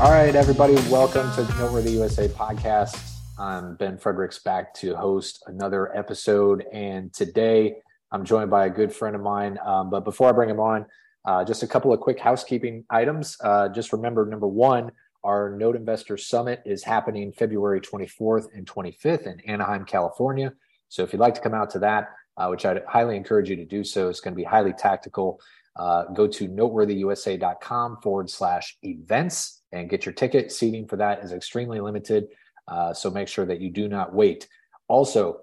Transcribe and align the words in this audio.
All 0.00 0.10
right, 0.10 0.34
everybody, 0.34 0.72
welcome 0.88 1.30
to 1.34 1.42
the 1.42 1.54
Noteworthy 1.58 1.90
USA 1.90 2.26
podcast. 2.26 2.98
I'm 3.38 3.74
Ben 3.74 3.98
Fredericks 3.98 4.38
back 4.38 4.72
to 4.76 4.96
host 4.96 5.44
another 5.46 5.94
episode. 5.94 6.64
And 6.72 7.12
today 7.12 7.74
I'm 8.10 8.24
joined 8.24 8.48
by 8.48 8.64
a 8.64 8.70
good 8.70 8.94
friend 8.94 9.14
of 9.14 9.20
mine. 9.20 9.58
Um, 9.62 9.90
but 9.90 10.04
before 10.04 10.30
I 10.30 10.32
bring 10.32 10.48
him 10.48 10.58
on, 10.58 10.86
uh, 11.26 11.44
just 11.44 11.62
a 11.62 11.66
couple 11.66 11.92
of 11.92 12.00
quick 12.00 12.18
housekeeping 12.18 12.86
items. 12.88 13.36
Uh, 13.44 13.68
just 13.68 13.92
remember 13.92 14.24
number 14.24 14.48
one, 14.48 14.90
our 15.22 15.50
Note 15.50 15.76
Investor 15.76 16.16
Summit 16.16 16.62
is 16.64 16.82
happening 16.82 17.30
February 17.30 17.82
24th 17.82 18.46
and 18.54 18.66
25th 18.66 19.26
in 19.26 19.38
Anaheim, 19.40 19.84
California. 19.84 20.54
So 20.88 21.02
if 21.02 21.12
you'd 21.12 21.20
like 21.20 21.34
to 21.34 21.42
come 21.42 21.52
out 21.52 21.68
to 21.72 21.78
that, 21.80 22.08
uh, 22.38 22.48
which 22.48 22.64
I'd 22.64 22.82
highly 22.88 23.16
encourage 23.16 23.50
you 23.50 23.56
to 23.56 23.66
do 23.66 23.84
so, 23.84 24.08
it's 24.08 24.20
going 24.20 24.32
to 24.32 24.36
be 24.36 24.44
highly 24.44 24.72
tactical. 24.72 25.42
Uh, 25.76 26.04
go 26.06 26.26
to 26.26 26.48
noteworthyusa.com 26.48 27.98
forward 28.02 28.28
slash 28.28 28.76
events 28.82 29.62
and 29.72 29.88
get 29.88 30.04
your 30.04 30.12
ticket. 30.12 30.52
Seating 30.52 30.86
for 30.86 30.96
that 30.96 31.22
is 31.22 31.32
extremely 31.32 31.80
limited. 31.80 32.28
Uh, 32.66 32.92
so 32.92 33.10
make 33.10 33.28
sure 33.28 33.46
that 33.46 33.60
you 33.60 33.70
do 33.70 33.88
not 33.88 34.14
wait. 34.14 34.48
Also, 34.88 35.40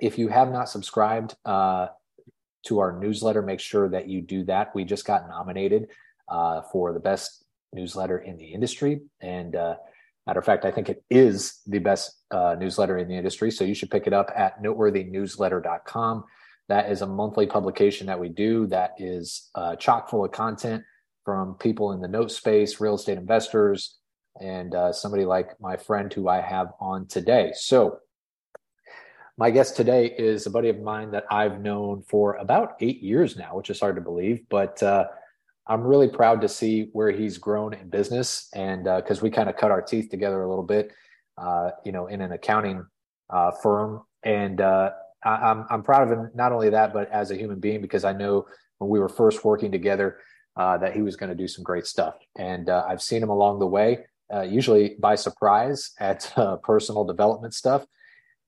if 0.00 0.18
you 0.18 0.28
have 0.28 0.50
not 0.50 0.68
subscribed 0.68 1.36
uh, 1.44 1.88
to 2.66 2.78
our 2.78 2.98
newsletter, 2.98 3.42
make 3.42 3.60
sure 3.60 3.88
that 3.88 4.08
you 4.08 4.22
do 4.22 4.44
that. 4.44 4.74
We 4.74 4.84
just 4.84 5.04
got 5.04 5.28
nominated 5.28 5.88
uh, 6.28 6.62
for 6.72 6.92
the 6.92 7.00
best 7.00 7.44
newsletter 7.72 8.18
in 8.18 8.36
the 8.36 8.46
industry. 8.46 9.02
And 9.20 9.54
uh, 9.54 9.76
matter 10.26 10.40
of 10.40 10.46
fact, 10.46 10.64
I 10.64 10.70
think 10.70 10.88
it 10.88 11.02
is 11.10 11.60
the 11.66 11.78
best 11.78 12.18
uh, 12.30 12.56
newsletter 12.58 12.98
in 12.98 13.08
the 13.08 13.16
industry. 13.16 13.50
So 13.50 13.64
you 13.64 13.74
should 13.74 13.90
pick 13.90 14.06
it 14.06 14.12
up 14.12 14.30
at 14.34 14.62
noteworthynewsletter.com. 14.62 16.24
That 16.70 16.88
is 16.88 17.02
a 17.02 17.06
monthly 17.06 17.46
publication 17.46 18.06
that 18.06 18.20
we 18.20 18.28
do 18.28 18.68
that 18.68 18.92
is 18.96 19.50
uh, 19.56 19.74
chock 19.74 20.08
full 20.08 20.24
of 20.24 20.30
content 20.30 20.84
from 21.24 21.54
people 21.54 21.90
in 21.90 22.00
the 22.00 22.06
note 22.06 22.30
space, 22.30 22.80
real 22.80 22.94
estate 22.94 23.18
investors, 23.18 23.98
and 24.40 24.72
uh, 24.72 24.92
somebody 24.92 25.24
like 25.24 25.60
my 25.60 25.76
friend 25.76 26.12
who 26.12 26.28
I 26.28 26.40
have 26.40 26.68
on 26.78 27.08
today. 27.08 27.50
So, 27.54 27.98
my 29.36 29.50
guest 29.50 29.74
today 29.74 30.14
is 30.16 30.46
a 30.46 30.50
buddy 30.50 30.68
of 30.68 30.78
mine 30.80 31.10
that 31.10 31.24
I've 31.28 31.60
known 31.60 32.04
for 32.08 32.34
about 32.34 32.76
eight 32.80 33.02
years 33.02 33.36
now, 33.36 33.56
which 33.56 33.70
is 33.70 33.80
hard 33.80 33.96
to 33.96 34.00
believe, 34.00 34.42
but 34.48 34.80
uh, 34.80 35.06
I'm 35.66 35.82
really 35.82 36.08
proud 36.08 36.40
to 36.42 36.48
see 36.48 36.90
where 36.92 37.10
he's 37.10 37.36
grown 37.36 37.74
in 37.74 37.88
business. 37.88 38.48
And 38.54 38.84
because 38.84 39.18
uh, 39.18 39.22
we 39.22 39.30
kind 39.30 39.48
of 39.48 39.56
cut 39.56 39.72
our 39.72 39.82
teeth 39.82 40.08
together 40.08 40.40
a 40.42 40.48
little 40.48 40.62
bit, 40.62 40.92
uh, 41.36 41.70
you 41.84 41.90
know, 41.90 42.06
in 42.06 42.20
an 42.20 42.30
accounting 42.30 42.86
uh, 43.28 43.50
firm. 43.60 44.02
And 44.22 44.60
I, 45.24 45.30
I'm, 45.30 45.66
I'm 45.70 45.82
proud 45.82 46.02
of 46.02 46.10
him, 46.10 46.30
not 46.34 46.52
only 46.52 46.70
that, 46.70 46.92
but 46.92 47.10
as 47.10 47.30
a 47.30 47.36
human 47.36 47.60
being, 47.60 47.80
because 47.80 48.04
I 48.04 48.12
know 48.12 48.46
when 48.78 48.90
we 48.90 48.98
were 48.98 49.08
first 49.08 49.44
working 49.44 49.72
together, 49.72 50.18
uh, 50.56 50.76
that 50.78 50.94
he 50.94 51.02
was 51.02 51.16
going 51.16 51.30
to 51.30 51.36
do 51.36 51.48
some 51.48 51.62
great 51.62 51.86
stuff. 51.86 52.16
And 52.36 52.68
uh, 52.68 52.84
I've 52.88 53.02
seen 53.02 53.22
him 53.22 53.30
along 53.30 53.60
the 53.60 53.66
way, 53.66 53.98
uh, 54.32 54.42
usually 54.42 54.96
by 54.98 55.14
surprise 55.14 55.92
at 56.00 56.32
uh, 56.36 56.56
personal 56.56 57.04
development 57.04 57.54
stuff. 57.54 57.86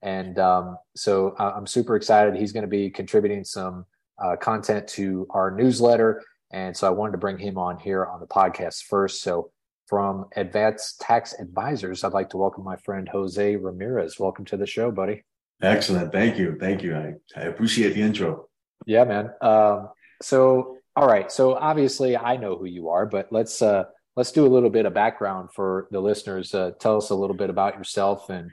And 0.01 0.37
um, 0.37 0.77
so 0.95 1.33
I'm 1.39 1.65
super 1.65 1.95
excited. 1.95 2.35
He's 2.35 2.51
going 2.51 2.63
to 2.63 2.67
be 2.69 2.89
contributing 2.89 3.45
some 3.45 3.85
uh, 4.23 4.35
content 4.35 4.87
to 4.89 5.25
our 5.29 5.49
newsletter. 5.49 6.21
And 6.51 6.75
so 6.75 6.87
I 6.87 6.89
wanted 6.91 7.13
to 7.13 7.17
bring 7.19 7.37
him 7.37 7.57
on 7.57 7.79
here 7.79 8.05
on 8.05 8.19
the 8.19 8.27
podcast 8.27 8.83
first. 8.83 9.21
So 9.21 9.51
from 9.87 10.25
Advanced 10.35 10.99
Tax 10.99 11.33
Advisors, 11.39 12.03
I'd 12.03 12.11
like 12.11 12.29
to 12.31 12.37
welcome 12.37 12.65
my 12.65 12.75
friend 12.75 13.07
Jose 13.07 13.55
Ramirez. 13.55 14.19
Welcome 14.19 14.45
to 14.45 14.57
the 14.57 14.67
show, 14.67 14.91
buddy. 14.91 15.23
Excellent. 15.61 16.11
Thank 16.11 16.37
you. 16.37 16.57
Thank 16.59 16.83
you. 16.83 16.95
I, 16.95 17.13
I 17.35 17.43
appreciate 17.43 17.93
the 17.93 18.01
intro. 18.01 18.47
Yeah, 18.85 19.05
man. 19.05 19.31
Um, 19.41 19.89
so 20.21 20.77
all 20.95 21.07
right. 21.07 21.31
So 21.31 21.55
obviously, 21.55 22.15
I 22.15 22.37
know 22.37 22.57
who 22.57 22.65
you 22.65 22.89
are, 22.89 23.05
but 23.05 23.27
let's 23.31 23.61
uh, 23.61 23.85
let's 24.15 24.31
do 24.31 24.45
a 24.45 24.49
little 24.49 24.69
bit 24.69 24.85
of 24.85 24.93
background 24.93 25.49
for 25.53 25.87
the 25.91 25.99
listeners. 25.99 26.53
Uh, 26.53 26.71
tell 26.79 26.97
us 26.97 27.09
a 27.09 27.15
little 27.15 27.35
bit 27.35 27.49
about 27.49 27.77
yourself 27.77 28.29
and 28.29 28.51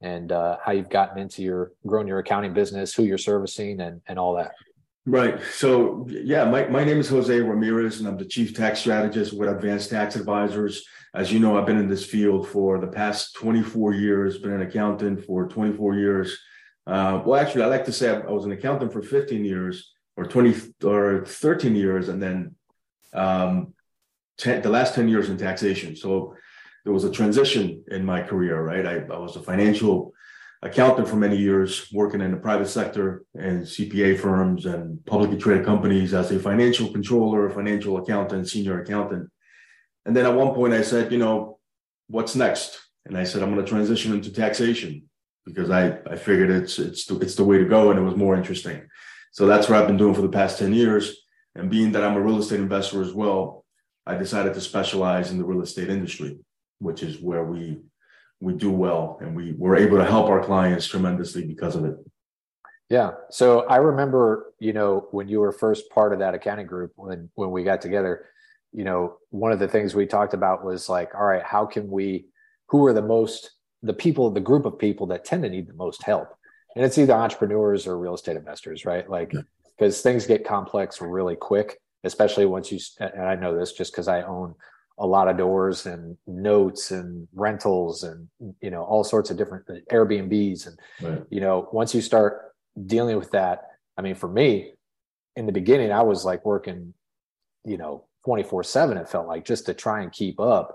and 0.00 0.32
uh, 0.32 0.56
how 0.64 0.72
you've 0.72 0.88
gotten 0.88 1.18
into 1.18 1.42
your 1.42 1.72
grown 1.86 2.06
your 2.06 2.18
accounting 2.18 2.54
business, 2.54 2.94
who 2.94 3.04
you're 3.04 3.18
servicing, 3.18 3.80
and 3.80 4.00
and 4.06 4.18
all 4.18 4.36
that. 4.36 4.52
Right. 5.06 5.40
So 5.54 6.06
yeah, 6.08 6.44
my, 6.44 6.66
my 6.66 6.84
name 6.84 6.98
is 6.98 7.08
Jose 7.08 7.40
Ramirez, 7.40 7.98
and 7.98 8.08
I'm 8.08 8.18
the 8.18 8.24
chief 8.24 8.54
tax 8.54 8.80
strategist 8.80 9.32
with 9.32 9.48
Advanced 9.48 9.90
Tax 9.90 10.14
Advisors. 10.14 10.84
As 11.14 11.32
you 11.32 11.40
know, 11.40 11.58
I've 11.58 11.66
been 11.66 11.78
in 11.78 11.88
this 11.88 12.04
field 12.04 12.46
for 12.46 12.78
the 12.78 12.86
past 12.86 13.34
24 13.34 13.94
years. 13.94 14.38
Been 14.38 14.52
an 14.52 14.62
accountant 14.62 15.24
for 15.24 15.48
24 15.48 15.94
years. 15.94 16.38
Uh, 16.86 17.22
well, 17.24 17.40
actually, 17.40 17.62
I 17.62 17.66
like 17.66 17.84
to 17.86 17.92
say 17.92 18.10
I 18.10 18.30
was 18.30 18.44
an 18.44 18.52
accountant 18.52 18.92
for 18.92 19.02
15 19.02 19.44
years 19.44 19.92
or 20.20 20.24
20 20.24 20.54
or 20.84 21.24
13 21.24 21.74
years 21.74 22.08
and 22.08 22.22
then 22.22 22.54
um, 23.14 23.74
ten, 24.36 24.60
the 24.62 24.68
last 24.68 24.94
10 24.94 25.08
years 25.08 25.30
in 25.30 25.36
taxation 25.36 25.96
so 25.96 26.34
there 26.84 26.92
was 26.92 27.04
a 27.04 27.10
transition 27.10 27.82
in 27.88 28.04
my 28.04 28.22
career 28.22 28.62
right 28.62 28.86
I, 28.86 28.96
I 29.12 29.18
was 29.18 29.36
a 29.36 29.42
financial 29.42 30.12
accountant 30.62 31.08
for 31.08 31.16
many 31.16 31.36
years 31.36 31.88
working 31.92 32.20
in 32.20 32.30
the 32.30 32.36
private 32.36 32.68
sector 32.68 33.24
and 33.34 33.62
cpa 33.62 34.18
firms 34.18 34.66
and 34.66 35.04
publicly 35.06 35.38
traded 35.38 35.64
companies 35.64 36.12
as 36.12 36.30
a 36.30 36.38
financial 36.38 36.92
controller 36.92 37.48
financial 37.50 37.96
accountant 37.96 38.48
senior 38.48 38.82
accountant. 38.82 39.28
And 40.04 40.14
then 40.14 40.26
at 40.26 40.34
one 40.34 40.54
point 40.54 40.74
i 40.74 40.82
said 40.82 41.12
you 41.12 41.18
know 41.18 41.58
what's 42.08 42.34
next? 42.34 42.78
And 43.06 43.16
i 43.16 43.24
said 43.24 43.42
i'm 43.42 43.52
going 43.52 43.64
to 43.64 43.70
transition 43.70 44.12
into 44.12 44.32
taxation 44.32 45.08
because 45.46 45.70
i 45.70 45.98
i 46.10 46.16
figured 46.16 46.50
it's 46.50 46.78
it's 46.78 47.06
the, 47.06 47.18
it's 47.20 47.36
the 47.36 47.44
way 47.44 47.58
to 47.58 47.64
go 47.64 47.90
and 47.90 47.98
it 47.98 48.02
was 48.02 48.16
more 48.16 48.36
interesting. 48.36 48.82
So 49.32 49.46
that's 49.46 49.68
what 49.68 49.78
I've 49.78 49.86
been 49.86 49.96
doing 49.96 50.14
for 50.14 50.22
the 50.22 50.28
past 50.28 50.58
10 50.58 50.72
years. 50.72 51.16
And 51.54 51.70
being 51.70 51.92
that 51.92 52.04
I'm 52.04 52.16
a 52.16 52.20
real 52.20 52.38
estate 52.38 52.60
investor 52.60 53.02
as 53.02 53.12
well, 53.12 53.64
I 54.06 54.16
decided 54.16 54.54
to 54.54 54.60
specialize 54.60 55.30
in 55.30 55.38
the 55.38 55.44
real 55.44 55.62
estate 55.62 55.88
industry, 55.88 56.38
which 56.78 57.02
is 57.02 57.20
where 57.20 57.44
we 57.44 57.78
we 58.40 58.54
do 58.54 58.70
well 58.70 59.18
and 59.20 59.36
we 59.36 59.52
were 59.52 59.76
able 59.76 59.98
to 59.98 60.04
help 60.04 60.26
our 60.28 60.42
clients 60.42 60.86
tremendously 60.86 61.46
because 61.46 61.76
of 61.76 61.84
it. 61.84 61.96
Yeah. 62.88 63.12
So 63.30 63.66
I 63.66 63.76
remember, 63.76 64.52
you 64.58 64.72
know, 64.72 65.08
when 65.12 65.28
you 65.28 65.40
were 65.40 65.52
first 65.52 65.90
part 65.90 66.12
of 66.12 66.18
that 66.18 66.34
accounting 66.34 66.66
group 66.66 66.92
when 66.96 67.30
when 67.34 67.50
we 67.50 67.62
got 67.62 67.80
together, 67.80 68.26
you 68.72 68.84
know, 68.84 69.16
one 69.30 69.52
of 69.52 69.58
the 69.58 69.68
things 69.68 69.94
we 69.94 70.06
talked 70.06 70.34
about 70.34 70.64
was 70.64 70.88
like, 70.88 71.14
all 71.14 71.24
right, 71.24 71.42
how 71.44 71.66
can 71.66 71.88
we 71.88 72.26
who 72.68 72.84
are 72.86 72.92
the 72.92 73.02
most 73.02 73.50
the 73.82 73.94
people, 73.94 74.30
the 74.30 74.40
group 74.40 74.66
of 74.66 74.78
people 74.78 75.06
that 75.06 75.24
tend 75.24 75.42
to 75.42 75.48
need 75.48 75.68
the 75.68 75.74
most 75.74 76.02
help? 76.02 76.34
and 76.76 76.84
it's 76.84 76.98
either 76.98 77.12
entrepreneurs 77.12 77.86
or 77.86 77.98
real 77.98 78.14
estate 78.14 78.36
investors, 78.36 78.84
right? 78.84 79.08
Like, 79.08 79.30
because 79.30 79.98
yeah. 79.98 80.02
things 80.02 80.26
get 80.26 80.46
complex 80.46 81.00
really 81.00 81.36
quick, 81.36 81.80
especially 82.04 82.46
once 82.46 82.70
you, 82.70 82.78
and 83.00 83.22
I 83.22 83.34
know 83.34 83.56
this 83.56 83.72
just 83.72 83.92
because 83.92 84.08
I 84.08 84.22
own 84.22 84.54
a 85.00 85.06
lot 85.06 85.28
of 85.28 85.38
doors 85.38 85.86
and 85.86 86.16
notes 86.26 86.90
and 86.90 87.26
rentals 87.34 88.04
and, 88.04 88.28
you 88.60 88.70
know, 88.70 88.82
all 88.82 89.02
sorts 89.02 89.30
of 89.30 89.38
different 89.38 89.64
uh, 89.68 89.74
Airbnbs. 89.90 90.66
And, 90.66 90.78
right. 91.00 91.22
you 91.30 91.40
know, 91.40 91.68
once 91.72 91.94
you 91.94 92.02
start 92.02 92.52
dealing 92.86 93.16
with 93.16 93.30
that, 93.30 93.62
I 93.96 94.02
mean, 94.02 94.14
for 94.14 94.28
me, 94.28 94.74
in 95.36 95.46
the 95.46 95.52
beginning, 95.52 95.90
I 95.90 96.02
was 96.02 96.24
like 96.24 96.44
working, 96.44 96.92
you 97.64 97.78
know, 97.78 98.04
24 98.26 98.62
7, 98.62 98.98
it 98.98 99.08
felt 99.08 99.26
like 99.26 99.46
just 99.46 99.66
to 99.66 99.74
try 99.74 100.02
and 100.02 100.12
keep 100.12 100.38
up. 100.38 100.74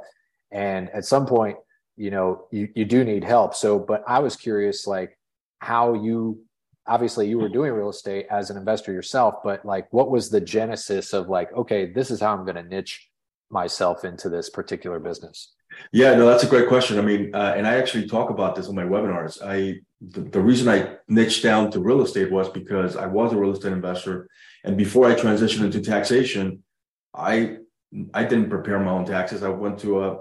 And 0.52 0.90
at 0.90 1.06
some 1.06 1.28
point, 1.28 1.57
you 1.96 2.09
know, 2.09 2.47
you, 2.52 2.69
you 2.75 2.84
do 2.84 3.03
need 3.03 3.24
help. 3.24 3.53
So, 3.53 3.78
but 3.78 4.03
I 4.07 4.19
was 4.19 4.36
curious, 4.36 4.88
like, 4.88 5.18
how 5.59 5.94
you 5.94 6.42
obviously 6.88 7.28
you 7.28 7.40
were 7.40 7.50
doing 7.50 7.72
real 7.72 7.90
estate 7.90 8.28
as 8.30 8.52
an 8.52 8.57
investor 8.57 8.92
yourself 8.92 9.36
but 9.44 9.66
like 9.66 9.92
what 9.92 10.12
was 10.12 10.30
the 10.30 10.42
genesis 10.42 11.13
of 11.13 11.28
like 11.30 11.52
okay 11.53 11.92
this 11.92 12.12
is 12.12 12.19
how 12.19 12.31
i'm 12.31 12.44
going 12.44 12.56
to 12.56 12.63
niche 12.63 13.09
myself 13.50 14.03
into 14.03 14.29
this 14.29 14.50
particular 14.50 15.00
business? 15.00 15.53
Yeah 15.91 16.16
no 16.16 16.25
that's 16.28 16.44
a 16.44 16.47
great 16.47 16.67
question. 16.67 17.00
I 17.00 17.01
mean 17.01 17.33
uh, 17.33 17.53
and 17.56 17.67
i 17.67 17.75
actually 17.75 18.07
talk 18.07 18.29
about 18.29 18.56
this 18.56 18.67
on 18.67 18.75
my 18.75 18.83
webinars. 18.83 19.41
I 19.44 19.79
the, 20.01 20.22
the 20.22 20.41
reason 20.41 20.68
i 20.68 20.97
niched 21.07 21.44
down 21.44 21.71
to 21.71 21.80
real 21.80 22.01
estate 22.01 22.31
was 22.31 22.50
because 22.50 22.95
i 22.95 23.07
was 23.07 23.33
a 23.33 23.38
real 23.38 23.53
estate 23.53 23.71
investor 23.71 24.27
and 24.63 24.77
before 24.77 25.09
i 25.09 25.15
transitioned 25.15 25.63
into 25.63 25.81
taxation 25.81 26.63
i 27.13 27.57
i 28.13 28.24
didn't 28.24 28.50
prepare 28.50 28.80
my 28.80 28.92
own 28.92 29.06
taxes. 29.06 29.42
I 29.42 29.50
went 29.50 29.80
to 29.80 30.03
a, 30.03 30.19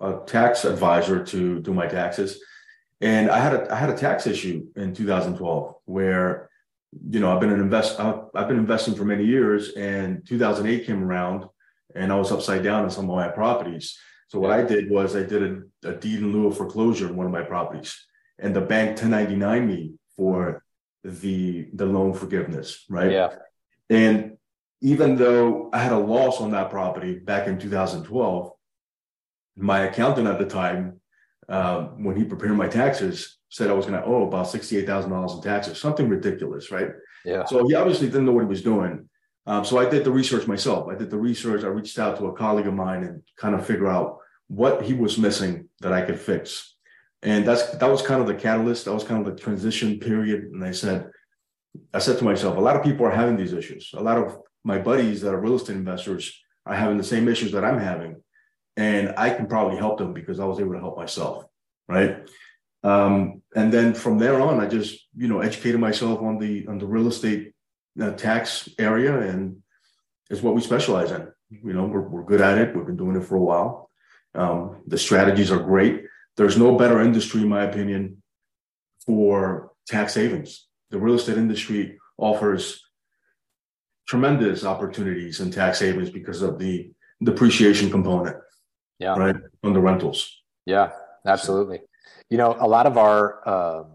a 0.00 0.26
tax 0.26 0.64
advisor 0.64 1.24
to 1.24 1.60
do 1.60 1.72
my 1.72 1.86
taxes 1.86 2.40
and 3.00 3.30
I 3.30 3.38
had 3.38 3.54
a 3.54 3.72
I 3.72 3.76
had 3.76 3.90
a 3.90 3.96
tax 3.96 4.26
issue 4.26 4.66
in 4.76 4.94
2012 4.94 5.74
where 5.84 6.48
you 7.10 7.20
know 7.20 7.32
I've 7.32 7.40
been 7.40 7.52
an 7.52 7.60
invest 7.60 8.00
I've 8.00 8.48
been 8.48 8.58
investing 8.58 8.94
for 8.94 9.04
many 9.04 9.24
years, 9.24 9.72
and 9.74 10.26
2008 10.26 10.86
came 10.86 11.02
around, 11.02 11.44
and 11.94 12.12
I 12.12 12.16
was 12.16 12.32
upside 12.32 12.62
down 12.62 12.84
in 12.84 12.90
some 12.90 13.08
of 13.08 13.16
my 13.16 13.28
properties. 13.28 13.98
So 14.28 14.40
what 14.40 14.50
I 14.50 14.62
did 14.62 14.90
was 14.90 15.14
I 15.14 15.22
did 15.22 15.42
a, 15.42 15.88
a 15.90 15.94
deed 15.94 16.20
in 16.20 16.32
lieu 16.32 16.48
of 16.48 16.56
foreclosure 16.56 17.08
in 17.08 17.16
one 17.16 17.26
of 17.26 17.32
my 17.32 17.42
properties, 17.42 17.94
and 18.38 18.54
the 18.54 18.60
bank 18.60 18.90
1099 18.90 19.66
me 19.66 19.94
for 20.16 20.64
the 21.04 21.68
the 21.74 21.86
loan 21.86 22.14
forgiveness, 22.14 22.84
right? 22.88 23.12
Yeah. 23.12 23.34
And 23.90 24.38
even 24.80 25.16
though 25.16 25.70
I 25.72 25.78
had 25.78 25.92
a 25.92 25.98
loss 25.98 26.40
on 26.40 26.50
that 26.50 26.70
property 26.70 27.14
back 27.14 27.46
in 27.46 27.58
2012, 27.58 28.50
my 29.56 29.80
accountant 29.80 30.26
at 30.26 30.38
the 30.38 30.46
time 30.46 31.00
um, 31.48 32.04
when 32.04 32.16
he 32.16 32.24
prepared 32.24 32.56
my 32.56 32.68
taxes, 32.68 33.38
said 33.50 33.70
I 33.70 33.74
was 33.74 33.86
going 33.86 34.00
to 34.00 34.06
owe 34.06 34.26
about 34.26 34.48
sixty-eight 34.48 34.86
thousand 34.86 35.10
dollars 35.10 35.34
in 35.34 35.42
taxes, 35.42 35.80
something 35.80 36.08
ridiculous, 36.08 36.70
right? 36.70 36.90
Yeah. 37.24 37.44
So 37.44 37.66
he 37.66 37.74
obviously 37.74 38.08
didn't 38.08 38.26
know 38.26 38.32
what 38.32 38.44
he 38.44 38.48
was 38.48 38.62
doing. 38.62 39.08
Um, 39.46 39.64
so 39.64 39.78
I 39.78 39.88
did 39.88 40.04
the 40.04 40.10
research 40.10 40.46
myself. 40.46 40.88
I 40.88 40.94
did 40.94 41.10
the 41.10 41.18
research. 41.18 41.64
I 41.64 41.68
reached 41.68 41.98
out 41.98 42.18
to 42.18 42.26
a 42.26 42.36
colleague 42.36 42.66
of 42.66 42.74
mine 42.74 43.04
and 43.04 43.22
kind 43.36 43.54
of 43.54 43.66
figure 43.66 43.88
out 43.88 44.18
what 44.48 44.82
he 44.82 44.94
was 44.94 45.18
missing 45.18 45.68
that 45.80 45.92
I 45.92 46.02
could 46.02 46.18
fix. 46.18 46.74
And 47.22 47.46
that's 47.46 47.70
that 47.76 47.90
was 47.90 48.02
kind 48.02 48.20
of 48.20 48.26
the 48.26 48.34
catalyst. 48.34 48.84
That 48.84 48.94
was 48.94 49.04
kind 49.04 49.26
of 49.26 49.34
the 49.34 49.40
transition 49.40 49.98
period. 49.98 50.44
And 50.44 50.64
I 50.64 50.72
said, 50.72 51.10
I 51.92 51.98
said 51.98 52.18
to 52.18 52.24
myself, 52.24 52.56
a 52.56 52.60
lot 52.60 52.76
of 52.76 52.82
people 52.82 53.06
are 53.06 53.10
having 53.10 53.36
these 53.36 53.52
issues. 53.52 53.90
A 53.94 54.02
lot 54.02 54.18
of 54.18 54.38
my 54.62 54.78
buddies 54.78 55.20
that 55.22 55.34
are 55.34 55.40
real 55.40 55.56
estate 55.56 55.76
investors 55.76 56.38
are 56.66 56.74
having 56.74 56.98
the 56.98 57.04
same 57.04 57.28
issues 57.28 57.52
that 57.52 57.64
I'm 57.64 57.78
having. 57.78 58.22
And 58.76 59.14
I 59.16 59.30
can 59.30 59.46
probably 59.46 59.78
help 59.78 59.98
them 59.98 60.12
because 60.12 60.40
I 60.40 60.44
was 60.44 60.60
able 60.60 60.72
to 60.72 60.80
help 60.80 60.96
myself. 60.96 61.44
Right. 61.88 62.28
Um, 62.82 63.42
and 63.54 63.72
then 63.72 63.94
from 63.94 64.18
there 64.18 64.40
on, 64.40 64.60
I 64.60 64.66
just, 64.66 65.06
you 65.16 65.28
know, 65.28 65.40
educated 65.40 65.80
myself 65.80 66.20
on 66.20 66.38
the 66.38 66.66
on 66.66 66.78
the 66.78 66.86
real 66.86 67.08
estate 67.08 67.53
uh, 68.00 68.12
tax 68.12 68.68
area 68.78 69.20
and 69.20 69.62
it's 70.30 70.42
what 70.42 70.54
we 70.54 70.60
specialize 70.60 71.10
in. 71.10 71.28
You 71.50 71.72
know, 71.72 71.84
we're, 71.84 72.00
we're 72.00 72.24
good 72.24 72.40
at 72.40 72.58
it. 72.58 72.74
We've 72.74 72.86
been 72.86 72.96
doing 72.96 73.16
it 73.16 73.24
for 73.24 73.36
a 73.36 73.40
while. 73.40 73.90
Um, 74.34 74.82
the 74.86 74.98
strategies 74.98 75.52
are 75.52 75.62
great. 75.62 76.04
There's 76.36 76.58
no 76.58 76.76
better 76.76 77.00
industry, 77.00 77.42
in 77.42 77.48
my 77.48 77.64
opinion, 77.64 78.22
for 79.06 79.72
tax 79.86 80.14
savings. 80.14 80.66
The 80.90 80.98
real 80.98 81.14
estate 81.14 81.38
industry 81.38 81.98
offers 82.18 82.82
tremendous 84.08 84.64
opportunities 84.64 85.40
in 85.40 85.50
tax 85.50 85.78
savings 85.78 86.10
because 86.10 86.42
of 86.42 86.58
the 86.58 86.92
depreciation 87.22 87.90
component. 87.90 88.36
Yeah. 88.98 89.16
Right. 89.16 89.36
On 89.62 89.72
the 89.72 89.80
rentals. 89.80 90.42
Yeah, 90.66 90.90
absolutely. 91.26 91.80
You 92.30 92.38
know, 92.38 92.56
a 92.58 92.66
lot 92.66 92.86
of 92.86 92.96
our 92.96 93.48
um, 93.48 93.86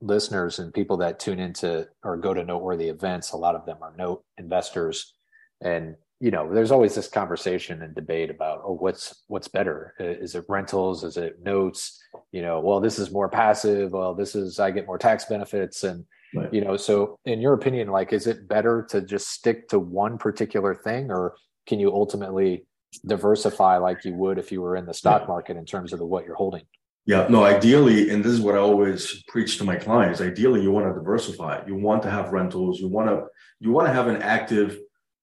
listeners 0.00 0.58
and 0.58 0.72
people 0.72 0.96
that 0.98 1.18
tune 1.18 1.40
into 1.40 1.86
or 2.04 2.16
go 2.16 2.32
to 2.34 2.44
noteworthy 2.44 2.88
events, 2.88 3.32
a 3.32 3.36
lot 3.36 3.54
of 3.54 3.66
them 3.66 3.78
are 3.82 3.94
note 3.96 4.24
investors. 4.36 5.14
And, 5.60 5.96
you 6.20 6.30
know, 6.30 6.52
there's 6.52 6.70
always 6.70 6.94
this 6.94 7.08
conversation 7.08 7.82
and 7.82 7.94
debate 7.94 8.30
about, 8.30 8.62
oh, 8.64 8.74
what's 8.74 9.22
what's 9.28 9.48
better? 9.48 9.94
Is 9.98 10.34
it 10.34 10.44
rentals? 10.48 11.04
Is 11.04 11.16
it 11.16 11.42
notes? 11.42 12.00
You 12.32 12.42
know, 12.42 12.60
well, 12.60 12.80
this 12.80 12.98
is 12.98 13.10
more 13.10 13.28
passive. 13.28 13.92
Well, 13.92 14.14
this 14.14 14.34
is 14.34 14.60
I 14.60 14.70
get 14.70 14.86
more 14.86 14.98
tax 14.98 15.24
benefits. 15.24 15.84
And 15.84 16.04
right. 16.34 16.52
you 16.52 16.60
know, 16.60 16.76
so 16.76 17.18
in 17.24 17.40
your 17.40 17.54
opinion, 17.54 17.88
like 17.88 18.12
is 18.12 18.26
it 18.26 18.48
better 18.48 18.86
to 18.90 19.00
just 19.00 19.28
stick 19.30 19.68
to 19.68 19.78
one 19.78 20.18
particular 20.18 20.74
thing 20.74 21.10
or 21.10 21.34
can 21.66 21.78
you 21.78 21.92
ultimately 21.92 22.64
diversify 23.06 23.76
like 23.76 24.04
you 24.04 24.14
would 24.14 24.38
if 24.38 24.50
you 24.50 24.62
were 24.62 24.74
in 24.74 24.86
the 24.86 24.94
stock 24.94 25.28
market 25.28 25.56
in 25.56 25.64
terms 25.66 25.92
of 25.92 25.98
the 25.98 26.06
what 26.06 26.24
you're 26.24 26.34
holding? 26.34 26.62
Yeah, 27.06 27.26
no, 27.28 27.42
ideally, 27.44 28.10
and 28.10 28.22
this 28.22 28.32
is 28.32 28.40
what 28.40 28.54
I 28.54 28.58
always 28.58 29.22
preach 29.28 29.56
to 29.58 29.64
my 29.64 29.76
clients, 29.76 30.20
ideally 30.20 30.62
you 30.62 30.70
want 30.70 30.86
to 30.86 30.94
diversify. 30.94 31.62
You 31.66 31.74
want 31.74 32.02
to 32.02 32.10
have 32.10 32.32
rentals, 32.32 32.80
you 32.80 32.88
want 32.88 33.08
to 33.08 33.26
you 33.60 33.72
want 33.72 33.88
to 33.88 33.94
have 33.94 34.08
an 34.08 34.22
active 34.22 34.78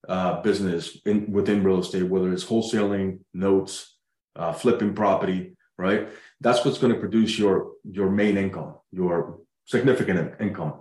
uh, 0.08 0.42
business 0.42 0.98
in 1.06 1.32
within 1.32 1.64
real 1.64 1.80
estate, 1.80 2.04
whether 2.04 2.34
it's 2.34 2.44
wholesaling, 2.46 3.20
notes, 3.34 3.98
uh, 4.36 4.52
flipping 4.52 4.94
property, 4.96 5.56
right? 5.78 6.10
That's 6.42 6.66
what's 6.66 6.80
going 6.80 6.94
to 6.94 7.00
produce 7.00 7.38
your 7.38 7.74
your 7.84 8.10
main 8.10 8.38
income, 8.38 8.76
your 8.92 9.40
significant 9.66 10.34
income. 10.42 10.74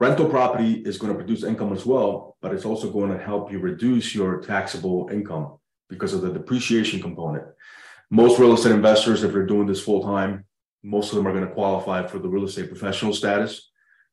Rental 0.00 0.28
property 0.28 0.74
is 0.74 0.98
going 0.98 1.12
to 1.12 1.18
produce 1.18 1.42
income 1.42 1.72
as 1.72 1.86
well, 1.86 2.36
but 2.40 2.54
it's 2.54 2.66
also 2.66 2.90
going 2.90 3.10
to 3.10 3.22
help 3.22 3.50
you 3.52 3.58
reduce 3.58 4.14
your 4.14 4.40
taxable 4.40 5.08
income 5.12 5.56
because 5.88 6.12
of 6.12 6.20
the 6.22 6.32
depreciation 6.32 7.00
component 7.00 7.46
most 8.10 8.38
real 8.38 8.54
estate 8.54 8.72
investors, 8.72 9.22
if 9.22 9.32
they're 9.32 9.46
doing 9.46 9.66
this 9.66 9.82
full 9.82 10.02
time, 10.02 10.44
most 10.82 11.10
of 11.10 11.16
them 11.16 11.26
are 11.26 11.32
going 11.32 11.46
to 11.46 11.54
qualify 11.54 12.06
for 12.06 12.18
the 12.18 12.28
real 12.28 12.44
estate 12.44 12.68
professional 12.68 13.12
status, 13.12 13.70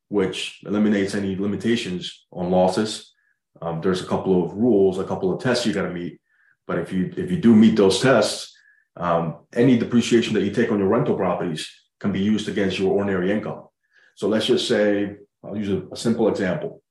which 0.08 0.62
eliminates 0.66 1.14
any 1.14 1.36
limitations 1.36 2.26
on 2.32 2.50
losses. 2.50 3.14
Um, 3.62 3.82
there's 3.82 4.02
a 4.02 4.08
couple 4.08 4.44
of 4.44 4.54
rules, 4.54 4.98
a 4.98 5.04
couple 5.04 5.32
of 5.32 5.42
tests 5.42 5.66
you 5.66 5.74
got 5.74 5.84
to 5.84 5.94
meet, 5.94 6.20
but 6.66 6.80
if 6.80 6.92
you 6.92 7.14
if 7.16 7.30
you 7.30 7.38
do 7.38 7.56
meet 7.56 7.76
those 7.76 8.02
tests, 8.02 8.56
um, 8.96 9.38
any 9.54 9.78
depreciation 9.78 10.34
that 10.34 10.44
you 10.44 10.52
take 10.52 10.72
on 10.72 10.80
your 10.80 10.88
rental 10.88 11.16
properties 11.16 11.70
can 12.00 12.12
be 12.12 12.20
used 12.20 12.50
against 12.50 12.80
your 12.80 12.92
ordinary 12.92 13.32
income. 13.32 13.68
So 14.16 14.28
let's 14.28 14.48
just 14.48 14.68
say, 14.68 15.16
I'll 15.44 15.58
use 15.58 15.70
a, 15.70 15.88
a 15.92 15.98
simple 15.98 16.28
example. 16.28 16.82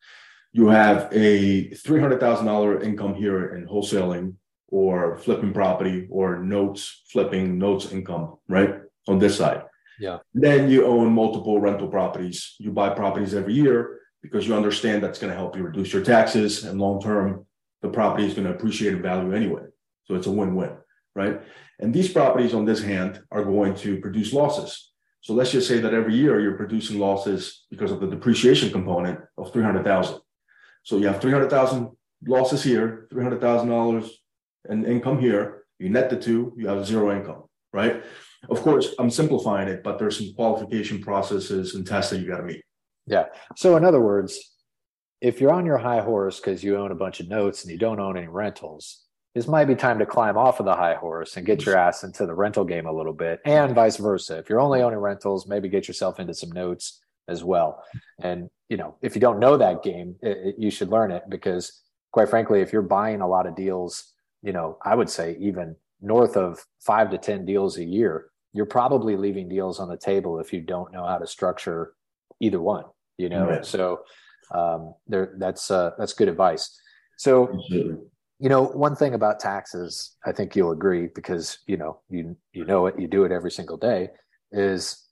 You 0.53 0.69
have 0.69 1.09
a 1.13 1.71
$300,000 1.71 2.83
income 2.83 3.15
here 3.15 3.55
in 3.55 3.67
wholesaling 3.67 4.35
or 4.73 5.19
flipping 5.19 5.53
property 5.53 6.09
or 6.11 6.39
notes, 6.39 7.03
flipping 7.13 7.59
notes 7.59 7.93
income, 7.93 8.37
right? 8.49 8.77
On 9.07 9.19
this 9.19 9.37
side. 9.37 9.63
Yeah. 10.01 10.19
Then 10.33 10.71
you 10.71 10.87
own 10.87 11.13
multiple 11.13 11.61
rental 11.61 11.89
properties. 11.89 12.55
You 12.59 12.73
buy 12.73 12.89
properties 12.89 13.35
every 13.35 13.53
year 13.53 14.01
because 14.23 14.49
you 14.49 14.55
understand 14.55 15.03
that's 15.03 15.19
going 15.19 15.31
to 15.31 15.39
help 15.39 15.57
you 15.57 15.63
reduce 15.63 15.93
your 15.93 16.03
taxes 16.03 16.65
and 16.65 16.81
long 16.81 17.03
term, 17.03 17.45
the 17.83 17.89
property 17.89 18.27
is 18.27 18.33
going 18.33 18.47
to 18.47 18.55
appreciate 18.55 18.95
in 18.95 19.03
value 19.03 19.35
anyway. 19.35 19.65
So 20.05 20.15
it's 20.15 20.27
a 20.27 20.31
win 20.31 20.55
win, 20.55 20.73
right? 21.15 21.43
And 21.79 21.93
these 21.93 22.11
properties 22.11 22.55
on 22.55 22.65
this 22.65 22.83
hand 22.83 23.21
are 23.31 23.45
going 23.45 23.75
to 23.77 24.01
produce 24.01 24.33
losses. 24.33 24.91
So 25.21 25.35
let's 25.35 25.53
just 25.53 25.69
say 25.69 25.81
that 25.81 25.93
every 25.93 26.15
year 26.15 26.41
you're 26.41 26.57
producing 26.57 26.99
losses 26.99 27.67
because 27.71 27.91
of 27.91 28.01
the 28.01 28.07
depreciation 28.07 28.71
component 28.71 29.21
of 29.37 29.53
300,000. 29.53 30.19
So 30.83 30.97
you 30.97 31.09
have 31.09 31.21
300,000 31.21 31.91
losses 32.27 32.63
here, 32.63 33.07
$300,000 33.13 34.11
and 34.69 34.87
income 34.87 35.19
here, 35.19 35.65
you 35.79 35.89
net 35.89 36.11
the 36.11 36.17
two, 36.17 36.53
you 36.57 36.69
have 36.69 36.87
zero 36.87 37.17
income, 37.17 37.45
right? 37.73 38.03
Of 38.49 38.61
course, 38.63 38.95
I'm 38.99 39.11
simplifying 39.11 39.69
it, 39.69 39.83
but 39.83 39.99
there's 39.99 40.19
some 40.19 40.33
qualification 40.35 41.01
processes 41.01 41.75
and 41.75 41.87
tests 41.87 42.11
that 42.11 42.21
you 42.21 42.29
got 42.29 42.39
to 42.39 42.45
meet. 42.45 42.63
Yeah. 43.07 43.27
So, 43.57 43.77
in 43.77 43.85
other 43.85 44.01
words, 44.01 44.53
if 45.21 45.41
you're 45.41 45.53
on 45.53 45.67
your 45.67 45.79
high 45.79 46.01
horse 46.01 46.41
because 46.41 46.65
you 46.65 46.77
own 46.77 46.91
a 46.91 46.97
bunch 46.97 47.21
of 47.21 47.29
notes 47.29 47.63
and 47.63 47.71
you 47.71 47.79
don't 47.79 48.01
own 48.01 48.17
any 48.17 48.29
rentals, 48.29 49.05
this 49.35 49.49
might 49.49 49.65
be 49.65 49.75
time 49.75 49.99
to 49.99 50.07
climb 50.07 50.37
off 50.37 50.61
of 50.61 50.67
the 50.67 50.75
high 50.75 50.95
horse 50.95 51.37
and 51.37 51.47
get 51.47 51.65
your 51.65 51.77
ass 51.77 52.05
into 52.05 52.27
the 52.27 52.35
rental 52.35 52.65
game 52.65 52.87
a 52.87 52.93
little 52.93 53.13
bit, 53.13 53.41
and 53.45 53.75
vice 53.75 53.97
versa. 53.97 54.39
If 54.39 54.49
you're 54.49 54.61
only 54.61 54.83
owning 54.83 54.99
rentals, 54.99 55.47
maybe 55.47 55.69
get 55.69 55.89
yourself 55.89 56.21
into 56.21 56.35
some 56.35 56.51
notes 56.51 57.01
as 57.29 57.43
well. 57.43 57.83
And 58.21 58.51
you 58.69 58.77
know, 58.77 58.97
if 59.03 59.15
you 59.15 59.21
don't 59.21 59.39
know 59.39 59.57
that 59.57 59.83
game, 59.83 60.17
it, 60.23 60.37
it, 60.39 60.55
you 60.59 60.71
should 60.71 60.89
learn 60.89 61.13
it 61.13 61.25
because, 61.29 61.81
quite 62.11 62.29
frankly, 62.29 62.61
if 62.61 62.73
you're 62.73 62.83
buying 62.83 63.21
a 63.21 63.29
lot 63.29 63.47
of 63.47 63.55
deals 63.55 64.12
you 64.43 64.53
know, 64.53 64.79
I 64.85 64.95
would 64.95 65.09
say 65.09 65.37
even 65.41 65.77
north 66.01 66.37
of 66.37 66.65
five 66.81 67.11
to 67.11 67.19
10 67.19 67.45
deals 67.45 67.79
a 67.79 67.85
year, 67.85 68.27
you're 68.53 68.67
probably 68.67 69.17
leaving 69.17 69.49
deals 69.49 69.81
on 69.81 69.89
the 69.89 69.97
table 69.97 70.39
if 70.39 70.53
you 70.53 70.61
don't 70.61 70.93
know 70.93 71.07
how 71.07 71.19
to 71.19 71.27
structure 71.27 71.95
either 72.41 72.61
one, 72.61 72.85
you 73.17 73.29
know? 73.29 73.47
Right. 73.47 73.65
So, 73.65 74.01
um, 74.53 74.95
there, 75.07 75.35
that's, 75.39 75.71
uh, 75.71 75.93
that's 75.99 76.13
good 76.13 76.29
advice. 76.29 76.79
So, 77.17 77.57
you 77.71 78.49
know, 78.49 78.65
one 78.65 78.97
thing 78.97 79.15
about 79.15 79.39
taxes, 79.39 80.17
I 80.27 80.33
think 80.33 80.57
you'll 80.57 80.73
agree 80.73 81.09
because, 81.15 81.59
you 81.67 81.77
know, 81.77 82.01
you, 82.11 82.37
you 82.53 82.65
know 82.65 82.87
it, 82.87 82.99
you 82.99 83.07
do 83.07 83.25
it 83.25 83.33
every 83.33 83.53
single 83.53 83.77
day 83.77 84.11
is, 84.51 85.07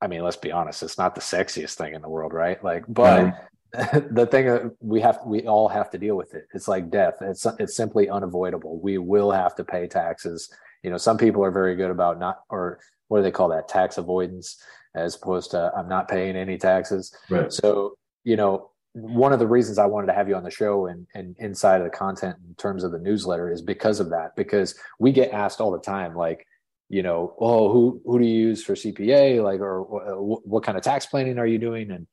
I 0.00 0.06
mean, 0.06 0.22
let's 0.22 0.38
be 0.38 0.50
honest, 0.50 0.82
it's 0.82 0.96
not 0.96 1.14
the 1.14 1.20
sexiest 1.20 1.74
thing 1.74 1.94
in 1.94 2.00
the 2.00 2.08
world, 2.08 2.32
right? 2.32 2.62
Like, 2.64 2.84
but, 2.88 3.49
the 4.10 4.26
thing 4.30 4.48
uh, 4.48 4.68
we 4.80 5.00
have 5.00 5.20
we 5.24 5.42
all 5.46 5.68
have 5.68 5.90
to 5.90 5.98
deal 5.98 6.16
with 6.16 6.34
it. 6.34 6.46
It's 6.54 6.68
like 6.68 6.90
death. 6.90 7.14
It's 7.20 7.46
it's 7.58 7.76
simply 7.76 8.08
unavoidable. 8.08 8.80
We 8.80 8.98
will 8.98 9.30
have 9.30 9.54
to 9.56 9.64
pay 9.64 9.86
taxes. 9.86 10.52
You 10.82 10.90
know 10.90 10.96
some 10.96 11.18
people 11.18 11.44
are 11.44 11.50
very 11.50 11.76
good 11.76 11.90
about 11.90 12.18
not 12.18 12.40
or 12.48 12.80
what 13.08 13.18
do 13.18 13.22
they 13.22 13.30
call 13.30 13.48
that? 13.50 13.68
Tax 13.68 13.98
avoidance 13.98 14.62
as 14.94 15.14
opposed 15.14 15.52
to 15.52 15.72
i'm 15.76 15.88
not 15.88 16.08
paying 16.08 16.36
any 16.36 16.58
taxes. 16.58 17.14
Right. 17.28 17.52
so 17.52 17.94
you 18.24 18.36
know 18.36 18.70
one 18.92 19.32
of 19.32 19.38
the 19.38 19.46
reasons 19.46 19.78
i 19.78 19.86
wanted 19.86 20.08
to 20.08 20.12
have 20.12 20.28
you 20.28 20.34
on 20.34 20.42
the 20.42 20.50
show 20.50 20.86
and, 20.86 21.06
and 21.14 21.36
inside 21.38 21.80
of 21.80 21.84
the 21.84 21.96
content 21.96 22.36
in 22.48 22.54
terms 22.56 22.82
of 22.82 22.90
the 22.90 22.98
newsletter 22.98 23.52
is 23.52 23.62
because 23.62 24.00
of 24.00 24.10
that 24.10 24.34
because 24.36 24.74
we 24.98 25.12
get 25.12 25.32
asked 25.32 25.60
all 25.60 25.70
the 25.70 25.78
time 25.78 26.14
like 26.14 26.46
you 26.88 27.02
know 27.02 27.34
oh 27.38 27.72
who 27.72 28.02
who 28.04 28.18
do 28.18 28.26
you 28.26 28.48
use 28.48 28.64
for 28.64 28.74
cpa 28.74 29.42
like 29.42 29.60
or 29.60 29.80
uh, 30.10 30.20
what, 30.20 30.46
what 30.46 30.64
kind 30.64 30.76
of 30.76 30.82
tax 30.82 31.06
planning 31.06 31.38
are 31.38 31.46
you 31.46 31.58
doing? 31.58 31.90
And 31.92 32.06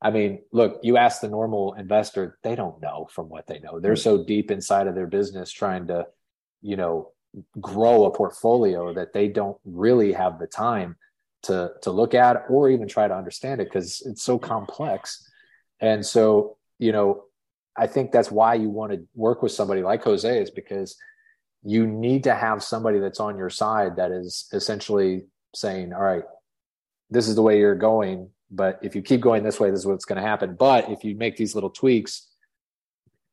I 0.00 0.10
mean, 0.10 0.42
look, 0.52 0.80
you 0.82 0.96
ask 0.96 1.20
the 1.20 1.28
normal 1.28 1.74
investor, 1.74 2.38
they 2.44 2.54
don't 2.54 2.80
know 2.80 3.08
from 3.12 3.28
what 3.28 3.46
they 3.46 3.58
know. 3.58 3.80
They're 3.80 3.96
so 3.96 4.24
deep 4.24 4.50
inside 4.50 4.86
of 4.86 4.94
their 4.94 5.08
business 5.08 5.50
trying 5.50 5.88
to, 5.88 6.06
you 6.62 6.76
know, 6.76 7.12
grow 7.60 8.04
a 8.04 8.10
portfolio 8.14 8.94
that 8.94 9.12
they 9.12 9.28
don't 9.28 9.58
really 9.64 10.12
have 10.12 10.38
the 10.38 10.46
time 10.46 10.96
to 11.42 11.72
to 11.82 11.90
look 11.90 12.14
at 12.14 12.44
or 12.48 12.70
even 12.70 12.88
try 12.88 13.06
to 13.06 13.14
understand 13.14 13.60
it 13.60 13.64
because 13.64 14.02
it's 14.06 14.22
so 14.22 14.38
complex. 14.38 15.28
And 15.80 16.04
so, 16.04 16.56
you 16.78 16.92
know, 16.92 17.24
I 17.76 17.86
think 17.86 18.10
that's 18.10 18.30
why 18.30 18.54
you 18.54 18.70
want 18.70 18.92
to 18.92 19.06
work 19.14 19.42
with 19.42 19.52
somebody 19.52 19.82
like 19.82 20.02
Jose 20.02 20.42
is 20.42 20.50
because 20.50 20.96
you 21.62 21.86
need 21.86 22.24
to 22.24 22.34
have 22.34 22.62
somebody 22.62 22.98
that's 22.98 23.20
on 23.20 23.36
your 23.36 23.50
side 23.50 23.96
that 23.96 24.10
is 24.10 24.48
essentially 24.52 25.26
saying, 25.54 25.92
all 25.92 26.02
right, 26.02 26.24
this 27.10 27.28
is 27.28 27.34
the 27.34 27.42
way 27.42 27.58
you're 27.58 27.74
going 27.74 28.30
but 28.50 28.78
if 28.82 28.94
you 28.94 29.02
keep 29.02 29.20
going 29.20 29.42
this 29.42 29.60
way 29.60 29.70
this 29.70 29.80
is 29.80 29.86
what's 29.86 30.04
going 30.04 30.20
to 30.20 30.26
happen. 30.26 30.54
But 30.54 30.90
if 30.90 31.04
you 31.04 31.14
make 31.16 31.36
these 31.36 31.54
little 31.54 31.70
tweaks 31.70 32.26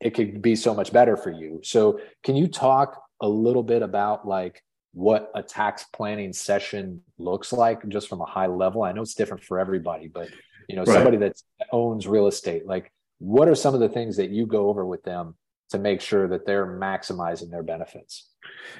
it 0.01 0.13
could 0.13 0.41
be 0.41 0.57
so 0.57 0.75
much 0.75 0.91
better 0.91 1.15
for 1.15 1.31
you. 1.31 1.61
So 1.63 2.01
can 2.21 2.35
you 2.35 2.47
talk 2.47 3.01
a 3.21 3.29
little 3.29 3.63
bit 3.63 3.81
about 3.81 4.27
like 4.27 4.61
what 4.91 5.31
a 5.33 5.41
tax 5.41 5.85
planning 5.93 6.33
session 6.33 7.01
looks 7.17 7.53
like 7.53 7.87
just 7.87 8.09
from 8.09 8.19
a 8.19 8.25
high 8.25 8.47
level? 8.47 8.83
I 8.83 8.91
know 8.91 9.01
it's 9.01 9.15
different 9.15 9.43
for 9.43 9.59
everybody 9.59 10.07
but 10.07 10.29
you 10.67 10.75
know 10.75 10.83
right. 10.83 10.93
somebody 10.93 11.17
that 11.17 11.41
owns 11.71 12.07
real 12.07 12.27
estate 12.27 12.65
like 12.65 12.91
what 13.19 13.47
are 13.47 13.55
some 13.55 13.73
of 13.73 13.79
the 13.79 13.89
things 13.89 14.17
that 14.17 14.29
you 14.29 14.45
go 14.45 14.69
over 14.69 14.85
with 14.85 15.03
them 15.03 15.35
to 15.75 15.81
make 15.81 16.01
sure 16.01 16.27
that 16.27 16.45
they're 16.45 16.79
maximizing 16.79 17.49
their 17.51 17.63
benefits. 17.63 18.29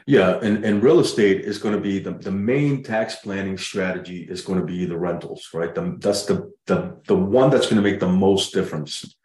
Yeah, 0.06 0.40
and, 0.42 0.64
and 0.64 0.84
real 0.84 1.00
estate 1.00 1.42
is 1.42 1.58
going 1.58 1.76
to 1.76 1.82
be 1.82 2.00
the, 2.00 2.12
the 2.12 2.32
main 2.32 2.84
tax 2.84 3.16
planning 3.16 3.58
strategy 3.58 4.28
is 4.30 4.42
going 4.42 4.60
to 4.60 4.66
be 4.66 4.86
the 4.86 4.98
rentals, 4.98 5.50
right? 5.54 5.74
The, 5.74 5.98
that's 6.00 6.26
the, 6.26 6.52
the 6.66 6.98
the 7.08 7.16
one 7.16 7.50
that's 7.50 7.66
going 7.66 7.82
to 7.82 7.90
make 7.90 8.00
the 8.00 8.08
most 8.08 8.54
difference. 8.54 9.16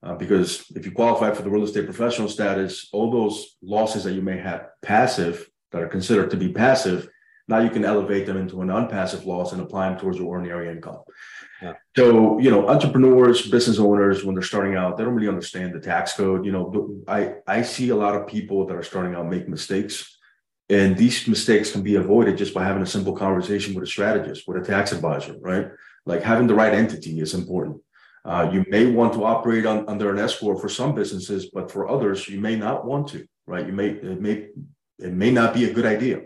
Uh, 0.00 0.14
because 0.14 0.64
if 0.76 0.86
you 0.86 0.92
qualify 0.92 1.32
for 1.32 1.42
the 1.42 1.50
real 1.50 1.64
estate 1.64 1.84
professional 1.84 2.28
status, 2.28 2.88
all 2.92 3.10
those 3.10 3.56
losses 3.62 4.04
that 4.04 4.14
you 4.14 4.22
may 4.22 4.38
have 4.38 4.68
passive 4.80 5.50
that 5.72 5.82
are 5.82 5.88
considered 5.88 6.30
to 6.30 6.36
be 6.36 6.52
passive, 6.52 7.08
now 7.48 7.58
you 7.58 7.70
can 7.70 7.84
elevate 7.84 8.24
them 8.26 8.36
into 8.36 8.62
an 8.62 8.70
unpassive 8.70 9.24
loss 9.24 9.52
and 9.52 9.60
apply 9.60 9.88
them 9.88 9.98
towards 9.98 10.18
your 10.18 10.28
ordinary 10.28 10.68
income. 10.70 11.00
So, 11.96 12.38
you 12.38 12.50
know, 12.50 12.68
entrepreneurs, 12.68 13.48
business 13.48 13.78
owners, 13.78 14.24
when 14.24 14.34
they're 14.34 14.42
starting 14.42 14.76
out, 14.76 14.96
they 14.96 15.04
don't 15.04 15.14
really 15.14 15.28
understand 15.28 15.74
the 15.74 15.80
tax 15.80 16.12
code. 16.12 16.44
You 16.44 16.52
know, 16.52 17.02
I, 17.08 17.34
I 17.46 17.62
see 17.62 17.88
a 17.88 17.96
lot 17.96 18.14
of 18.14 18.28
people 18.28 18.66
that 18.66 18.76
are 18.76 18.82
starting 18.82 19.14
out 19.14 19.28
make 19.28 19.48
mistakes. 19.48 20.16
And 20.70 20.96
these 20.96 21.26
mistakes 21.26 21.72
can 21.72 21.82
be 21.82 21.96
avoided 21.96 22.36
just 22.36 22.54
by 22.54 22.62
having 22.62 22.82
a 22.82 22.86
simple 22.86 23.16
conversation 23.16 23.74
with 23.74 23.84
a 23.84 23.86
strategist, 23.86 24.46
with 24.46 24.62
a 24.62 24.66
tax 24.66 24.92
advisor, 24.92 25.34
right? 25.40 25.68
Like 26.06 26.22
having 26.22 26.46
the 26.46 26.54
right 26.54 26.74
entity 26.74 27.20
is 27.20 27.34
important. 27.34 27.80
Uh, 28.24 28.50
you 28.52 28.64
may 28.68 28.86
want 28.86 29.14
to 29.14 29.24
operate 29.24 29.64
on, 29.64 29.88
under 29.88 30.12
an 30.12 30.18
S 30.18 30.38
corp 30.38 30.60
for 30.60 30.68
some 30.68 30.94
businesses, 30.94 31.50
but 31.52 31.70
for 31.70 31.88
others, 31.88 32.28
you 32.28 32.38
may 32.40 32.54
not 32.54 32.84
want 32.84 33.08
to, 33.08 33.26
right? 33.46 33.66
You 33.66 33.72
may 33.72 33.88
it 33.88 34.20
may 34.20 34.48
it 34.98 35.12
may 35.14 35.30
not 35.30 35.54
be 35.54 35.64
a 35.64 35.72
good 35.72 35.86
idea. 35.86 36.22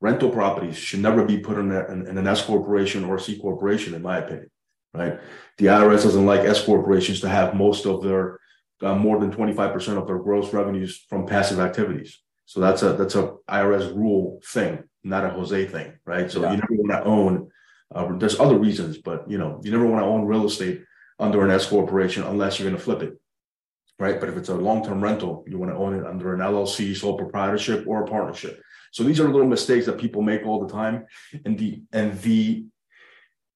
Rental 0.00 0.30
properties 0.30 0.76
should 0.76 1.00
never 1.00 1.24
be 1.24 1.38
put 1.38 1.58
in, 1.58 1.70
a, 1.70 1.84
in 1.86 2.18
an 2.18 2.26
S 2.26 2.44
corporation 2.44 3.04
or 3.04 3.16
a 3.16 3.20
C 3.20 3.38
corporation, 3.38 3.94
in 3.94 4.02
my 4.02 4.18
opinion 4.18 4.50
right? 4.94 5.18
The 5.58 5.66
IRS 5.66 6.04
doesn't 6.04 6.26
like 6.26 6.40
S 6.40 6.64
corporations 6.64 7.20
to 7.20 7.28
have 7.28 7.54
most 7.54 7.86
of 7.86 8.02
their 8.02 8.38
uh, 8.80 8.94
more 8.94 9.18
than 9.18 9.32
25% 9.32 9.98
of 9.98 10.06
their 10.06 10.18
gross 10.18 10.52
revenues 10.52 11.04
from 11.08 11.26
passive 11.26 11.58
activities. 11.58 12.20
So 12.46 12.60
that's 12.60 12.82
a 12.82 12.94
that's 12.94 13.14
a 13.14 13.34
IRS 13.48 13.94
rule 13.94 14.40
thing, 14.44 14.84
not 15.04 15.24
a 15.24 15.30
Jose 15.30 15.66
thing, 15.66 15.92
right? 16.06 16.30
So 16.30 16.42
yeah. 16.42 16.52
you 16.52 16.56
never 16.56 16.82
want 16.82 16.90
to 16.90 17.04
own. 17.04 17.50
Uh, 17.94 18.16
there's 18.16 18.40
other 18.40 18.58
reasons, 18.58 18.98
but 18.98 19.30
you 19.30 19.36
know 19.36 19.60
you 19.62 19.70
never 19.70 19.86
want 19.86 20.02
to 20.02 20.06
own 20.06 20.24
real 20.24 20.46
estate 20.46 20.82
under 21.18 21.44
an 21.44 21.50
S 21.50 21.66
corporation 21.66 22.22
unless 22.22 22.58
you're 22.58 22.68
going 22.68 22.78
to 22.78 22.82
flip 22.82 23.02
it, 23.02 23.20
right? 23.98 24.18
But 24.18 24.30
if 24.30 24.36
it's 24.36 24.48
a 24.48 24.54
long-term 24.54 25.02
rental, 25.02 25.44
you 25.46 25.58
want 25.58 25.72
to 25.72 25.76
own 25.76 25.94
it 25.94 26.06
under 26.06 26.32
an 26.32 26.40
LLC, 26.40 26.96
sole 26.96 27.18
proprietorship, 27.18 27.84
or 27.86 28.04
a 28.04 28.06
partnership. 28.06 28.62
So 28.92 29.02
these 29.02 29.20
are 29.20 29.28
little 29.28 29.46
mistakes 29.46 29.86
that 29.86 29.98
people 29.98 30.22
make 30.22 30.46
all 30.46 30.64
the 30.64 30.72
time, 30.72 31.06
and 31.44 31.58
the 31.58 31.82
and 31.92 32.18
the 32.20 32.64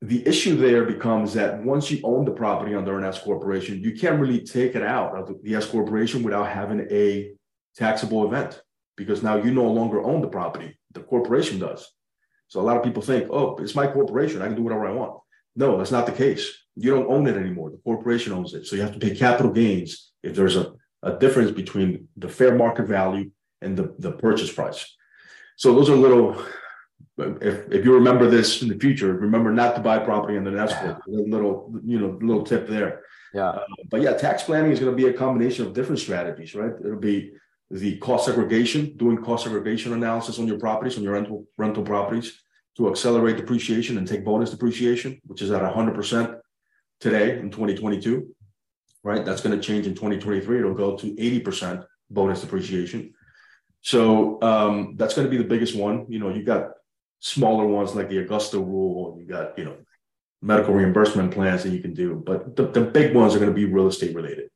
the 0.03 0.27
issue 0.27 0.57
there 0.57 0.85
becomes 0.85 1.33
that 1.35 1.63
once 1.63 1.89
you 1.89 2.01
own 2.03 2.25
the 2.25 2.33
property 2.33 2.75
under 2.75 2.99
an 2.99 3.05
S 3.05 3.21
corporation, 3.21 3.81
you 3.81 3.93
can't 3.93 4.21
really 4.21 4.41
take 4.41 4.75
it 4.75 4.83
out 4.83 5.17
of 5.17 5.33
the 5.45 5.55
S 5.55 5.65
corporation 5.65 6.25
without 6.25 6.49
having 6.49 6.81
a 6.91 7.31
taxable 7.77 8.27
event 8.27 8.61
because 8.97 9.23
now 9.23 9.37
you 9.37 9.53
no 9.53 9.71
longer 9.71 10.03
own 10.03 10.21
the 10.21 10.27
property. 10.27 10.77
The 10.93 11.01
corporation 11.01 11.61
does. 11.61 11.89
So 12.49 12.61
a 12.61 12.63
lot 12.63 12.77
of 12.77 12.83
people 12.83 13.01
think, 13.01 13.29
oh, 13.31 13.57
it's 13.59 13.77
my 13.77 13.87
corporation. 13.87 14.43
I 14.43 14.47
can 14.47 14.57
do 14.57 14.63
whatever 14.63 14.87
I 14.87 14.93
want. 14.93 15.21
No, 15.55 15.79
that's 15.79 15.93
not 15.93 16.07
the 16.07 16.13
case. 16.13 16.51
You 16.75 16.91
don't 16.91 17.11
own 17.11 17.27
it 17.29 17.37
anymore. 17.37 17.71
The 17.71 17.79
corporation 17.79 18.33
owns 18.33 18.55
it. 18.55 18.67
So 18.67 18.75
you 18.75 18.83
have 18.83 18.95
to 18.95 18.99
pay 18.99 19.15
capital 19.15 19.53
gains 19.53 20.13
if 20.25 20.35
there's 20.35 20.57
a, 20.57 20.73
a 21.05 21.17
difference 21.17 21.53
between 21.53 22.09
the 22.17 22.29
fair 22.29 22.57
market 22.57 22.89
value 22.89 23.31
and 23.61 23.77
the, 23.77 23.95
the 24.01 24.13
purchase 24.13 24.53
price. 24.53 24.97
So 25.57 25.75
those 25.75 25.89
are 25.89 25.97
little 25.97 26.45
if, 27.19 27.71
if 27.71 27.85
you 27.85 27.95
remember 27.95 28.29
this 28.29 28.63
in 28.63 28.69
the 28.69 28.79
future, 28.79 29.13
remember 29.15 29.53
not 29.53 29.75
to 29.77 29.83
buy 29.83 29.99
property 29.99 30.37
under 30.37 30.51
corp. 30.67 31.03
Little 31.07 31.75
you 31.85 31.99
know 31.99 32.19
little 32.21 32.45
tip 32.45 32.69
there. 32.69 33.03
Yeah. 33.35 33.49
Uh, 33.49 33.65
but 33.91 34.03
yeah, 34.03 34.13
tax 34.13 34.43
planning 34.43 34.73
is 34.73 34.81
going 34.81 34.93
to 34.93 34.97
be 34.97 35.09
a 35.09 35.13
combination 35.13 35.67
of 35.67 35.73
different 35.73 36.01
strategies, 36.01 36.55
right? 36.55 36.73
It'll 36.85 36.99
be 36.99 37.33
the 37.71 37.97
cost 37.99 38.27
segregation, 38.27 38.97
doing 38.97 39.17
cost 39.17 39.45
segregation 39.45 39.93
analysis 39.95 40.39
on 40.39 40.47
your 40.47 40.59
properties, 40.59 40.99
on 40.99 41.03
your 41.03 41.15
rental 41.15 41.47
rental 41.57 41.83
properties, 41.83 42.43
to 42.77 42.89
accelerate 42.89 43.37
depreciation 43.37 43.99
and 43.99 44.07
take 44.07 44.25
bonus 44.25 44.51
depreciation, 44.51 45.21
which 45.25 45.43
is 45.43 45.51
at 45.51 45.63
100% 45.63 46.39
today 47.01 47.39
in 47.39 47.51
2022. 47.51 48.35
Right, 49.05 49.25
that's 49.25 49.41
going 49.41 49.59
to 49.59 49.63
change 49.63 49.89
in 49.89 49.95
2023. 49.95 50.59
It'll 50.59 50.75
go 50.75 50.97
to 50.97 51.17
80% 51.17 51.85
bonus 52.09 52.41
depreciation. 52.41 53.13
So 53.81 54.41
um, 54.43 54.95
that's 54.97 55.15
going 55.15 55.27
to 55.27 55.31
be 55.31 55.39
the 55.39 55.49
biggest 55.49 55.75
one. 55.75 56.07
You 56.09 56.21
know, 56.21 56.29
you 56.29 56.45
got 56.45 56.71
smaller 57.23 57.67
ones 57.67 57.95
like 57.95 58.09
the 58.09 58.19
Augusta 58.19 58.59
rule. 58.59 59.17
You 59.19 59.25
got, 59.25 59.57
you 59.57 59.65
know, 59.65 59.77
medical 60.43 60.75
reimbursement 60.75 61.33
plans 61.33 61.63
that 61.63 61.71
you 61.71 61.81
can 61.81 61.95
do, 61.95 62.21
but 62.27 62.57
the, 62.57 62.67
the 62.67 62.81
big 62.81 63.15
ones 63.15 63.35
are 63.35 63.39
going 63.39 63.51
to 63.51 63.55
be 63.55 63.65
real 63.65 63.87
estate 63.87 64.15
related. 64.15 64.51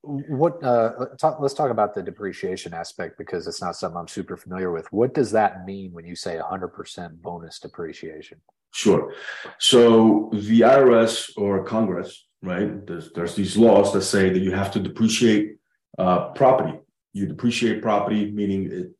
What 0.00 0.64
uh, 0.64 1.06
talk, 1.20 1.38
let's 1.38 1.54
talk 1.54 1.70
about 1.70 1.94
the 1.94 2.02
depreciation 2.02 2.74
aspect 2.74 3.18
because 3.18 3.46
it's 3.46 3.60
not 3.60 3.76
something 3.76 3.96
I'm 3.96 4.08
super 4.08 4.36
familiar 4.36 4.72
with. 4.72 4.90
What 4.90 5.14
does 5.14 5.30
that 5.32 5.64
mean 5.64 5.92
when 5.92 6.04
you 6.04 6.16
say 6.16 6.40
100% 6.42 7.20
bonus 7.20 7.60
depreciation? 7.60 8.40
Sure. 8.72 9.12
So 9.58 10.30
the 10.32 10.62
IRS 10.62 11.30
or 11.36 11.62
Congress, 11.62 12.26
right? 12.42 12.84
There's, 12.84 13.12
there's 13.12 13.36
these 13.36 13.56
laws 13.56 13.92
that 13.92 14.02
say 14.02 14.30
that 14.30 14.40
you 14.40 14.50
have 14.50 14.72
to 14.72 14.80
depreciate 14.80 15.56
uh, 15.98 16.30
property. 16.30 16.80
You 17.12 17.26
depreciate 17.26 17.82
property, 17.82 18.32
meaning 18.32 18.72
it, 18.72 18.92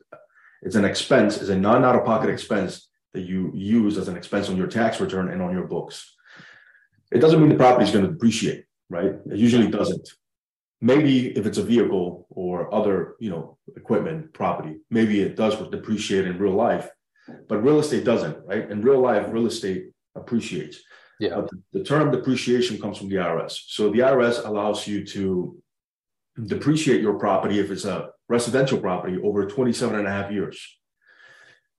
it's 0.63 0.77
an 0.77 0.85
expense, 0.85 1.39
it's 1.39 1.51
a 1.51 1.57
non 1.57 1.85
out 1.85 1.97
of 1.97 2.05
pocket 2.05 2.31
expense 2.31 2.89
that 3.13 3.23
you 3.23 3.51
use 3.55 3.99
as 3.99 4.09
an 4.09 4.17
expense 4.17 4.49
on 4.49 4.57
your 4.57 4.69
tax 4.69 5.01
return 5.01 5.29
and 5.29 5.43
on 5.43 5.53
your 5.53 5.67
books. 5.67 6.15
It 7.11 7.19
doesn't 7.19 7.41
mean 7.41 7.51
the 7.51 7.57
property 7.57 7.85
is 7.85 7.91
going 7.91 8.07
to 8.07 8.13
depreciate, 8.13 8.65
right? 8.89 9.13
It 9.31 9.37
usually 9.37 9.69
doesn't. 9.69 10.09
Maybe 10.81 11.29
if 11.37 11.47
it's 11.47 11.59
a 11.59 11.63
vehicle 11.63 12.27
or 12.31 12.75
other, 12.75 13.15
you 13.21 13.31
know, 13.31 13.59
equipment, 13.77 14.33
property, 14.33 14.79
maybe 14.91 15.21
it 15.21 15.37
does 15.37 15.57
depreciate 15.69 16.27
in 16.27 16.39
real 16.39 16.55
life, 16.55 16.89
but 17.49 17.63
real 17.63 17.79
estate 17.79 18.05
doesn't, 18.05 18.39
right? 18.47 18.71
In 18.71 18.81
real 18.81 19.01
life, 19.01 19.27
real 19.29 19.47
estate 19.47 19.91
appreciates. 20.15 20.79
Yeah. 21.21 21.43
But 21.43 21.51
the 21.73 21.85
term 21.85 22.11
depreciation 22.11 22.81
comes 22.81 22.99
from 22.99 23.11
the 23.11 23.17
IRS. 23.17 23.59
So 23.69 23.91
the 23.91 24.01
IRS 24.01 24.45
allows 24.45 24.87
you 24.89 25.05
to 25.07 25.57
depreciate 26.47 27.01
your 27.01 27.19
property 27.19 27.61
if 27.61 27.71
it's 27.71 27.85
a 27.85 28.09
residential 28.33 28.79
property 28.81 29.19
over 29.23 29.47
27 29.47 29.99
and 29.99 30.09
a 30.09 30.11
half 30.11 30.33
years. 30.33 30.59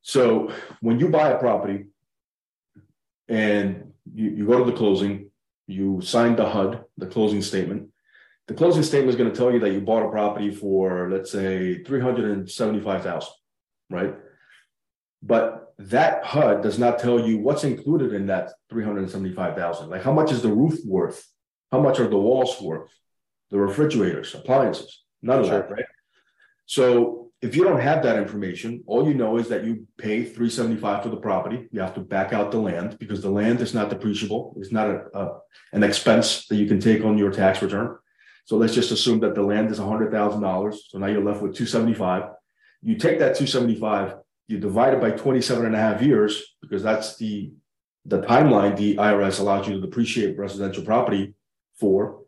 So 0.04 0.54
when 0.82 1.00
you 1.00 1.10
buy 1.10 1.30
a 1.32 1.40
property 1.40 1.86
and 3.28 3.94
you, 4.14 4.30
you 4.38 4.46
go 4.46 4.60
to 4.60 4.72
the 4.72 4.78
closing, 4.78 5.32
you 5.66 6.02
sign 6.02 6.36
the 6.36 6.48
HUD, 6.48 6.84
the 6.98 7.08
closing 7.08 7.42
statement. 7.42 7.90
The 8.48 8.54
closing 8.54 8.84
statement 8.84 9.10
is 9.10 9.16
going 9.16 9.32
to 9.32 9.38
tell 9.38 9.52
you 9.52 9.60
that 9.62 9.72
you 9.72 9.82
bought 9.82 10.06
a 10.06 10.12
property 10.12 10.52
for, 10.54 11.10
let's 11.10 11.32
say, 11.32 11.84
375,000, 11.84 13.30
right? 13.90 14.14
But 15.24 15.74
that 15.80 16.24
HUD 16.26 16.62
does 16.62 16.78
not 16.78 17.00
tell 17.00 17.20
you 17.28 17.40
what's 17.40 17.64
included 17.64 18.14
in 18.14 18.28
that 18.28 18.52
375,000. 18.70 19.90
Like 19.90 20.04
how 20.04 20.14
much 20.14 20.32
is 20.32 20.42
the 20.42 20.52
roof 20.52 20.78
worth? 20.86 21.26
How 21.72 21.82
much 21.82 22.00
are 22.00 22.10
the 22.10 22.24
walls 22.28 22.62
worth? 22.62 22.92
The 23.50 23.58
refrigerators, 23.58 24.36
appliances, 24.36 25.04
none 25.22 25.40
of 25.40 25.46
sure. 25.48 25.62
that, 25.62 25.72
right? 25.72 25.86
So 26.66 27.32
if 27.42 27.56
you 27.56 27.64
don't 27.64 27.82
have 27.82 28.04
that 28.04 28.18
information, 28.18 28.84
all 28.88 29.08
you 29.08 29.14
know 29.14 29.38
is 29.38 29.50
that 29.50 29.66
you 29.66 29.86
pay 29.98 30.24
375 30.24 31.04
for 31.04 31.10
the 31.10 31.18
property. 31.18 31.68
You 31.72 31.82
have 31.82 31.94
to 31.96 32.00
back 32.00 32.32
out 32.32 32.52
the 32.52 32.60
land 32.60 32.98
because 33.00 33.22
the 33.22 33.30
land 33.30 33.60
is 33.60 33.74
not 33.74 33.90
depreciable. 33.90 34.54
It's 34.58 34.72
not 34.72 34.90
a, 34.90 35.06
a 35.14 35.40
an 35.74 35.84
expense 35.84 36.48
that 36.48 36.56
you 36.56 36.68
can 36.68 36.80
take 36.80 37.04
on 37.04 37.18
your 37.18 37.32
tax 37.32 37.62
return. 37.62 37.98
So 38.46 38.58
let's 38.58 38.74
just 38.74 38.92
assume 38.92 39.20
that 39.22 39.36
the 39.36 39.42
land 39.42 39.72
is 39.72 39.80
$100,000. 39.80 40.76
So 40.88 40.98
now 40.98 41.08
you're 41.08 41.24
left 41.24 41.42
with 41.42 41.56
275. 41.56 42.30
You 42.82 42.96
take 42.96 43.20
that 43.20 43.36
275, 43.36 44.16
you 44.48 44.60
divide 44.60 44.94
it 44.94 45.02
by 45.02 45.12
27 45.12 45.66
and 45.66 45.76
a 45.76 45.80
half 45.80 46.02
years 46.02 46.56
because 46.62 46.84
that's 46.84 47.18
the 47.18 47.52
the 48.06 48.22
timeline 48.22 48.76
the 48.76 48.98
IRS 48.98 49.40
allows 49.40 49.68
you 49.68 49.76
to 49.76 49.82
depreciate 49.82 50.38
residential 50.38 50.84
property 50.84 51.36
for, 51.80 52.24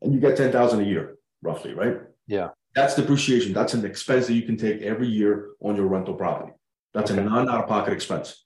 and 0.00 0.14
you 0.14 0.20
get 0.20 0.36
10,000 0.36 0.80
a 0.80 0.84
year 0.84 1.16
roughly, 1.42 1.74
right? 1.74 1.98
Yeah. 2.26 2.48
That's 2.74 2.94
depreciation. 2.94 3.52
That's 3.52 3.74
an 3.74 3.84
expense 3.84 4.26
that 4.26 4.34
you 4.34 4.42
can 4.42 4.56
take 4.56 4.82
every 4.82 5.08
year 5.08 5.50
on 5.60 5.76
your 5.76 5.86
rental 5.86 6.14
property. 6.14 6.52
That's 6.94 7.10
okay. 7.10 7.20
a 7.20 7.24
non 7.24 7.48
out 7.48 7.62
of 7.62 7.68
pocket 7.68 7.92
expense. 7.92 8.44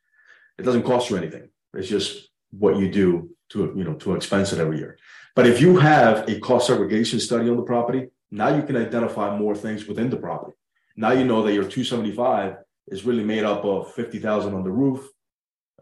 It 0.59 0.63
doesn't 0.63 0.85
cost 0.85 1.11
you 1.11 1.17
anything. 1.17 1.49
It's 1.75 1.89
just 1.89 2.29
what 2.51 2.79
you 2.79 2.91
do 2.91 3.31
to 3.51 3.73
you 3.77 3.85
know 3.85 3.95
to 3.95 4.15
expense 4.15 4.53
it 4.53 4.61
every 4.61 4.79
year. 4.79 4.99
But 5.35 5.47
if 5.47 5.61
you 5.61 5.77
have 5.79 6.29
a 6.29 6.39
cost 6.41 6.69
segregation 6.69 7.21
study 7.21 7.51
on 7.51 7.57
the 7.57 7.63
property, 7.63 8.09
now 8.31 8.55
you 8.55 8.63
can 8.63 8.77
identify 8.77 9.37
more 9.37 9.55
things 9.55 9.87
within 9.87 10.11
the 10.11 10.17
property. 10.17 10.57
Now 10.97 11.13
you 11.13 11.25
know 11.25 11.43
that 11.43 11.53
your 11.53 11.65
275 11.65 12.57
is 12.89 13.05
really 13.05 13.25
made 13.25 13.45
up 13.45 13.65
of 13.65 13.93
50,000 13.95 14.55
on 14.55 14.63
the 14.63 14.71
roof, 14.71 15.09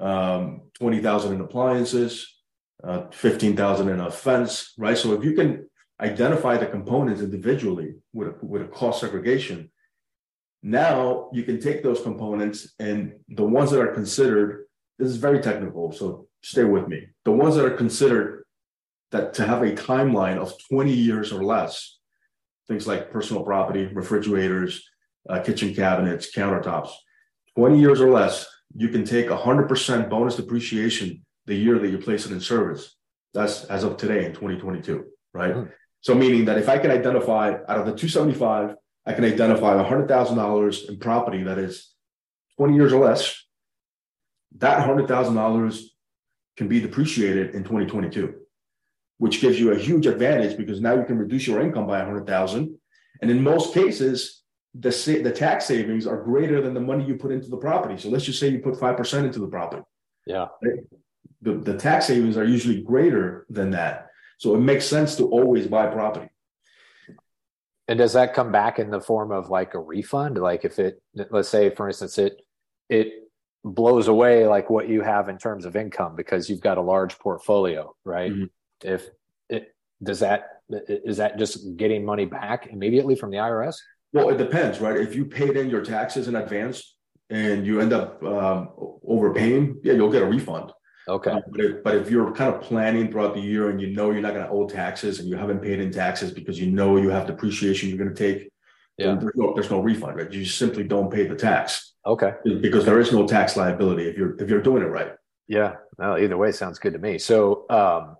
um, 0.01 0.63
20,000 0.75 1.35
in 1.35 1.41
appliances, 1.41 2.35
uh, 2.83 3.09
15,000 3.11 3.89
in 3.89 4.01
a 4.01 4.11
fence, 4.11 4.73
right? 4.79 4.97
So 4.97 5.13
if 5.13 5.25
you 5.25 5.35
can 5.35 5.69
identify 6.01 6.57
the 6.57 6.67
components 6.67 7.21
individually 7.21 7.95
with 8.13 8.29
a, 8.29 8.35
with 8.45 8.63
a 8.63 8.67
cost 8.67 9.01
segregation. 9.01 9.71
Now 10.63 11.29
you 11.33 11.43
can 11.45 11.61
take 11.61 11.83
those 11.83 12.01
components 12.01 12.73
and 12.79 13.15
the 13.29 13.45
ones 13.45 13.71
that 13.71 13.81
are 13.81 13.93
considered, 13.93 14.67
this 14.99 15.09
is 15.09 15.17
very 15.17 15.41
technical, 15.41 15.93
so 15.93 16.29
stay 16.43 16.65
with 16.65 16.89
me. 16.89 17.07
The 17.25 17.33
ones 17.33 17.57
that 17.57 17.65
are 17.65 17.77
considered 17.77 18.45
that 19.11 19.35
to 19.35 19.47
have 19.47 19.63
a 19.63 19.73
timeline 19.73 20.39
of 20.39 20.55
20 20.71 20.93
years 20.93 21.33
or 21.33 21.45
less, 21.45 21.99
things 22.69 22.87
like 22.87 23.11
personal 23.11 23.43
property, 23.43 23.87
refrigerators, 23.87 24.89
uh, 25.29 25.41
kitchen 25.41 25.75
cabinets, 25.75 26.35
countertops. 26.35 26.91
20 27.57 27.79
years 27.79 28.01
or 28.01 28.11
less, 28.11 28.47
you 28.75 28.89
can 28.89 29.05
take 29.05 29.27
100% 29.27 30.09
bonus 30.09 30.37
depreciation 30.37 31.25
the 31.47 31.55
year 31.55 31.79
that 31.79 31.91
you 31.91 31.99
place 31.99 32.25
it 32.27 32.33
in 32.33 32.41
service. 32.41 32.97
That's 33.35 33.65
as 33.65 33.85
of 33.85 33.97
today 33.97 34.25
in 34.25 34.33
2022, 34.33 35.05
right? 35.35 35.55
Mm. 35.55 35.71
So 36.03 36.15
meaning 36.15 36.45
that 36.47 36.59
if 36.59 36.69
I 36.69 36.79
can 36.79 36.91
identify 36.91 37.53
out 37.69 37.79
of 37.79 37.87
the 37.87 37.93
275, 37.93 38.75
I 39.07 39.13
can 39.13 39.25
identify 39.25 39.75
$100,000 39.75 40.89
in 40.89 40.99
property 40.99 41.43
that 41.45 41.59
is 41.59 41.93
20 42.59 42.75
years 42.75 42.93
or 42.93 43.05
less, 43.05 43.45
that 44.59 44.87
$100,000 44.87 45.83
can 46.57 46.69
be 46.69 46.81
depreciated 46.81 47.55
in 47.55 47.63
2022, 47.63 48.35
which 49.19 49.41
gives 49.41 49.59
you 49.59 49.73
a 49.73 49.79
huge 49.79 50.07
advantage 50.07 50.57
because 50.57 50.81
now 50.81 50.95
you 50.95 51.05
can 51.05 51.19
reduce 51.19 51.47
your 51.47 51.61
income 51.61 51.87
by 51.87 51.99
100,000. 51.99 52.77
And 53.21 53.31
in 53.31 53.43
most 53.43 53.73
cases, 53.73 54.43
the, 54.75 54.91
the 55.23 55.33
tax 55.33 55.67
savings 55.67 56.07
are 56.07 56.23
greater 56.23 56.61
than 56.61 56.75
the 56.75 56.81
money 56.81 57.05
you 57.05 57.15
put 57.15 57.31
into 57.31 57.49
the 57.49 57.57
property. 57.57 57.97
So 57.97 58.09
let's 58.09 58.25
just 58.25 58.41
say 58.41 58.49
you 58.49 58.59
put 58.59 58.75
5% 58.75 59.25
into 59.25 59.39
the 59.39 59.47
property. 59.47 59.83
Yeah. 60.27 60.47
The, 61.43 61.55
the 61.55 61.77
tax 61.77 62.07
savings 62.07 62.37
are 62.37 62.45
usually 62.45 62.83
greater 62.83 63.47
than 63.51 63.71
that. 63.71 64.09
So 64.39 64.55
it 64.55 64.61
makes 64.61 64.85
sense 64.85 65.17
to 65.17 65.29
always 65.29 65.67
buy 65.67 65.87
property. 65.87 66.29
And 67.89 67.99
does 67.99 68.13
that 68.15 68.35
come 68.35 68.53
back 68.53 68.79
in 68.79 68.91
the 68.91 69.01
form 69.01 69.33
of 69.33 69.51
like 69.51 69.75
a 69.75 69.79
refund? 69.79 70.39
Like 70.39 70.65
if 70.65 70.79
it, 70.79 71.03
let's 71.31 71.49
say, 71.49 71.71
for 71.71 71.89
instance, 71.89 72.19
it 72.19 72.41
it 72.89 73.13
blows 73.65 74.09
away 74.09 74.47
like 74.47 74.71
what 74.71 74.89
you 74.89 75.03
have 75.03 75.29
in 75.29 75.39
terms 75.39 75.65
of 75.65 75.77
income 75.77 76.17
because 76.17 76.49
you've 76.49 76.61
got 76.61 76.79
a 76.79 76.83
large 76.83 77.19
portfolio, 77.19 77.95
right? 78.05 78.33
Mm-hmm. 78.33 78.45
If 78.89 79.09
it 79.49 79.75
does 80.03 80.21
that 80.21 80.63
is 80.71 81.19
that 81.19 81.39
just 81.39 81.77
getting 81.77 82.05
money 82.05 82.25
back 82.25 82.69
immediately 82.69 83.15
from 83.15 83.31
the 83.31 83.37
IRS? 83.37 83.77
Well, 84.13 84.29
it 84.31 84.39
depends, 84.39 84.81
right? 84.81 84.97
If 84.97 85.15
you 85.15 85.25
paid 85.25 85.57
in 85.57 85.71
your 85.71 85.83
taxes 85.83 86.29
in 86.29 86.37
advance 86.37 86.97
and 87.31 87.67
you 87.67 87.81
end 87.81 87.93
up 87.93 88.23
um, 88.23 88.69
overpaying, 89.07 89.81
yeah, 89.83 89.95
you'll 89.95 90.11
get 90.11 90.23
a 90.23 90.27
refund. 90.27 90.73
Okay. 91.09 91.31
Uh, 91.31 91.41
but, 91.49 91.61
if, 91.61 91.83
but 91.83 91.95
if 91.97 92.11
you're 92.11 92.33
kind 92.33 92.55
of 92.55 92.61
planning 92.61 93.11
throughout 93.11 93.35
the 93.35 93.41
year 93.41 93.71
and 93.71 93.81
you 93.81 93.89
know 93.89 94.11
you're 94.11 94.23
not 94.23 94.35
going 94.35 94.47
to 94.47 94.53
owe 94.53 94.69
taxes 94.69 95.19
and 95.19 95.29
you 95.29 95.37
haven't 95.37 95.61
paid 95.61 95.81
in 95.81 95.91
taxes 95.91 96.31
because 96.31 96.61
you 96.61 96.71
know 96.71 96.97
you 96.97 97.11
have 97.11 97.27
depreciation 97.27 97.89
you're 97.89 97.99
going 97.99 98.15
to 98.15 98.15
take, 98.15 98.51
yeah. 98.99 99.15
there's 99.15 99.35
no, 99.35 99.53
there's 99.55 99.71
no 99.71 99.81
refund, 99.81 100.17
right? 100.17 100.31
You 100.31 100.45
simply 100.45 100.85
don't 100.85 101.11
pay 101.11 101.27
the 101.27 101.35
tax. 101.35 101.95
Okay. 102.07 102.35
Because 102.45 102.85
there 102.85 103.01
is 103.01 103.13
no 103.13 103.27
tax 103.27 103.57
liability 103.57 104.09
if 104.09 104.17
you're 104.17 104.37
if 104.41 104.49
you're 104.49 104.63
doing 104.63 104.83
it 104.83 104.87
right. 104.87 105.13
Yeah. 105.49 105.77
Well, 105.99 106.19
either 106.19 106.37
way 106.37 106.53
sounds 106.53 106.79
good 106.79 106.93
to 106.95 106.99
me. 106.99 107.19
So 107.19 107.67
um, 107.71 108.17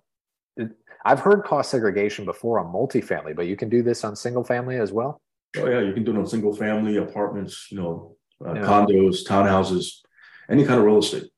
I've 1.05 1.19
heard 1.19 1.43
cost 1.43 1.71
segregation 1.71 2.25
before 2.25 2.59
on 2.59 2.71
multifamily, 2.73 3.35
but 3.35 3.47
you 3.47 3.55
can 3.55 3.69
do 3.69 3.83
this 3.83 4.03
on 4.03 4.15
single 4.15 4.43
family 4.43 4.77
as 4.77 4.91
well. 4.91 5.21
Oh 5.57 5.69
yeah, 5.69 5.81
you 5.81 5.93
can 5.93 6.03
do 6.03 6.11
it 6.11 6.17
on 6.17 6.27
single 6.27 6.55
family 6.55 6.97
apartments, 6.97 7.67
you 7.71 7.77
know, 7.77 8.15
uh, 8.45 8.53
yeah. 8.53 8.61
condos, 8.61 9.25
townhouses, 9.27 9.99
any 10.49 10.65
kind 10.65 10.79
of 10.79 10.85
real 10.85 10.99
estate. 10.99 11.29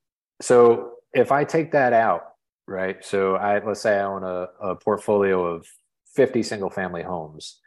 So 0.41 0.94
if 1.15 1.31
I 1.31 1.45
take 1.45 1.72
that 1.72 1.93
out, 1.93 2.24
right? 2.67 3.03
So 3.03 3.36
I 3.36 3.65
let's 3.65 3.81
say 3.81 3.98
I 3.98 4.03
own 4.03 4.24
a, 4.24 4.48
a 4.62 4.75
portfolio 4.75 5.45
of 5.45 5.65
50 6.13 6.43
single 6.43 6.69
family 6.69 7.03
homes 7.03 7.60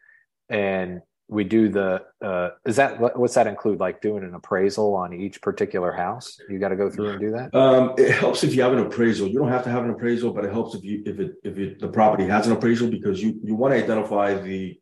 and 0.48 1.00
we 1.30 1.44
do 1.44 1.68
the 1.68 2.02
uh, 2.24 2.50
is 2.64 2.76
that 2.76 2.98
what's 3.18 3.34
that 3.34 3.46
include? 3.46 3.80
Like 3.80 4.00
doing 4.00 4.24
an 4.24 4.34
appraisal 4.34 4.94
on 4.94 5.12
each 5.12 5.42
particular 5.42 5.92
house? 5.92 6.38
You 6.48 6.58
got 6.58 6.68
to 6.70 6.76
go 6.76 6.88
through 6.88 7.10
and 7.10 7.20
do 7.20 7.30
that? 7.32 7.54
Um, 7.54 7.92
it 7.98 8.12
helps 8.12 8.44
if 8.44 8.54
you 8.54 8.62
have 8.62 8.72
an 8.72 8.78
appraisal. 8.78 9.28
You 9.28 9.38
don't 9.38 9.50
have 9.50 9.64
to 9.64 9.70
have 9.70 9.84
an 9.84 9.90
appraisal 9.90 10.32
but 10.32 10.44
it 10.44 10.52
helps 10.52 10.74
if 10.74 10.84
you 10.84 11.02
if 11.04 11.18
it 11.18 11.32
if 11.42 11.58
it, 11.58 11.80
the 11.80 11.88
property 11.88 12.24
has 12.26 12.46
an 12.46 12.54
appraisal 12.54 12.90
because 12.90 13.22
you 13.22 13.38
you 13.42 13.54
want 13.54 13.74
to 13.74 13.82
identify 13.82 14.34
the 14.34 14.78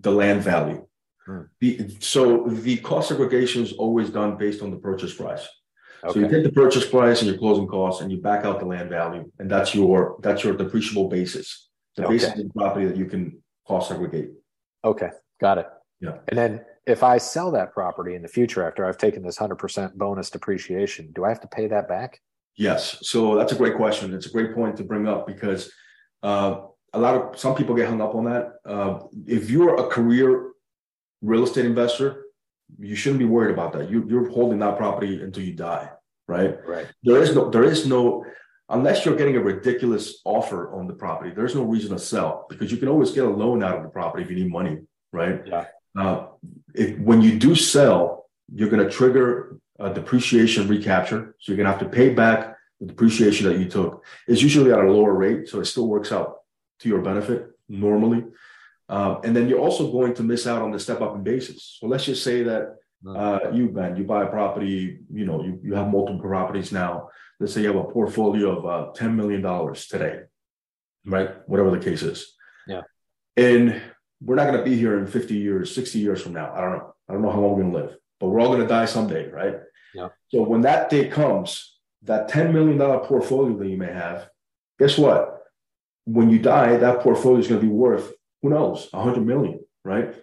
the 0.00 0.10
land 0.10 0.42
value. 0.42 0.86
Hmm. 1.24 1.42
the, 1.60 1.88
so 2.00 2.48
the 2.48 2.78
cost 2.78 3.08
segregation 3.08 3.62
is 3.62 3.74
always 3.74 4.10
done 4.10 4.36
based 4.36 4.60
on 4.60 4.72
the 4.72 4.76
purchase 4.76 5.14
price 5.14 5.46
Okay. 6.04 6.12
So 6.12 6.18
you 6.20 6.28
take 6.28 6.42
the 6.42 6.52
purchase 6.52 6.86
price 6.86 7.20
and 7.20 7.30
your 7.30 7.38
closing 7.38 7.66
costs, 7.66 8.02
and 8.02 8.10
you 8.10 8.20
back 8.20 8.44
out 8.44 8.58
the 8.58 8.66
land 8.66 8.90
value, 8.90 9.30
and 9.38 9.50
that's 9.50 9.74
your 9.74 10.16
that's 10.20 10.42
your 10.42 10.54
depreciable 10.54 11.08
basis, 11.08 11.68
the 11.96 12.04
okay. 12.04 12.14
basis 12.14 12.30
of 12.30 12.38
the 12.38 12.50
property 12.54 12.86
that 12.86 12.96
you 12.96 13.06
can 13.06 13.40
cost 13.66 13.88
segregate. 13.88 14.30
Okay, 14.84 15.10
got 15.40 15.58
it. 15.58 15.66
Yeah. 16.00 16.18
And 16.28 16.36
then 16.36 16.64
if 16.86 17.04
I 17.04 17.18
sell 17.18 17.52
that 17.52 17.72
property 17.72 18.16
in 18.16 18.22
the 18.22 18.28
future 18.28 18.66
after 18.66 18.84
I've 18.84 18.98
taken 18.98 19.22
this 19.22 19.36
hundred 19.36 19.56
percent 19.56 19.96
bonus 19.96 20.30
depreciation, 20.30 21.12
do 21.12 21.24
I 21.24 21.28
have 21.28 21.40
to 21.42 21.48
pay 21.48 21.68
that 21.68 21.88
back? 21.88 22.20
Yes. 22.56 22.98
So 23.02 23.36
that's 23.36 23.52
a 23.52 23.56
great 23.56 23.76
question. 23.76 24.12
It's 24.12 24.26
a 24.26 24.32
great 24.32 24.54
point 24.54 24.76
to 24.78 24.84
bring 24.84 25.06
up 25.06 25.26
because 25.26 25.72
uh, 26.22 26.62
a 26.92 26.98
lot 26.98 27.14
of 27.14 27.38
some 27.38 27.54
people 27.54 27.74
get 27.74 27.88
hung 27.88 28.00
up 28.00 28.14
on 28.14 28.24
that. 28.24 28.54
Uh, 28.66 29.00
if 29.26 29.50
you're 29.50 29.76
a 29.76 29.88
career 29.88 30.50
real 31.22 31.44
estate 31.44 31.64
investor, 31.64 32.21
you 32.78 32.94
shouldn't 32.96 33.18
be 33.18 33.24
worried 33.24 33.52
about 33.52 33.72
that. 33.74 33.90
You, 33.90 34.06
you're 34.08 34.28
holding 34.30 34.58
that 34.60 34.76
property 34.76 35.22
until 35.22 35.42
you 35.42 35.54
die, 35.54 35.90
right? 36.28 36.56
Right. 36.66 36.86
There 37.02 37.22
is 37.22 37.34
no, 37.34 37.50
there 37.50 37.64
is 37.64 37.86
no, 37.86 38.24
unless 38.68 39.04
you're 39.04 39.16
getting 39.16 39.36
a 39.36 39.40
ridiculous 39.40 40.20
offer 40.24 40.74
on 40.74 40.86
the 40.86 40.94
property, 40.94 41.32
there's 41.34 41.54
no 41.54 41.62
reason 41.62 41.90
to 41.90 41.98
sell 41.98 42.46
because 42.48 42.70
you 42.70 42.78
can 42.78 42.88
always 42.88 43.10
get 43.10 43.24
a 43.24 43.28
loan 43.28 43.62
out 43.62 43.76
of 43.76 43.82
the 43.82 43.88
property 43.88 44.24
if 44.24 44.30
you 44.30 44.36
need 44.36 44.50
money, 44.50 44.78
right? 45.12 45.42
Yeah. 45.46 45.66
Uh, 45.96 46.26
if 46.74 46.98
when 46.98 47.20
you 47.20 47.38
do 47.38 47.54
sell, 47.54 48.26
you're 48.54 48.70
going 48.70 48.84
to 48.84 48.90
trigger 48.90 49.58
a 49.78 49.92
depreciation 49.92 50.68
recapture, 50.68 51.34
so 51.38 51.52
you're 51.52 51.56
going 51.56 51.66
to 51.66 51.72
have 51.72 51.80
to 51.80 51.96
pay 51.96 52.10
back 52.10 52.56
the 52.80 52.86
depreciation 52.86 53.46
that 53.48 53.58
you 53.58 53.68
took. 53.68 54.04
It's 54.26 54.42
usually 54.42 54.72
at 54.72 54.78
a 54.78 54.90
lower 54.90 55.12
rate, 55.12 55.48
so 55.48 55.60
it 55.60 55.66
still 55.66 55.88
works 55.88 56.12
out 56.12 56.38
to 56.80 56.88
your 56.88 57.00
benefit 57.00 57.50
normally. 57.68 58.24
Uh, 58.92 59.18
and 59.24 59.34
then 59.34 59.48
you're 59.48 59.58
also 59.58 59.90
going 59.90 60.12
to 60.12 60.22
miss 60.22 60.46
out 60.46 60.60
on 60.60 60.70
the 60.70 60.78
step 60.78 61.00
up 61.00 61.14
in 61.14 61.22
basis. 61.22 61.78
So 61.80 61.86
let's 61.86 62.04
just 62.04 62.22
say 62.22 62.42
that 62.42 62.76
uh, 63.08 63.38
you, 63.50 63.70
Ben, 63.70 63.96
you 63.96 64.04
buy 64.04 64.24
a 64.24 64.26
property, 64.26 64.98
you 65.10 65.24
know, 65.24 65.42
you, 65.42 65.58
you 65.64 65.74
have 65.74 65.88
multiple 65.88 66.20
properties 66.20 66.72
now. 66.72 67.08
Let's 67.40 67.54
say 67.54 67.62
you 67.62 67.68
have 67.68 67.76
a 67.76 67.90
portfolio 67.90 68.58
of 68.58 68.66
uh, 68.66 68.92
$10 68.92 69.14
million 69.14 69.40
today, 69.88 70.24
right? 71.06 71.30
Whatever 71.48 71.70
the 71.70 71.82
case 71.82 72.02
is. 72.02 72.34
Yeah. 72.66 72.82
And 73.38 73.80
we're 74.20 74.34
not 74.34 74.48
going 74.48 74.58
to 74.62 74.70
be 74.70 74.76
here 74.76 74.98
in 74.98 75.06
50 75.06 75.36
years, 75.36 75.74
60 75.74 75.98
years 75.98 76.20
from 76.20 76.34
now. 76.34 76.52
I 76.54 76.60
don't 76.60 76.72
know. 76.72 76.94
I 77.08 77.14
don't 77.14 77.22
know 77.22 77.30
how 77.30 77.40
long 77.40 77.52
we're 77.52 77.62
going 77.62 77.72
to 77.72 77.78
live, 77.78 77.96
but 78.20 78.28
we're 78.28 78.40
all 78.40 78.48
going 78.48 78.60
to 78.60 78.66
die 78.66 78.84
someday, 78.84 79.30
right? 79.30 79.56
Yeah. 79.94 80.08
So 80.28 80.42
when 80.42 80.60
that 80.60 80.90
day 80.90 81.08
comes, 81.08 81.78
that 82.02 82.30
$10 82.30 82.52
million 82.52 82.78
portfolio 83.00 83.56
that 83.56 83.68
you 83.68 83.78
may 83.78 83.90
have, 83.90 84.28
guess 84.78 84.98
what? 84.98 85.38
When 86.04 86.28
you 86.28 86.38
die, 86.38 86.76
that 86.76 87.00
portfolio 87.00 87.38
is 87.38 87.48
going 87.48 87.60
to 87.60 87.66
be 87.66 87.72
worth 87.72 88.12
who 88.42 88.50
knows, 88.50 88.88
100 88.90 89.24
million, 89.24 89.60
right? 89.84 90.14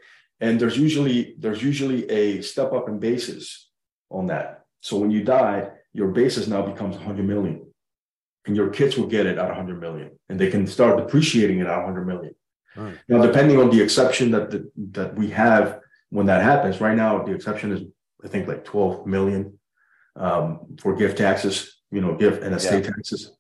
And 0.42 0.60
there's 0.60 0.78
usually 0.78 1.36
there's 1.38 1.64
usually 1.64 2.10
a 2.10 2.42
step 2.42 2.72
up 2.74 2.88
in 2.88 3.00
basis 3.00 3.70
on 4.10 4.28
that. 4.28 4.66
So 4.82 4.98
when 4.98 5.12
you 5.12 5.24
die, 5.24 5.70
your 5.94 6.10
basis 6.10 6.48
now 6.48 6.62
becomes 6.62 6.96
100 6.96 7.26
million, 7.26 7.66
and 8.46 8.56
your 8.56 8.70
kids 8.70 8.98
will 8.98 9.08
get 9.08 9.26
it 9.26 9.38
at 9.38 9.48
100 9.48 9.80
million, 9.82 10.12
and 10.30 10.40
they 10.40 10.50
can 10.50 10.68
start 10.68 10.98
depreciating 10.98 11.60
it 11.60 11.68
at 11.68 11.78
100 11.78 12.06
million. 12.06 12.36
Right. 12.76 12.98
Now, 13.08 13.22
depending 13.22 13.58
on 13.58 13.70
the 13.70 13.82
exception 13.82 14.32
that 14.32 14.52
the, 14.52 14.72
that 14.92 15.16
we 15.16 15.30
have 15.32 15.80
when 16.10 16.28
that 16.28 16.44
happens, 16.44 16.80
right 16.80 16.96
now 16.96 17.24
the 17.24 17.34
exception 17.34 17.72
is 17.72 17.82
I 18.24 18.28
think 18.28 18.48
like 18.48 18.64
12 18.64 19.06
million 19.06 19.60
um, 20.16 20.78
for 20.80 20.96
gift 20.96 21.18
taxes, 21.18 21.82
you 21.92 22.02
know, 22.02 22.16
gift 22.16 22.44
and 22.44 22.56
estate 22.56 22.86
yeah. 22.86 22.92
taxes, 22.92 23.34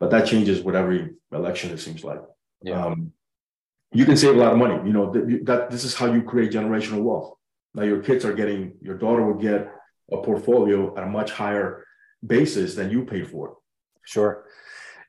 but 0.00 0.10
that 0.10 0.26
changes 0.26 0.62
with 0.62 0.76
every 0.76 1.10
election. 1.32 1.70
It 1.70 1.78
seems 1.78 2.04
like. 2.04 2.20
Yeah. 2.62 2.86
Um, 2.86 3.12
you 3.92 4.04
can 4.04 4.16
save 4.16 4.36
a 4.36 4.38
lot 4.38 4.52
of 4.52 4.58
money. 4.58 4.74
You 4.86 4.92
know 4.92 5.12
that, 5.12 5.46
that 5.46 5.70
this 5.70 5.84
is 5.84 5.94
how 5.94 6.12
you 6.12 6.22
create 6.22 6.52
generational 6.52 7.02
wealth. 7.02 7.34
Now 7.74 7.82
your 7.82 8.02
kids 8.02 8.24
are 8.24 8.34
getting, 8.34 8.74
your 8.80 8.96
daughter 8.96 9.24
will 9.24 9.40
get 9.40 9.70
a 10.10 10.18
portfolio 10.18 10.96
at 10.96 11.04
a 11.04 11.06
much 11.06 11.30
higher 11.30 11.84
basis 12.26 12.74
than 12.74 12.90
you 12.90 13.04
paid 13.04 13.28
for. 13.28 13.56
Sure. 14.04 14.44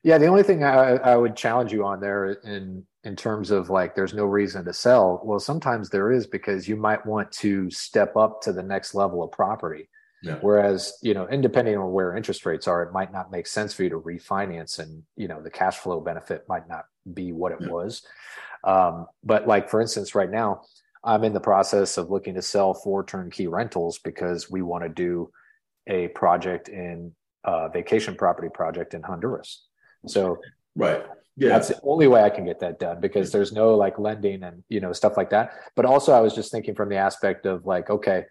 Yeah, 0.03 0.17
the 0.17 0.27
only 0.27 0.43
thing 0.43 0.63
I, 0.63 0.95
I 0.95 1.15
would 1.15 1.35
challenge 1.35 1.73
you 1.73 1.85
on 1.85 1.99
there 1.99 2.31
in 2.31 2.85
in 3.03 3.15
terms 3.15 3.49
of 3.49 3.69
like 3.69 3.95
there's 3.95 4.13
no 4.13 4.25
reason 4.25 4.65
to 4.65 4.73
sell. 4.73 5.21
Well, 5.23 5.39
sometimes 5.39 5.89
there 5.89 6.11
is 6.11 6.27
because 6.27 6.67
you 6.67 6.75
might 6.75 7.05
want 7.05 7.31
to 7.33 7.69
step 7.71 8.15
up 8.17 8.41
to 8.41 8.53
the 8.53 8.63
next 8.63 8.93
level 8.93 9.23
of 9.23 9.31
property. 9.31 9.89
Yeah. 10.21 10.37
Whereas, 10.41 10.97
you 11.01 11.13
know, 11.13 11.25
depending 11.27 11.77
on 11.77 11.93
where 11.93 12.15
interest 12.15 12.45
rates 12.45 12.67
are, 12.67 12.83
it 12.83 12.91
might 12.91 13.13
not 13.13 13.31
make 13.31 13.47
sense 13.47 13.73
for 13.73 13.83
you 13.83 13.89
to 13.91 13.99
refinance 13.99 14.79
and, 14.79 15.03
you 15.15 15.29
know, 15.29 15.41
the 15.41 15.49
cash 15.49 15.77
flow 15.77 16.01
benefit 16.01 16.43
might 16.49 16.67
not 16.67 16.85
be 17.13 17.31
what 17.31 17.53
it 17.53 17.59
yeah. 17.61 17.69
was. 17.69 18.05
Um, 18.63 19.07
but 19.23 19.47
like 19.47 19.69
for 19.69 19.81
instance, 19.81 20.15
right 20.15 20.29
now, 20.29 20.61
I'm 21.03 21.23
in 21.23 21.33
the 21.33 21.39
process 21.39 21.97
of 21.97 22.09
looking 22.09 22.35
to 22.35 22.41
sell 22.41 22.73
four 22.73 23.05
turnkey 23.05 23.47
rentals 23.47 23.99
because 23.99 24.49
we 24.49 24.61
want 24.61 24.83
to 24.83 24.89
do 24.89 25.31
a 25.87 26.09
project 26.09 26.69
in 26.69 27.13
a 27.45 27.49
uh, 27.49 27.69
vacation 27.69 28.15
property 28.15 28.49
project 28.53 28.93
in 28.93 29.01
Honduras. 29.01 29.65
So 30.07 30.37
right. 30.75 31.03
Yeah. 31.37 31.49
That's 31.49 31.69
the 31.69 31.79
only 31.83 32.07
way 32.07 32.21
I 32.21 32.29
can 32.29 32.43
get 32.43 32.59
that 32.59 32.79
done 32.79 32.99
because 32.99 33.31
there's 33.31 33.53
no 33.53 33.75
like 33.75 33.97
lending 33.97 34.43
and 34.43 34.61
you 34.67 34.81
know 34.81 34.91
stuff 34.91 35.15
like 35.15 35.29
that. 35.29 35.53
But 35.75 35.85
also 35.85 36.11
I 36.11 36.19
was 36.19 36.35
just 36.35 36.51
thinking 36.51 36.75
from 36.75 36.89
the 36.89 36.97
aspect 36.97 37.45
of 37.45 37.65
like, 37.65 37.89
okay, 37.89 38.25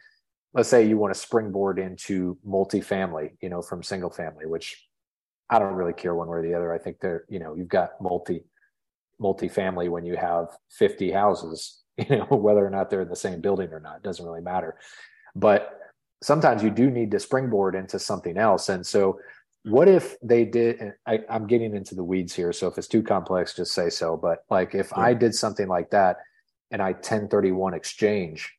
let's 0.52 0.68
say 0.68 0.86
you 0.86 0.98
want 0.98 1.14
to 1.14 1.18
springboard 1.18 1.78
into 1.78 2.36
multifamily, 2.46 3.30
you 3.40 3.48
know, 3.48 3.62
from 3.62 3.82
single 3.82 4.10
family, 4.10 4.44
which 4.44 4.88
I 5.50 5.58
don't 5.58 5.74
really 5.74 5.92
care 5.92 6.14
one 6.14 6.28
way 6.28 6.38
or 6.38 6.42
the 6.42 6.54
other. 6.54 6.72
I 6.72 6.78
think 6.78 7.00
that, 7.00 7.22
you 7.28 7.38
know, 7.38 7.54
you've 7.54 7.68
got 7.68 8.00
multi 8.00 8.44
multifamily 9.20 9.88
when 9.88 10.04
you 10.04 10.16
have 10.16 10.48
50 10.70 11.10
houses 11.10 11.78
you 12.08 12.16
know, 12.16 12.24
whether 12.36 12.64
or 12.64 12.70
not 12.70 12.90
they're 12.90 13.02
in 13.02 13.08
the 13.08 13.16
same 13.16 13.40
building 13.40 13.72
or 13.72 13.80
not, 13.80 14.02
doesn't 14.02 14.24
really 14.24 14.40
matter. 14.40 14.76
But 15.34 15.78
sometimes 16.22 16.62
you 16.62 16.70
do 16.70 16.90
need 16.90 17.10
to 17.10 17.18
springboard 17.18 17.74
into 17.74 17.98
something 17.98 18.38
else. 18.38 18.68
And 18.68 18.86
so, 18.86 19.18
what 19.64 19.88
if 19.88 20.16
they 20.22 20.44
did? 20.44 20.92
I, 21.06 21.20
am 21.28 21.46
getting 21.46 21.74
into 21.74 21.94
the 21.94 22.04
weeds 22.04 22.34
here, 22.34 22.52
so 22.52 22.68
if 22.68 22.78
it's 22.78 22.86
too 22.86 23.02
complex, 23.02 23.54
just 23.54 23.72
say 23.72 23.90
so. 23.90 24.16
But 24.16 24.44
like, 24.48 24.74
if 24.74 24.92
yeah. 24.96 25.02
I 25.02 25.14
did 25.14 25.34
something 25.34 25.66
like 25.66 25.90
that, 25.90 26.18
and 26.70 26.80
I 26.80 26.92
1031 26.92 27.74
exchange 27.74 28.54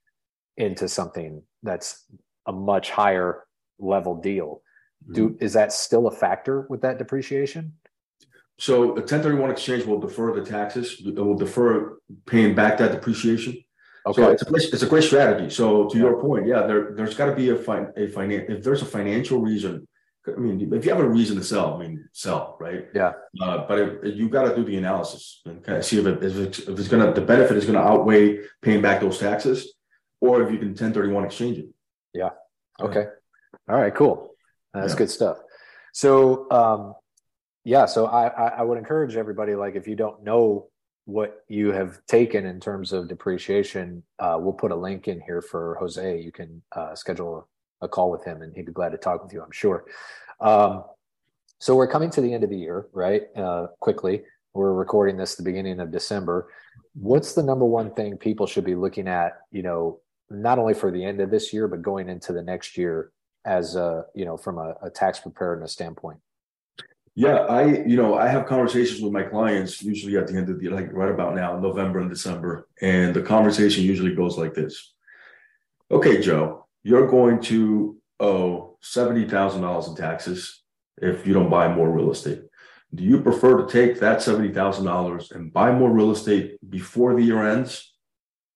into 0.58 0.90
something 0.90 1.42
that's 1.64 2.06
a 2.46 2.52
much 2.52 2.92
higher 2.92 3.46
level 3.80 4.16
deal, 4.16 4.62
mm-hmm. 5.04 5.14
do 5.14 5.38
is 5.40 5.54
that 5.54 5.72
still 5.72 6.08
a 6.08 6.12
factor 6.12 6.68
with 6.70 6.82
that 6.82 6.98
depreciation? 6.98 7.74
So 8.60 8.92
a 8.92 9.00
1031 9.00 9.52
exchange 9.52 9.86
will 9.86 10.00
defer 10.00 10.34
the 10.34 10.46
taxes. 10.46 11.02
It 11.06 11.16
will 11.16 11.38
defer 11.38 11.98
paying 12.26 12.54
back 12.54 12.78
that 12.80 12.92
depreciation. 12.92 13.64
Okay. 14.06 14.22
So 14.22 14.30
it's 14.32 14.42
a 14.42 14.46
great, 14.46 14.64
it's 14.74 14.84
a 14.84 14.88
great 14.88 15.04
strategy. 15.04 15.50
So 15.50 15.88
to 15.88 15.98
yeah. 15.98 16.04
your 16.04 16.22
point, 16.22 16.46
yeah, 16.46 16.68
there 16.68 16.94
there's 16.94 17.16
got 17.16 17.28
to 17.28 17.36
be 17.36 17.50
a 17.50 17.56
fin- 17.56 17.94
a 17.96 18.08
finance 18.08 18.46
if 18.50 18.64
there's 18.64 18.82
a 18.82 18.86
financial 18.86 19.40
reason. 19.40 19.88
I 20.28 20.32
mean, 20.32 20.74
if 20.74 20.86
you 20.86 20.92
have 20.92 21.00
a 21.00 21.10
reason 21.10 21.38
to 21.38 21.44
sell, 21.44 21.76
I 21.76 21.80
mean, 21.80 22.08
sell, 22.12 22.58
right? 22.60 22.88
Yeah. 22.94 23.14
Uh, 23.42 23.66
but 23.66 23.80
if, 23.80 24.04
if 24.04 24.18
you 24.18 24.30
got 24.30 24.44
to 24.44 24.56
do 24.56 24.64
the 24.64 24.76
analysis 24.78 25.42
and 25.46 25.64
kind 25.64 25.78
of 25.78 25.86
see 25.86 25.98
if 26.00 26.06
it 26.06 26.24
if 26.24 26.36
it's, 26.36 26.60
if 26.60 26.78
it's 26.78 26.88
gonna 26.90 27.14
the 27.14 27.22
benefit 27.22 27.56
is 27.56 27.66
gonna 27.66 27.80
outweigh 27.80 28.40
paying 28.62 28.82
back 28.82 29.00
those 29.00 29.20
taxes, 29.20 29.74
or 30.20 30.44
if 30.44 30.52
you 30.52 30.58
can 30.58 30.70
1031 30.70 31.26
exchange 31.26 31.58
it. 31.60 31.70
Yeah. 32.14 32.32
Okay. 32.82 33.06
All 33.70 33.80
right. 33.80 33.96
Cool. 33.96 34.32
That's 34.74 34.94
yeah. 34.94 34.98
good 34.98 35.10
stuff. 35.10 35.38
So, 35.94 36.50
um, 36.52 36.94
yeah. 37.70 37.86
So 37.86 38.08
I, 38.08 38.30
I 38.30 38.64
would 38.64 38.80
encourage 38.80 39.16
everybody 39.16 39.54
like 39.54 39.76
if 39.76 39.88
you 39.88 39.96
don't 39.96 40.24
know 40.24 40.70
what 41.06 41.44
you 41.48 41.72
have 41.72 42.04
taken 42.08 42.48
in 42.48 42.60
terms 42.60 42.92
of 42.92 43.08
depreciation, 43.08 44.02
uh, 44.18 44.38
we'll 44.40 44.54
put 44.54 44.72
a 44.72 44.76
link 44.76 45.08
in 45.08 45.22
here 45.22 45.40
for 45.40 45.78
Jose. 45.80 46.20
You 46.20 46.32
can 46.32 46.64
uh, 46.76 46.96
schedule 46.96 47.48
a, 47.82 47.86
a, 47.86 47.88
call 47.88 48.10
with 48.10 48.26
him, 48.26 48.42
and 48.42 48.56
he'd 48.56 48.66
be 48.66 48.72
glad 48.72 48.90
to 48.94 48.98
talk 48.98 49.24
with 49.24 49.32
you. 49.34 49.44
I'm 49.44 49.52
sure. 49.52 49.86
Um, 50.42 50.84
so 51.60 51.76
we're 51.76 51.88
coming 51.88 52.10
to 52.10 52.22
the 52.22 52.34
end 52.34 52.44
of 52.44 52.50
the 52.50 52.58
year, 52.58 52.88
right? 52.92 53.28
Uh, 53.38 53.68
quickly, 53.80 54.24
we're 54.56 54.74
recording 54.74 55.16
this 55.16 55.36
the 55.36 55.44
beginning 55.44 55.80
of 55.80 55.92
December. 55.92 56.50
What's 56.96 57.36
the 57.36 57.44
number 57.44 57.66
one 57.66 57.94
thing 57.94 58.18
people 58.18 58.48
should 58.48 58.66
be 58.66 58.74
looking 58.74 59.08
at? 59.08 59.42
You 59.52 59.62
know, 59.62 60.00
not 60.32 60.58
only 60.58 60.74
for 60.74 60.90
the 60.90 61.06
end 61.06 61.22
of 61.22 61.30
this 61.30 61.54
year, 61.54 61.68
but 61.68 61.84
going 61.84 62.10
into 62.10 62.34
the 62.34 62.42
next 62.42 62.78
year, 62.80 63.12
as 63.46 63.76
a 63.76 64.06
you 64.16 64.26
know, 64.26 64.38
from 64.38 64.58
a, 64.58 64.74
a 64.82 64.90
tax 64.90 65.20
preparedness 65.20 65.72
standpoint. 65.72 66.18
Yeah, 67.20 67.40
I 67.50 67.84
you 67.86 67.98
know 67.98 68.16
I 68.16 68.30
have 68.30 68.46
conversations 68.46 69.02
with 69.02 69.12
my 69.12 69.24
clients 69.24 69.84
usually 69.84 70.16
at 70.16 70.28
the 70.28 70.38
end 70.38 70.50
of 70.50 70.58
the 70.58 70.70
like 70.70 70.88
right 70.94 71.12
about 71.12 71.36
now, 71.36 71.60
November 71.60 72.00
and 72.00 72.10
December, 72.10 72.70
and 72.82 73.14
the 73.14 73.22
conversation 73.22 73.84
usually 73.84 74.16
goes 74.16 74.38
like 74.38 74.54
this: 74.54 74.94
Okay, 75.92 76.22
Joe, 76.22 76.66
you're 76.82 77.10
going 77.10 77.42
to 77.52 77.98
owe 78.22 78.78
seventy 78.82 79.28
thousand 79.28 79.64
dollars 79.64 79.90
in 79.90 79.96
taxes 79.98 80.64
if 81.02 81.28
you 81.28 81.34
don't 81.34 81.50
buy 81.50 81.68
more 81.68 81.92
real 81.92 82.10
estate. 82.10 82.44
Do 82.96 83.04
you 83.04 83.20
prefer 83.20 83.66
to 83.66 83.68
take 83.70 84.00
that 84.00 84.22
seventy 84.22 84.54
thousand 84.54 84.86
dollars 84.86 85.32
and 85.32 85.52
buy 85.52 85.74
more 85.74 85.92
real 85.92 86.12
estate 86.12 86.58
before 86.70 87.16
the 87.16 87.24
year 87.24 87.46
ends, 87.46 87.96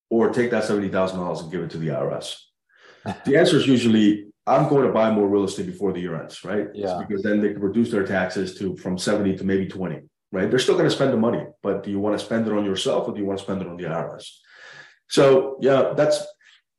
or 0.09 0.29
take 0.29 0.51
that 0.51 0.63
seventy 0.63 0.87
thousand 0.87 1.19
dollars 1.19 1.41
and 1.41 1.51
give 1.51 1.63
it 1.63 1.71
to 1.71 1.77
the 1.77 1.89
IRS? 1.89 2.37
the 3.25 3.35
answer 3.35 3.57
is 3.57 3.67
usually 3.67 4.32
I'm 4.45 4.67
going 4.67 4.85
to 4.85 4.91
buy 4.91 5.09
more 5.09 5.27
real 5.27 5.45
estate 5.45 5.67
before 5.67 5.93
the 5.93 6.01
year 6.01 6.19
ends, 6.19 6.43
right? 6.43 6.67
Yeah. 6.73 6.99
It's 6.99 7.07
because 7.07 7.23
then 7.23 7.39
they 7.41 7.53
can 7.53 7.61
reduce 7.61 7.91
their 7.91 8.05
taxes 8.05 8.57
to 8.59 8.75
from 8.75 8.97
70 8.97 9.37
to 9.37 9.43
maybe 9.43 9.67
20, 9.67 10.01
right? 10.31 10.49
They're 10.49 10.59
still 10.59 10.75
going 10.75 10.89
to 10.89 10.95
spend 10.95 11.13
the 11.13 11.17
money, 11.17 11.45
but 11.61 11.83
do 11.83 11.91
you 11.91 11.99
want 11.99 12.19
to 12.19 12.25
spend 12.25 12.47
it 12.47 12.53
on 12.53 12.65
yourself 12.65 13.07
or 13.07 13.13
do 13.13 13.19
you 13.19 13.25
want 13.25 13.39
to 13.39 13.45
spend 13.45 13.61
it 13.61 13.67
on 13.67 13.77
the 13.77 13.83
IRS? 13.83 14.29
So 15.07 15.57
yeah, 15.61 15.93
that's 15.95 16.25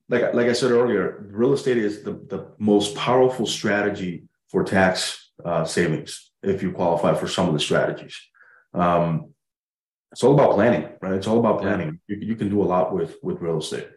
like 0.09 0.35
like 0.35 0.49
I 0.49 0.53
said 0.53 0.71
earlier, 0.71 1.27
real 1.31 1.53
estate 1.53 1.79
is 1.79 2.03
the, 2.03 2.13
the 2.13 2.53
most 2.59 2.95
powerful 2.95 3.47
strategy 3.47 4.25
for 4.49 4.65
tax 4.65 5.31
uh, 5.45 5.65
savings 5.65 6.31
if 6.43 6.63
you 6.63 6.73
qualify 6.73 7.15
for 7.15 7.29
some 7.29 7.49
of 7.49 7.55
the 7.55 7.61
strategies. 7.61 8.21
Um, 8.75 9.35
it's 10.13 10.23
all 10.23 10.35
about 10.35 10.53
planning, 10.53 10.89
right? 11.01 11.15
It's 11.15 11.27
all 11.27 11.39
about 11.39 11.61
planning. 11.61 12.01
You, 12.07 12.17
you 12.21 12.37
can 12.37 12.49
do 12.51 12.63
a 12.63 12.65
lot 12.65 12.95
with 12.95 13.17
with 13.23 13.41
real 13.41 13.59
estate. 13.59 13.89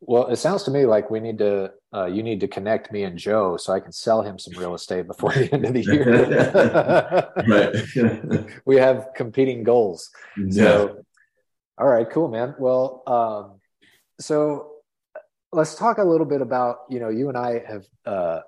Well, 0.00 0.28
it 0.28 0.36
sounds 0.36 0.62
to 0.64 0.70
me 0.70 0.86
like 0.86 1.10
we 1.10 1.18
need 1.18 1.38
to, 1.38 1.72
uh, 1.92 2.06
you 2.06 2.22
need 2.22 2.40
to 2.40 2.48
connect 2.48 2.92
me 2.92 3.02
and 3.02 3.18
Joe 3.18 3.56
so 3.56 3.72
I 3.72 3.80
can 3.80 3.92
sell 3.92 4.22
him 4.22 4.38
some 4.38 4.58
real 4.58 4.74
estate 4.74 5.06
before 5.06 5.32
the 5.32 5.52
end 5.52 5.64
of 5.64 5.74
the 5.74 5.82
year. 5.82 7.32
right. 8.38 8.60
we 8.64 8.76
have 8.76 9.08
competing 9.16 9.64
goals. 9.64 10.10
Yeah. 10.36 10.52
So, 10.52 11.04
all 11.78 11.88
right, 11.88 12.08
cool, 12.08 12.28
man. 12.28 12.54
Well, 12.58 13.02
um, 13.06 13.60
so 14.20 14.72
let's 15.52 15.74
talk 15.74 15.98
a 15.98 16.04
little 16.04 16.26
bit 16.26 16.42
about, 16.42 16.78
you 16.88 17.00
know, 17.00 17.08
you 17.08 17.28
and 17.28 17.38
I 17.38 17.62
have 17.66 17.84
uh, 18.06 18.40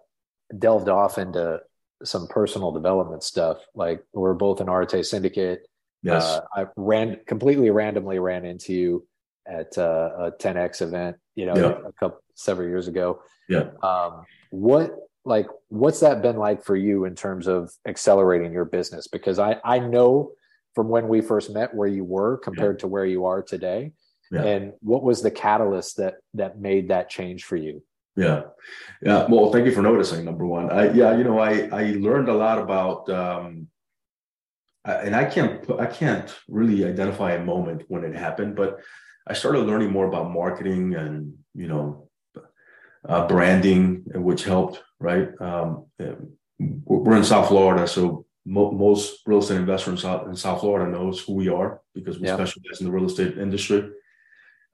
delved 0.57 0.89
off 0.89 1.19
into 1.19 1.61
some 2.05 2.27
personal 2.29 2.73
development 2.73 3.23
stuff. 3.23 3.59
Like 3.75 4.05
we're 4.13 4.35
both 4.35 4.61
in 4.61 4.69
Arete 4.69 5.05
syndicate. 5.05 5.67
Yes. 6.03 6.25
Uh, 6.25 6.41
I 6.55 6.67
ran 6.77 7.21
completely 7.27 7.71
randomly 7.71 8.19
ran 8.19 8.45
into 8.45 8.73
you 8.73 9.07
at 9.47 9.77
uh, 9.79 10.11
a 10.19 10.33
10x 10.33 10.83
event 10.83 11.17
you 11.41 11.47
know, 11.47 11.57
yeah. 11.57 11.89
a 11.89 11.93
couple 11.93 12.21
several 12.35 12.69
years 12.69 12.87
ago. 12.87 13.23
Yeah. 13.49 13.71
Um, 13.83 14.25
what 14.51 14.95
like 15.25 15.47
what's 15.69 16.01
that 16.01 16.21
been 16.23 16.37
like 16.37 16.63
for 16.65 16.77
you 16.77 17.07
in 17.07 17.15
terms 17.15 17.47
of 17.47 17.73
accelerating 17.87 18.53
your 18.53 18.67
business? 18.67 19.09
Because 19.09 19.39
I 19.39 19.57
I 19.65 19.79
know 19.79 20.33
from 20.75 20.89
when 20.89 21.09
we 21.09 21.23
first 21.23 21.53
met 21.53 21.75
where 21.75 21.89
you 21.89 22.05
were 22.05 22.37
compared 22.37 22.77
yeah. 22.77 22.81
to 22.81 22.89
where 22.89 23.07
you 23.07 23.25
are 23.25 23.43
today. 23.43 23.93
Yeah. 24.31 24.45
And 24.45 24.73
what 24.81 25.03
was 25.03 25.23
the 25.23 25.31
catalyst 25.31 25.97
that 25.97 26.17
that 26.35 26.61
made 26.61 26.89
that 26.89 27.09
change 27.09 27.45
for 27.45 27.57
you? 27.57 27.83
Yeah. 28.17 28.43
Yeah. 29.03 29.27
Well, 29.29 29.51
thank 29.51 29.65
you 29.65 29.73
for 29.73 29.83
noticing. 29.83 30.25
Number 30.25 30.47
one. 30.47 30.71
I 30.71 30.93
yeah, 30.93 31.17
you 31.17 31.25
know, 31.25 31.39
I 31.39 31.69
I 31.73 31.83
learned 31.93 32.29
a 32.29 32.35
lot 32.35 32.59
about 32.59 33.09
um 33.09 33.69
and 34.85 35.17
I 35.17 35.25
can't 35.25 35.69
I 35.79 35.87
can't 35.87 36.35
really 36.49 36.85
identify 36.85 37.33
a 37.33 37.45
moment 37.45 37.85
when 37.89 38.05
it 38.05 38.15
happened, 38.15 38.57
but 38.57 38.81
I 39.31 39.33
started 39.33 39.61
learning 39.61 39.93
more 39.93 40.09
about 40.09 40.33
marketing 40.33 40.97
and 40.97 41.35
you 41.55 41.69
know 41.69 42.09
uh, 43.09 43.29
branding, 43.29 44.03
which 44.13 44.43
helped. 44.45 44.83
Right, 44.99 45.29
um, 45.41 45.87
we're 46.59 47.17
in 47.17 47.25
South 47.25 47.49
Florida, 47.49 47.87
so 47.87 48.27
mo- 48.45 48.73
most 48.73 49.21
real 49.25 49.39
estate 49.39 49.59
investors 49.59 49.93
in 49.93 49.99
South 49.99 50.27
in 50.27 50.35
South, 50.35 50.61
Florida 50.61 50.91
knows 50.91 51.21
who 51.21 51.35
we 51.35 51.49
are 51.49 51.81
because 51.95 52.19
we 52.19 52.27
yeah. 52.27 52.35
specialize 52.35 52.81
in 52.81 52.87
the 52.87 52.93
real 52.93 53.07
estate 53.07 53.39
industry. 53.39 53.91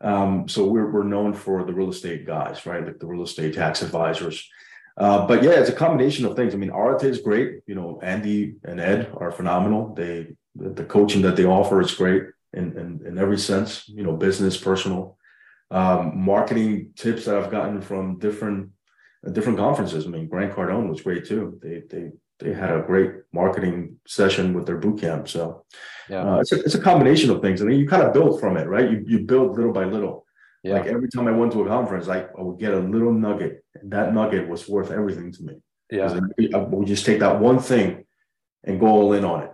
Um, 0.01 0.49
so 0.49 0.67
we're 0.67 0.91
we're 0.91 1.13
known 1.15 1.35
for 1.35 1.63
the 1.65 1.75
real 1.75 1.91
estate 1.91 2.27
guys, 2.27 2.65
right? 2.65 2.85
Like 2.85 2.99
the 2.99 3.07
real 3.07 3.25
estate 3.25 3.55
tax 3.55 3.83
advisors. 3.83 4.49
Uh, 4.97 5.27
but 5.27 5.43
yeah, 5.43 5.61
it's 5.61 5.69
a 5.69 5.83
combination 5.85 6.25
of 6.25 6.35
things. 6.35 6.55
I 6.55 6.57
mean, 6.57 6.71
Arete 6.71 7.11
is 7.11 7.21
great. 7.21 7.61
You 7.67 7.75
know, 7.75 8.01
Andy 8.03 8.57
and 8.65 8.81
Ed 8.81 9.13
are 9.19 9.31
phenomenal. 9.31 9.95
They 9.95 10.35
the 10.55 10.85
coaching 10.85 11.21
that 11.23 11.37
they 11.37 11.45
offer 11.45 11.83
is 11.83 11.95
great 11.95 12.23
in, 12.57 12.77
in, 12.79 13.07
in 13.07 13.19
every 13.19 13.39
sense, 13.39 13.89
you 13.89 14.03
know, 14.03 14.17
business, 14.17 14.57
personal, 14.57 15.19
um, 15.71 16.19
marketing 16.19 16.93
tips 16.97 17.25
that 17.25 17.37
I've 17.37 17.51
gotten 17.51 17.81
from 17.81 18.19
different 18.19 18.71
uh, 19.27 19.31
different 19.31 19.59
conferences. 19.59 20.07
I 20.07 20.09
mean, 20.09 20.29
Grant 20.29 20.55
Cardone 20.55 20.89
was 20.89 21.03
great 21.03 21.27
too. 21.27 21.59
They 21.63 21.83
they 21.91 22.11
they 22.39 22.53
had 22.53 22.71
a 22.71 22.83
great 22.83 23.13
marketing 23.33 23.97
session 24.07 24.55
with 24.55 24.67
their 24.67 24.77
boot 24.79 25.01
camp. 25.01 25.29
So 25.29 25.65
yeah, 26.09 26.23
uh, 26.23 26.41
it's 26.41 26.53
a 26.53 26.61
it's 26.61 26.75
a 26.75 26.81
combination 26.81 27.31
of 27.31 27.43
things, 27.43 27.61
and 27.61 27.71
mean, 27.71 27.81
you 27.81 27.89
kind 27.89 28.03
of 28.03 28.13
build 28.13 28.41
from 28.41 28.57
it, 28.57 28.69
right? 28.69 28.91
You 28.91 29.05
you 29.07 29.21
build 29.21 29.57
little 29.57 29.73
by 29.73 29.85
little. 29.85 30.25
Yeah. 30.63 30.75
Like 30.75 30.87
every 30.87 31.09
time 31.09 31.29
I 31.29 31.33
went 31.33 31.53
to 31.53 31.63
a 31.63 31.69
conference, 31.69 32.09
I, 32.09 32.23
I 32.23 32.43
would 32.43 32.59
get 32.59 32.75
a 32.75 32.79
little 32.79 33.13
nugget, 33.13 33.65
and 33.75 33.91
that 33.93 34.13
nugget 34.13 34.49
was 34.49 34.69
worth 34.69 34.91
everything 34.91 35.31
to 35.33 35.43
me. 35.45 35.55
Yeah, 35.91 36.19
we 36.37 36.85
just 36.85 37.07
take 37.07 37.21
that 37.21 37.39
one 37.39 37.61
thing 37.61 38.05
and 38.65 38.81
go 38.81 38.87
all 38.87 39.13
in 39.13 39.25
on 39.25 39.45
it. 39.45 39.51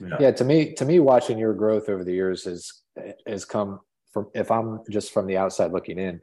Yeah. 0.00 0.16
yeah. 0.20 0.30
to 0.32 0.44
me, 0.44 0.74
to 0.74 0.84
me, 0.84 0.98
watching 1.00 1.38
your 1.38 1.54
growth 1.54 1.88
over 1.88 2.04
the 2.04 2.12
years 2.12 2.44
has 2.44 2.82
has 3.26 3.44
come 3.44 3.80
from. 4.12 4.28
If 4.34 4.50
I'm 4.50 4.80
just 4.90 5.12
from 5.12 5.26
the 5.26 5.36
outside 5.36 5.72
looking 5.72 5.98
in, 5.98 6.20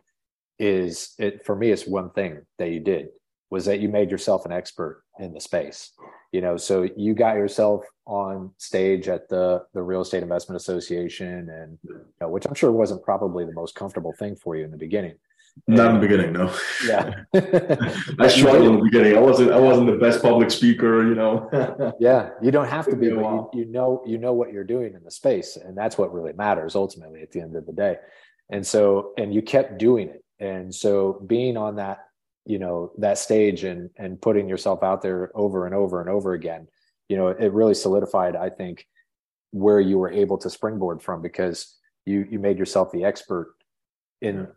is 0.60 1.14
it 1.18 1.46
for 1.46 1.56
me? 1.56 1.72
It's 1.72 1.88
one 1.88 2.12
thing 2.12 2.42
that 2.60 2.70
you 2.70 2.80
did 2.80 3.10
was 3.50 3.66
that 3.66 3.80
you 3.80 3.90
made 3.90 4.10
yourself 4.10 4.46
an 4.46 4.52
expert 4.52 5.04
in 5.20 5.34
the 5.34 5.40
space. 5.40 5.92
You 6.32 6.42
know, 6.42 6.58
so 6.58 6.88
you 6.98 7.14
got 7.14 7.36
yourself 7.36 7.86
on 8.06 8.52
stage 8.58 9.08
at 9.08 9.30
the 9.30 9.64
the 9.74 9.82
Real 9.82 10.02
Estate 10.02 10.24
Investment 10.24 10.60
Association, 10.60 11.50
and 11.50 11.78
you 11.84 12.06
know, 12.22 12.30
which 12.30 12.46
I'm 12.46 12.56
sure 12.56 12.72
wasn't 12.72 13.04
probably 13.04 13.46
the 13.46 13.54
most 13.54 13.76
comfortable 13.76 14.14
thing 14.18 14.36
for 14.36 14.56
you 14.56 14.66
in 14.66 14.72
the 14.72 14.78
beginning. 14.78 15.16
Not 15.68 15.92
in 15.92 15.96
the 15.96 16.08
beginning, 16.08 16.34
no. 16.34 16.54
Yeah, 16.86 17.24
I 18.20 18.28
struggled 18.28 18.68
in 18.68 18.78
the 18.78 18.84
beginning. 18.84 19.16
I 19.16 19.22
wasn't. 19.22 19.52
I 19.52 19.60
wasn't 19.60 19.88
the 19.88 19.98
best 19.98 20.22
public 20.22 20.52
speaker, 20.52 21.08
you 21.08 21.16
know. 21.16 21.94
yeah, 22.00 22.32
you 22.42 22.52
don't 22.52 22.68
have 22.68 22.86
to 22.88 22.96
be, 22.96 23.10
but 23.10 23.22
you, 23.22 23.50
you 23.54 23.66
know, 23.66 24.04
you 24.06 24.18
know 24.18 24.34
what 24.34 24.52
you're 24.52 24.66
doing 24.66 24.94
in 24.94 25.04
the 25.04 25.12
space, 25.12 25.56
and 25.56 25.78
that's 25.78 25.98
what 25.98 26.14
really 26.14 26.34
matters 26.34 26.76
ultimately 26.76 27.22
at 27.22 27.32
the 27.32 27.40
end 27.40 27.56
of 27.56 27.66
the 27.66 27.72
day. 27.72 27.98
And 28.50 28.66
so, 28.66 29.14
and 29.18 29.34
you 29.34 29.42
kept 29.42 29.78
doing 29.78 30.10
it, 30.10 30.26
and 30.40 30.74
so 30.74 31.24
being 31.26 31.56
on 31.56 31.78
that, 31.78 32.00
you 32.46 32.60
know, 32.60 32.92
that 32.98 33.18
stage 33.18 33.64
and 33.64 33.90
and 33.96 34.22
putting 34.22 34.50
yourself 34.50 34.84
out 34.84 35.02
there 35.02 35.32
over 35.34 35.66
and 35.66 35.74
over 35.74 36.02
and 36.02 36.10
over 36.10 36.34
again, 36.34 36.68
you 37.08 37.16
know, 37.16 37.28
it 37.28 37.54
really 37.54 37.76
solidified, 37.76 38.36
I 38.36 38.50
think, 38.50 38.86
where 39.52 39.80
you 39.80 39.98
were 39.98 40.12
able 40.12 40.40
to 40.40 40.50
springboard 40.50 41.02
from 41.02 41.22
because 41.22 41.78
you 42.06 42.28
you 42.30 42.40
made 42.40 42.58
yourself 42.58 42.92
the 42.92 43.06
expert 43.06 43.56
in. 44.20 44.48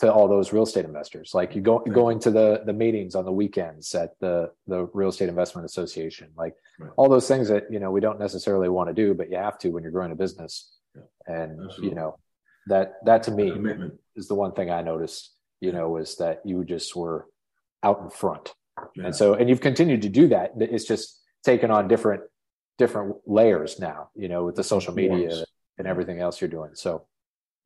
To 0.00 0.12
all 0.12 0.28
those 0.28 0.52
real 0.52 0.62
estate 0.62 0.84
investors. 0.84 1.32
Like 1.34 1.54
you 1.56 1.60
go 1.60 1.80
right. 1.80 1.92
going 1.92 2.20
to 2.20 2.30
the 2.30 2.62
the 2.64 2.72
meetings 2.72 3.14
on 3.14 3.24
the 3.24 3.32
weekends 3.32 3.94
at 3.94 4.18
the 4.20 4.50
the 4.66 4.84
Real 4.94 5.08
Estate 5.08 5.28
Investment 5.28 5.64
Association, 5.64 6.30
like 6.36 6.54
right. 6.78 6.90
all 6.96 7.08
those 7.08 7.26
things 7.26 7.48
that 7.48 7.64
you 7.70 7.80
know 7.80 7.90
we 7.90 8.00
don't 8.00 8.20
necessarily 8.20 8.68
want 8.68 8.88
to 8.88 8.94
do, 8.94 9.14
but 9.14 9.30
you 9.30 9.36
have 9.36 9.58
to 9.58 9.70
when 9.70 9.82
you're 9.82 9.92
growing 9.92 10.12
a 10.12 10.16
business. 10.16 10.72
Yeah. 10.94 11.02
And 11.26 11.52
Absolutely. 11.64 11.88
you 11.88 11.94
know 11.94 12.18
that 12.68 12.94
that 13.04 13.24
to 13.24 13.30
me 13.30 13.50
Commitment. 13.50 13.94
is 14.14 14.28
the 14.28 14.34
one 14.34 14.52
thing 14.52 14.70
I 14.70 14.82
noticed. 14.82 15.34
You 15.60 15.72
know, 15.72 15.88
was 15.88 16.16
that 16.18 16.42
you 16.44 16.64
just 16.64 16.94
were 16.94 17.26
out 17.82 18.00
in 18.00 18.10
front, 18.10 18.54
yeah. 18.94 19.06
and 19.06 19.16
so 19.16 19.34
and 19.34 19.48
you've 19.48 19.60
continued 19.60 20.02
to 20.02 20.08
do 20.08 20.28
that. 20.28 20.52
It's 20.60 20.84
just 20.84 21.20
taken 21.42 21.72
on 21.72 21.88
different 21.88 22.22
different 22.78 23.16
layers 23.26 23.80
now. 23.80 24.10
You 24.14 24.28
know, 24.28 24.44
with 24.44 24.54
the 24.54 24.62
social 24.62 24.94
media 24.94 25.44
and 25.76 25.88
everything 25.88 26.20
else 26.20 26.40
you're 26.40 26.48
doing. 26.48 26.70
So 26.74 27.06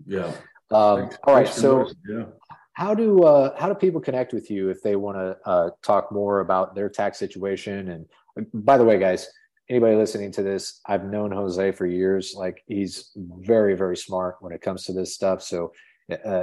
yeah. 0.06 0.32
Um, 0.72 1.10
all 1.24 1.34
right. 1.34 1.48
So 1.48 1.90
yeah. 2.08 2.24
how 2.72 2.94
do 2.94 3.22
uh, 3.22 3.58
how 3.58 3.68
do 3.68 3.74
people 3.74 4.00
connect 4.00 4.32
with 4.32 4.50
you 4.50 4.70
if 4.70 4.82
they 4.82 4.96
want 4.96 5.18
to 5.18 5.36
uh, 5.48 5.70
talk 5.82 6.10
more 6.10 6.40
about 6.40 6.74
their 6.74 6.88
tax 6.88 7.18
situation? 7.18 7.88
And 8.36 8.46
by 8.54 8.78
the 8.78 8.84
way, 8.84 8.98
guys, 8.98 9.28
anybody 9.68 9.96
listening 9.96 10.32
to 10.32 10.42
this, 10.42 10.80
I've 10.86 11.04
known 11.04 11.32
Jose 11.32 11.72
for 11.72 11.86
years. 11.86 12.34
Like 12.36 12.62
he's 12.66 13.10
very 13.16 13.74
very 13.74 13.96
smart 13.96 14.36
when 14.40 14.52
it 14.52 14.60
comes 14.60 14.84
to 14.84 14.92
this 14.92 15.14
stuff. 15.14 15.42
So. 15.42 15.72
Uh, 16.10 16.42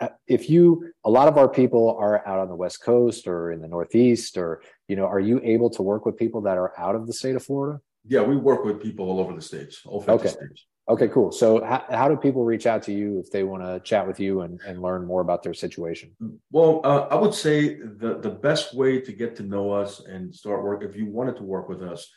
uh, 0.00 0.08
if 0.28 0.50
you 0.50 0.92
a 1.04 1.10
lot 1.10 1.26
of 1.26 1.38
our 1.38 1.48
people 1.48 1.96
are 1.98 2.24
out 2.28 2.38
on 2.38 2.48
the 2.48 2.54
west 2.54 2.82
coast 2.82 3.26
or 3.26 3.50
in 3.50 3.60
the 3.60 3.66
northeast 3.66 4.36
or 4.36 4.62
you 4.88 4.94
know 4.94 5.06
are 5.06 5.18
you 5.18 5.40
able 5.42 5.70
to 5.70 5.82
work 5.82 6.04
with 6.04 6.18
people 6.18 6.42
that 6.42 6.58
are 6.58 6.78
out 6.78 6.94
of 6.94 7.06
the 7.06 7.12
state 7.12 7.34
of 7.34 7.42
florida 7.42 7.80
yeah 8.06 8.20
we 8.20 8.36
work 8.36 8.62
with 8.62 8.80
people 8.80 9.08
all 9.08 9.18
over 9.18 9.34
the 9.34 9.40
states 9.40 9.80
all 9.86 10.00
50 10.00 10.12
okay. 10.12 10.28
states 10.28 10.66
Okay, 10.88 11.08
cool. 11.08 11.30
So, 11.30 11.64
how, 11.64 11.84
how 11.90 12.08
do 12.08 12.16
people 12.16 12.44
reach 12.44 12.66
out 12.66 12.82
to 12.84 12.92
you 12.92 13.20
if 13.20 13.30
they 13.30 13.44
want 13.44 13.62
to 13.62 13.80
chat 13.80 14.06
with 14.06 14.18
you 14.18 14.40
and, 14.40 14.60
and 14.66 14.82
learn 14.82 15.06
more 15.06 15.20
about 15.20 15.42
their 15.42 15.54
situation? 15.54 16.10
Well, 16.50 16.80
uh, 16.82 17.06
I 17.10 17.14
would 17.14 17.34
say 17.34 17.76
the, 17.76 18.18
the 18.20 18.30
best 18.30 18.74
way 18.74 19.00
to 19.00 19.12
get 19.12 19.36
to 19.36 19.42
know 19.44 19.70
us 19.70 20.00
and 20.00 20.34
start 20.34 20.64
work, 20.64 20.82
if 20.82 20.96
you 20.96 21.06
wanted 21.06 21.36
to 21.36 21.44
work 21.44 21.68
with 21.68 21.82
us, 21.82 22.10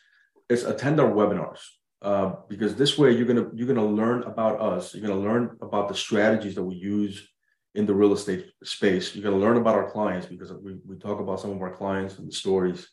is 0.50 0.64
attend 0.64 1.00
our 1.00 1.12
webinars. 1.12 1.60
Uh, 2.02 2.36
because 2.50 2.76
this 2.76 2.98
way 2.98 3.12
you're 3.12 3.26
gonna 3.26 3.50
you're 3.54 3.68
gonna 3.68 3.86
learn 3.86 4.24
about 4.24 4.60
us. 4.60 4.94
You're 4.94 5.08
gonna 5.08 5.22
learn 5.22 5.56
about 5.62 5.88
the 5.88 5.96
strategies 5.96 6.56
that 6.56 6.64
we 6.64 6.76
use 6.76 7.30
in 7.76 7.86
the 7.86 7.94
real 7.94 8.12
estate 8.12 8.48
space. 8.62 9.16
You're 9.16 9.24
gonna 9.24 9.42
learn 9.42 9.56
about 9.56 9.76
our 9.76 9.90
clients 9.90 10.28
because 10.28 10.52
we, 10.52 10.76
we 10.86 10.98
talk 10.98 11.22
about 11.22 11.40
some 11.40 11.52
of 11.52 11.62
our 11.62 11.74
clients 11.74 12.18
and 12.20 12.28
the 12.28 12.34
stories. 12.34 12.90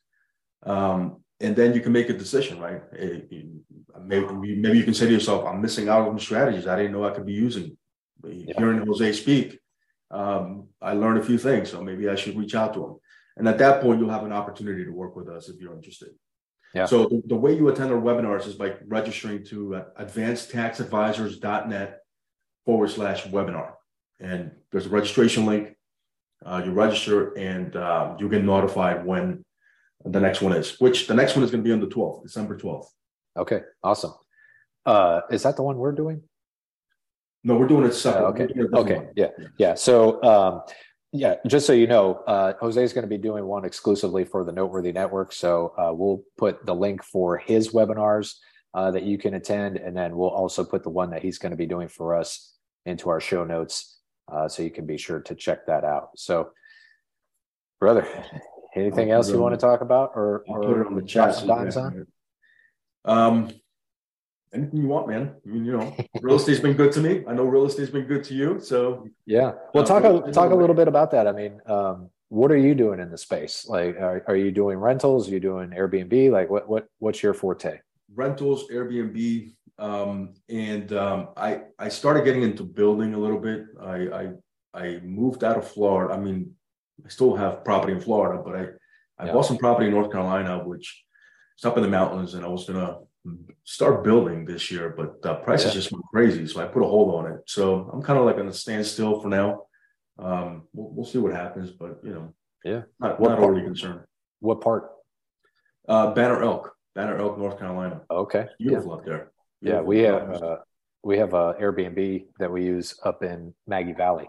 Um, 0.64 1.24
and 1.40 1.56
then 1.56 1.74
you 1.74 1.80
can 1.80 1.92
make 1.92 2.10
a 2.10 2.12
decision, 2.12 2.60
right? 2.60 2.82
Maybe, 2.92 4.56
maybe 4.56 4.78
you 4.78 4.84
can 4.84 4.94
say 4.94 5.06
to 5.06 5.12
yourself, 5.12 5.46
I'm 5.46 5.60
missing 5.60 5.88
out 5.88 6.06
on 6.06 6.18
strategies 6.18 6.66
I 6.66 6.76
didn't 6.76 6.92
know 6.92 7.04
I 7.04 7.10
could 7.10 7.26
be 7.26 7.32
using. 7.32 7.76
Yeah. 8.22 8.54
Hearing 8.58 8.86
Jose 8.86 9.12
speak, 9.12 9.58
um, 10.10 10.68
I 10.82 10.92
learned 10.92 11.18
a 11.18 11.24
few 11.24 11.38
things, 11.38 11.70
so 11.70 11.82
maybe 11.82 12.08
I 12.08 12.14
should 12.14 12.36
reach 12.36 12.54
out 12.54 12.74
to 12.74 12.84
him. 12.84 12.96
And 13.36 13.48
at 13.48 13.58
that 13.58 13.80
point, 13.80 14.00
you'll 14.00 14.10
have 14.10 14.24
an 14.24 14.32
opportunity 14.32 14.84
to 14.84 14.90
work 14.90 15.16
with 15.16 15.28
us 15.28 15.48
if 15.48 15.60
you're 15.60 15.74
interested. 15.74 16.10
Yeah. 16.74 16.84
So 16.84 17.06
the, 17.06 17.22
the 17.26 17.36
way 17.36 17.56
you 17.56 17.68
attend 17.68 17.90
our 17.90 18.00
webinars 18.00 18.46
is 18.46 18.54
by 18.54 18.74
registering 18.86 19.44
to 19.46 19.76
uh, 19.76 19.84
advancedtaxadvisors.net 19.98 22.00
forward 22.66 22.90
slash 22.90 23.24
webinar. 23.24 23.72
And 24.20 24.52
there's 24.70 24.86
a 24.86 24.90
registration 24.90 25.46
link. 25.46 25.74
Uh, 26.44 26.62
you 26.64 26.72
register 26.72 27.36
and 27.36 27.74
uh, 27.76 28.14
you 28.18 28.28
get 28.28 28.44
notified 28.44 29.04
when 29.04 29.44
the 30.04 30.20
next 30.20 30.40
one 30.40 30.52
is, 30.52 30.80
which 30.80 31.06
the 31.06 31.14
next 31.14 31.34
one 31.36 31.44
is 31.44 31.50
going 31.50 31.62
to 31.62 31.68
be 31.68 31.72
on 31.72 31.80
the 31.80 31.86
12th, 31.86 32.22
December 32.22 32.56
12th. 32.56 32.86
Okay, 33.36 33.60
awesome. 33.82 34.14
Uh, 34.86 35.20
is 35.30 35.42
that 35.42 35.56
the 35.56 35.62
one 35.62 35.76
we're 35.76 35.92
doing? 35.92 36.22
No, 37.44 37.56
we're 37.56 37.68
doing 37.68 37.84
it 37.84 37.92
separate. 37.92 38.24
Uh, 38.24 38.28
okay. 38.28 38.48
Okay. 38.74 39.08
Yeah. 39.16 39.28
Yeah. 39.58 39.74
So, 39.74 40.22
um, 40.22 40.62
yeah, 41.12 41.36
just 41.46 41.66
so 41.66 41.72
you 41.72 41.86
know, 41.86 42.22
uh, 42.26 42.52
Jose 42.60 42.82
is 42.82 42.92
going 42.92 43.02
to 43.02 43.08
be 43.08 43.18
doing 43.18 43.44
one 43.44 43.64
exclusively 43.64 44.24
for 44.24 44.44
the 44.44 44.52
Noteworthy 44.52 44.92
Network. 44.92 45.32
So 45.32 45.74
uh, 45.76 45.92
we'll 45.92 46.22
put 46.38 46.64
the 46.66 46.74
link 46.74 47.02
for 47.02 47.38
his 47.38 47.70
webinars 47.72 48.34
uh, 48.74 48.90
that 48.92 49.02
you 49.02 49.18
can 49.18 49.34
attend, 49.34 49.76
and 49.76 49.96
then 49.96 50.16
we'll 50.16 50.30
also 50.30 50.64
put 50.64 50.82
the 50.82 50.90
one 50.90 51.10
that 51.10 51.22
he's 51.22 51.38
going 51.38 51.50
to 51.50 51.56
be 51.56 51.66
doing 51.66 51.88
for 51.88 52.14
us 52.14 52.54
into 52.86 53.08
our 53.08 53.20
show 53.20 53.44
notes, 53.44 53.98
uh, 54.32 54.48
so 54.48 54.62
you 54.62 54.70
can 54.70 54.86
be 54.86 54.96
sure 54.96 55.20
to 55.20 55.34
check 55.34 55.66
that 55.66 55.84
out. 55.84 56.10
So, 56.16 56.50
brother, 57.80 58.06
Anything 58.76 59.10
else 59.10 59.30
you 59.30 59.38
want 59.38 59.54
to 59.54 59.60
talk 59.60 59.80
about, 59.80 60.12
or 60.14 60.44
I'll 60.48 60.60
put 60.60 60.80
it 60.80 60.86
on 60.86 60.94
the 60.94 61.02
chat. 61.02 61.36
Um, 63.04 63.50
anything 64.52 64.80
you 64.82 64.88
want, 64.88 65.08
man. 65.08 65.34
I 65.44 65.48
mean, 65.48 65.64
you 65.64 65.76
know, 65.76 65.96
real 66.22 66.36
estate's 66.36 66.60
been 66.60 66.76
good 66.76 66.92
to 66.92 67.00
me. 67.00 67.24
I 67.26 67.34
know 67.34 67.44
real 67.44 67.66
estate's 67.66 67.90
been 67.90 68.06
good 68.06 68.24
to 68.24 68.34
you. 68.34 68.60
So 68.60 69.08
yeah. 69.26 69.52
Well, 69.74 69.84
talk 69.84 70.04
a, 70.04 70.30
talk 70.32 70.52
a 70.52 70.54
little 70.54 70.74
bit 70.74 70.88
about 70.88 71.10
that. 71.12 71.26
I 71.26 71.32
mean, 71.32 71.60
um, 71.66 72.10
what 72.28 72.50
are 72.52 72.56
you 72.56 72.74
doing 72.74 73.00
in 73.00 73.10
the 73.10 73.18
space? 73.18 73.66
Like, 73.68 73.96
are, 73.96 74.24
are 74.28 74.36
you 74.36 74.50
doing 74.50 74.78
rentals? 74.78 75.28
Are 75.28 75.32
you 75.32 75.40
doing 75.40 75.70
Airbnb? 75.70 76.30
Like, 76.30 76.50
what 76.50 76.68
what 76.68 76.86
what's 76.98 77.22
your 77.22 77.34
forte? 77.34 77.80
Rentals, 78.14 78.68
Airbnb, 78.68 79.52
um, 79.78 80.34
and 80.48 80.92
um, 80.92 81.28
I 81.36 81.62
I 81.78 81.88
started 81.88 82.24
getting 82.24 82.42
into 82.42 82.62
building 82.62 83.14
a 83.14 83.18
little 83.18 83.38
bit. 83.38 83.66
I 83.80 83.94
I 83.94 84.32
I 84.74 85.00
moved 85.02 85.42
out 85.42 85.58
of 85.58 85.66
Florida. 85.66 86.14
I 86.14 86.18
mean, 86.18 86.54
I 87.04 87.08
still 87.08 87.36
have 87.36 87.64
property 87.64 87.92
in 87.92 88.00
Florida, 88.00 88.42
but 88.44 88.56
I, 88.56 88.66
I 89.18 89.26
yeah. 89.26 89.32
bought 89.32 89.46
some 89.46 89.58
property 89.58 89.86
in 89.86 89.92
North 89.92 90.10
Carolina, 90.12 90.58
which 90.64 91.04
is 91.58 91.64
up 91.64 91.76
in 91.76 91.82
the 91.82 91.88
mountains, 91.88 92.34
and 92.34 92.44
I 92.44 92.48
was 92.48 92.66
gonna 92.66 92.98
start 93.64 94.04
building 94.04 94.44
this 94.44 94.70
year, 94.70 94.94
but 94.96 95.20
the 95.22 95.34
prices 95.34 95.68
yeah. 95.68 95.72
just 95.74 95.92
went 95.92 96.04
crazy, 96.12 96.46
so 96.46 96.60
I 96.60 96.66
put 96.66 96.82
a 96.82 96.86
hold 96.86 97.14
on 97.14 97.32
it. 97.32 97.40
So 97.46 97.90
I'm 97.92 98.02
kind 98.02 98.18
of 98.18 98.24
like 98.24 98.36
on 98.36 98.48
a 98.48 98.52
standstill 98.52 99.20
for 99.20 99.28
now. 99.28 99.64
Um, 100.18 100.62
we'll, 100.72 100.90
we'll 100.90 101.06
see 101.06 101.18
what 101.18 101.32
happens, 101.32 101.70
but 101.70 102.00
you 102.02 102.10
know, 102.10 102.34
yeah, 102.64 102.82
not, 102.98 103.20
not 103.20 103.38
overly 103.38 103.62
concerned. 103.62 104.00
What 104.40 104.60
part? 104.60 104.90
Uh, 105.88 106.12
Banner 106.12 106.42
Elk, 106.42 106.72
Banner 106.94 107.18
Elk, 107.18 107.38
North 107.38 107.58
Carolina. 107.58 108.02
Okay, 108.10 108.46
beautiful 108.58 108.92
yeah. 108.92 108.96
up 108.96 109.04
there. 109.04 109.32
Beautiful 109.62 109.82
yeah, 109.82 109.86
we 109.86 109.98
have 110.00 110.42
uh, 110.42 110.56
we 111.02 111.18
have 111.18 111.34
a 111.34 111.54
Airbnb 111.54 112.26
that 112.38 112.50
we 112.50 112.64
use 112.64 112.98
up 113.04 113.22
in 113.22 113.54
Maggie 113.66 113.92
Valley. 113.92 114.28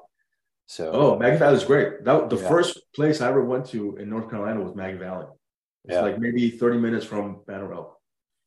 So 0.71 0.89
oh, 0.93 1.19
Maggie 1.19 1.36
Valley 1.36 1.57
is 1.57 1.65
great. 1.65 2.05
That 2.05 2.29
the 2.29 2.38
yeah. 2.38 2.47
first 2.47 2.79
place 2.95 3.19
I 3.19 3.27
ever 3.27 3.43
went 3.43 3.65
to 3.71 3.97
in 3.97 4.10
North 4.10 4.29
Carolina 4.29 4.62
was 4.62 4.73
Maggie 4.73 4.99
Valley. 4.99 5.25
It's 5.84 5.95
yeah. 5.95 5.99
like 5.99 6.17
maybe 6.17 6.49
30 6.49 6.77
minutes 6.77 7.05
from 7.05 7.41
Banner 7.45 7.73
Elk. 7.73 7.97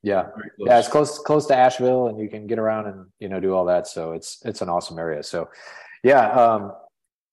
Yeah. 0.03 0.29
Yeah, 0.59 0.79
it's 0.79 0.89
close 0.89 1.19
close 1.19 1.45
to 1.49 1.55
Asheville 1.55 2.09
and 2.09 2.19
you 2.19 2.31
can 2.31 2.47
get 2.47 2.59
around 2.59 2.87
and 2.87 3.07
you 3.19 3.29
know 3.29 3.41
do 3.41 3.53
all 3.55 3.67
that. 3.67 3.87
So 3.87 4.13
it's 4.13 4.41
it's 4.47 4.63
an 4.63 4.71
awesome 4.71 4.99
area. 4.99 5.23
So 5.23 5.51
yeah, 6.03 6.31
um 6.31 6.73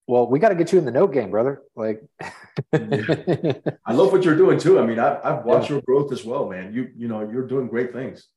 well, 0.07 0.27
we 0.27 0.39
got 0.39 0.49
to 0.49 0.55
get 0.55 0.73
you 0.73 0.79
in 0.79 0.83
the 0.83 0.91
note 0.91 1.13
game, 1.13 1.31
brother. 1.31 1.61
Like, 1.73 2.03
I 2.73 3.93
love 3.93 4.11
what 4.11 4.25
you're 4.25 4.35
doing 4.35 4.59
too. 4.59 4.77
I 4.77 4.85
mean, 4.85 4.99
I've, 4.99 5.23
I've 5.23 5.45
watched 5.45 5.69
yeah. 5.69 5.75
your 5.75 5.83
growth 5.83 6.11
as 6.11 6.25
well, 6.25 6.49
man. 6.49 6.73
You, 6.73 6.89
you 6.97 7.07
know, 7.07 7.21
you're 7.21 7.47
doing 7.47 7.67
great 7.67 7.93
things. 7.93 8.27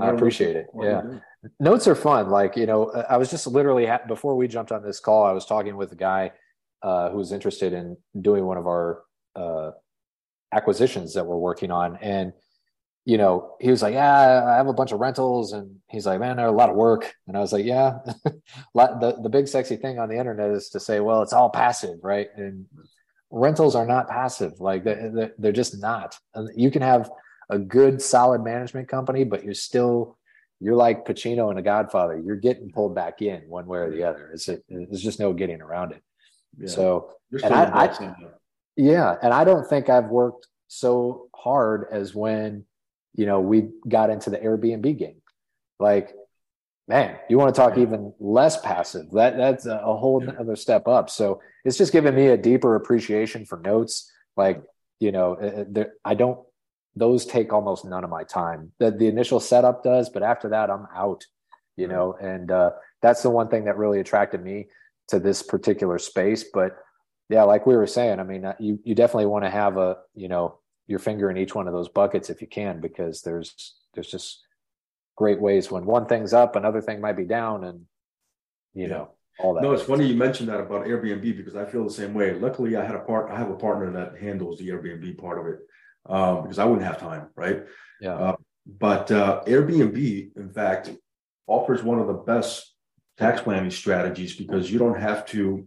I, 0.00 0.06
I 0.06 0.10
appreciate 0.10 0.56
it. 0.56 0.66
Yeah. 0.80 1.02
Notes 1.58 1.88
are 1.88 1.94
fun. 1.94 2.30
Like, 2.30 2.56
you 2.56 2.66
know, 2.66 2.90
I 3.08 3.16
was 3.16 3.30
just 3.30 3.46
literally, 3.46 3.86
ha- 3.86 4.02
before 4.06 4.36
we 4.36 4.48
jumped 4.48 4.72
on 4.72 4.82
this 4.82 5.00
call, 5.00 5.24
I 5.24 5.32
was 5.32 5.44
talking 5.44 5.76
with 5.76 5.92
a 5.92 5.96
guy 5.96 6.32
uh, 6.82 7.10
who 7.10 7.18
was 7.18 7.32
interested 7.32 7.72
in 7.72 7.96
doing 8.20 8.44
one 8.44 8.58
of 8.58 8.66
our 8.66 9.02
uh, 9.34 9.70
acquisitions 10.52 11.14
that 11.14 11.26
we're 11.26 11.36
working 11.36 11.70
on. 11.70 11.96
And, 11.96 12.32
you 13.04 13.18
know, 13.18 13.56
he 13.60 13.70
was 13.70 13.82
like, 13.82 13.94
yeah, 13.94 14.44
I 14.46 14.56
have 14.56 14.68
a 14.68 14.72
bunch 14.72 14.92
of 14.92 15.00
rentals. 15.00 15.52
And 15.52 15.76
he's 15.90 16.06
like, 16.06 16.20
man, 16.20 16.36
they're 16.36 16.46
a 16.46 16.52
lot 16.52 16.70
of 16.70 16.76
work. 16.76 17.12
And 17.26 17.36
I 17.36 17.40
was 17.40 17.52
like, 17.52 17.64
yeah, 17.64 17.98
the, 18.74 19.18
the 19.22 19.28
big 19.28 19.48
sexy 19.48 19.76
thing 19.76 19.98
on 19.98 20.08
the 20.08 20.18
internet 20.18 20.50
is 20.50 20.70
to 20.70 20.80
say, 20.80 21.00
well, 21.00 21.22
it's 21.22 21.32
all 21.32 21.50
passive, 21.50 21.98
right? 22.02 22.28
And 22.36 22.66
rentals 23.32 23.74
are 23.74 23.86
not 23.86 24.08
passive. 24.08 24.60
Like 24.60 24.84
they're, 24.84 25.32
they're 25.38 25.52
just 25.52 25.80
not. 25.80 26.16
You 26.54 26.70
can 26.70 26.82
have 26.82 27.10
a 27.52 27.58
good 27.58 28.00
solid 28.00 28.42
management 28.42 28.88
company, 28.88 29.24
but 29.24 29.44
you're 29.44 29.54
still 29.54 30.16
you're 30.58 30.76
like 30.76 31.04
Pacino 31.04 31.50
and 31.50 31.58
a 31.58 31.62
Godfather. 31.62 32.18
You're 32.18 32.36
getting 32.36 32.70
pulled 32.70 32.94
back 32.94 33.20
in 33.20 33.42
one 33.48 33.66
way 33.66 33.78
or 33.78 33.90
the 33.90 34.04
other. 34.04 34.30
It's 34.32 34.48
a, 34.48 34.58
there's 34.68 35.02
just 35.02 35.18
no 35.18 35.32
getting 35.32 35.60
around 35.60 35.92
it. 35.92 36.02
Yeah. 36.56 36.68
So, 36.68 37.10
and 37.32 37.52
I, 37.52 37.86
I 37.86 38.14
yeah, 38.76 39.16
and 39.22 39.34
I 39.34 39.44
don't 39.44 39.68
think 39.68 39.90
I've 39.90 40.06
worked 40.06 40.46
so 40.68 41.28
hard 41.34 41.88
as 41.90 42.14
when 42.14 42.64
you 43.14 43.26
know 43.26 43.40
we 43.40 43.70
got 43.86 44.08
into 44.08 44.30
the 44.30 44.38
Airbnb 44.38 44.96
game. 44.96 45.20
Like, 45.78 46.14
man, 46.88 47.16
you 47.28 47.38
want 47.38 47.54
to 47.54 47.60
talk 47.60 47.76
yeah. 47.76 47.82
even 47.82 48.14
less 48.18 48.60
passive? 48.60 49.10
That 49.10 49.36
that's 49.36 49.66
a 49.66 49.78
whole 49.78 50.24
yeah. 50.24 50.34
other 50.38 50.56
step 50.56 50.88
up. 50.88 51.10
So 51.10 51.40
it's 51.64 51.76
just 51.76 51.92
given 51.92 52.14
me 52.14 52.28
a 52.28 52.36
deeper 52.36 52.76
appreciation 52.76 53.44
for 53.44 53.58
notes. 53.58 54.10
Like, 54.36 54.62
you 55.00 55.10
know, 55.12 55.34
eh, 55.34 55.64
eh, 55.74 55.84
I 56.04 56.14
don't 56.14 56.38
those 56.94 57.24
take 57.24 57.52
almost 57.52 57.84
none 57.84 58.04
of 58.04 58.10
my 58.10 58.24
time. 58.24 58.72
The, 58.78 58.90
the 58.90 59.08
initial 59.08 59.40
setup 59.40 59.82
does, 59.82 60.10
but 60.10 60.22
after 60.22 60.50
that, 60.50 60.70
I'm 60.70 60.86
out, 60.94 61.24
you 61.76 61.88
know, 61.88 62.14
and 62.20 62.50
uh, 62.50 62.70
that's 63.00 63.22
the 63.22 63.30
one 63.30 63.48
thing 63.48 63.64
that 63.64 63.78
really 63.78 64.00
attracted 64.00 64.42
me 64.42 64.68
to 65.08 65.18
this 65.18 65.42
particular 65.42 65.98
space. 65.98 66.44
But 66.52 66.76
yeah, 67.28 67.44
like 67.44 67.66
we 67.66 67.76
were 67.76 67.86
saying, 67.86 68.20
I 68.20 68.24
mean, 68.24 68.44
uh, 68.44 68.54
you, 68.60 68.78
you 68.84 68.94
definitely 68.94 69.26
want 69.26 69.44
to 69.44 69.50
have 69.50 69.78
a, 69.78 69.98
you 70.14 70.28
know, 70.28 70.58
your 70.86 70.98
finger 70.98 71.30
in 71.30 71.38
each 71.38 71.54
one 71.54 71.66
of 71.66 71.72
those 71.72 71.88
buckets 71.88 72.28
if 72.28 72.42
you 72.42 72.46
can, 72.46 72.80
because 72.80 73.22
there's, 73.22 73.74
there's 73.94 74.10
just 74.10 74.40
great 75.16 75.40
ways 75.40 75.70
when 75.70 75.86
one 75.86 76.06
thing's 76.06 76.34
up, 76.34 76.56
another 76.56 76.82
thing 76.82 77.00
might 77.00 77.16
be 77.16 77.24
down 77.24 77.64
and, 77.64 77.86
you 78.74 78.82
yeah. 78.82 78.88
know, 78.88 79.10
all 79.38 79.54
that. 79.54 79.62
No, 79.62 79.72
it's 79.72 79.82
funny 79.82 80.06
you 80.06 80.14
mentioned 80.14 80.50
that 80.50 80.60
about 80.60 80.86
Airbnb 80.86 81.36
because 81.38 81.56
I 81.56 81.64
feel 81.64 81.84
the 81.84 81.90
same 81.90 82.12
way. 82.12 82.34
Luckily, 82.34 82.76
I 82.76 82.84
had 82.84 82.94
a 82.94 83.00
part. 83.00 83.30
I 83.30 83.38
have 83.38 83.50
a 83.50 83.56
partner 83.56 83.90
that 83.90 84.20
handles 84.20 84.58
the 84.58 84.68
Airbnb 84.68 85.16
part 85.16 85.38
of 85.38 85.46
it 85.46 85.60
um, 86.06 86.42
because 86.42 86.58
I 86.58 86.64
wouldn't 86.64 86.86
have 86.86 86.98
time, 86.98 87.28
right? 87.36 87.64
Yeah. 88.00 88.14
Uh, 88.14 88.36
but 88.66 89.10
uh, 89.10 89.42
Airbnb, 89.46 90.36
in 90.36 90.50
fact, 90.50 90.90
offers 91.46 91.82
one 91.82 91.98
of 91.98 92.06
the 92.06 92.14
best 92.14 92.74
tax 93.18 93.40
planning 93.40 93.70
strategies 93.70 94.36
because 94.36 94.70
you 94.70 94.78
don't 94.78 95.00
have 95.00 95.26
to 95.26 95.66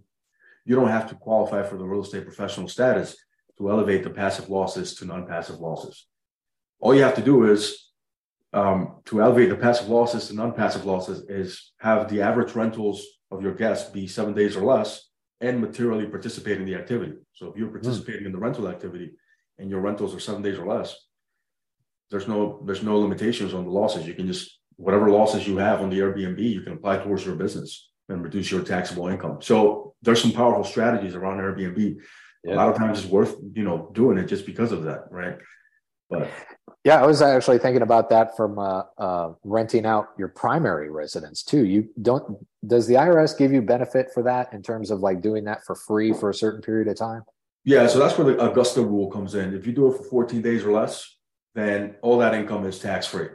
you 0.67 0.75
don't 0.75 0.89
have 0.89 1.07
to 1.09 1.15
qualify 1.15 1.61
for 1.61 1.77
the 1.77 1.85
real 1.85 2.01
estate 2.01 2.25
professional 2.25 2.67
status 2.67 3.15
to 3.57 3.69
elevate 3.69 4.03
the 4.03 4.09
passive 4.09 4.49
losses 4.49 4.95
to 4.95 5.05
non-passive 5.05 5.59
losses. 5.59 6.07
All 6.79 6.95
you 6.95 7.03
have 7.03 7.15
to 7.15 7.21
do 7.21 7.51
is 7.51 7.91
um, 8.51 9.01
to 9.05 9.21
elevate 9.21 9.49
the 9.49 9.55
passive 9.55 9.89
losses 9.89 10.27
to 10.27 10.33
non-passive 10.33 10.85
losses 10.85 11.29
is 11.29 11.73
have 11.79 12.09
the 12.09 12.21
average 12.21 12.55
rentals 12.55 13.05
of 13.29 13.43
your 13.43 13.53
guests 13.53 13.91
be 13.91 14.07
seven 14.07 14.33
days 14.33 14.55
or 14.55 14.65
less 14.65 15.09
and 15.39 15.61
materially 15.61 16.07
participate 16.07 16.57
in 16.57 16.65
the 16.65 16.75
activity. 16.75 17.13
So 17.33 17.47
if 17.51 17.57
you're 17.57 17.67
hmm. 17.67 17.73
participating 17.73 18.23
mm. 18.23 18.27
in 18.27 18.31
the 18.31 18.39
rental 18.39 18.67
activity 18.67 19.11
and 19.57 19.69
your 19.69 19.81
rentals 19.81 20.13
are 20.15 20.19
seven 20.19 20.41
days 20.41 20.57
or 20.57 20.67
less, 20.67 20.95
there's 22.11 22.27
no 22.27 22.61
there's 22.65 22.83
no 22.83 22.99
limitations 22.99 23.53
on 23.53 23.65
the 23.65 23.71
losses. 23.71 24.07
You 24.07 24.13
can 24.13 24.27
just 24.27 24.59
whatever 24.77 25.09
losses 25.09 25.47
you 25.47 25.57
have 25.57 25.81
on 25.81 25.89
the 25.89 25.99
Airbnb, 25.99 26.39
you 26.39 26.61
can 26.61 26.73
apply 26.73 26.97
towards 26.97 27.25
your 27.25 27.35
business 27.35 27.89
and 28.09 28.23
reduce 28.23 28.51
your 28.51 28.61
taxable 28.61 29.07
income. 29.07 29.41
So 29.41 29.95
there's 30.01 30.21
some 30.21 30.31
powerful 30.31 30.63
strategies 30.63 31.15
around 31.15 31.39
Airbnb. 31.39 31.97
Yeah. 32.43 32.53
A 32.53 32.55
lot 32.55 32.69
of 32.69 32.77
times 32.77 33.03
it's 33.03 33.07
worth, 33.07 33.35
you 33.53 33.63
know, 33.63 33.89
doing 33.93 34.17
it 34.17 34.25
just 34.25 34.45
because 34.45 34.71
of 34.71 34.83
that, 34.83 35.05
right? 35.09 35.37
But 36.09 36.29
yeah, 36.83 37.01
I 37.01 37.05
was 37.07 37.23
actually 37.23 37.57
thinking 37.57 37.81
about 37.81 38.09
that 38.11 38.37
from 38.37 38.59
uh, 38.59 38.83
uh, 38.99 39.33
renting 39.43 39.87
out 39.87 40.09
your 40.19 40.27
primary 40.27 40.91
residence 40.91 41.41
too. 41.41 41.65
You 41.65 41.89
don't 41.99 42.45
does 42.67 42.85
the 42.85 42.95
IRS 42.95 43.35
give 43.37 43.51
you 43.51 43.61
benefit 43.61 44.09
for 44.13 44.21
that 44.23 44.53
in 44.53 44.61
terms 44.61 44.91
of 44.91 44.99
like 44.99 45.21
doing 45.21 45.45
that 45.45 45.65
for 45.65 45.75
free 45.75 46.13
for 46.13 46.29
a 46.29 46.33
certain 46.33 46.61
period 46.61 46.87
of 46.87 46.95
time? 46.95 47.23
Yeah, 47.65 47.87
so 47.87 47.97
that's 47.97 48.15
where 48.17 48.27
the 48.27 48.39
Augusta 48.43 48.81
rule 48.81 49.09
comes 49.09 49.33
in. 49.33 49.55
If 49.55 49.65
you 49.65 49.73
do 49.73 49.91
it 49.91 49.97
for 49.97 50.03
14 50.03 50.41
days 50.41 50.63
or 50.63 50.71
less, 50.71 51.17
then 51.55 51.95
all 52.03 52.19
that 52.19 52.35
income 52.35 52.65
is 52.65 52.77
tax 52.79 53.07
free. 53.07 53.29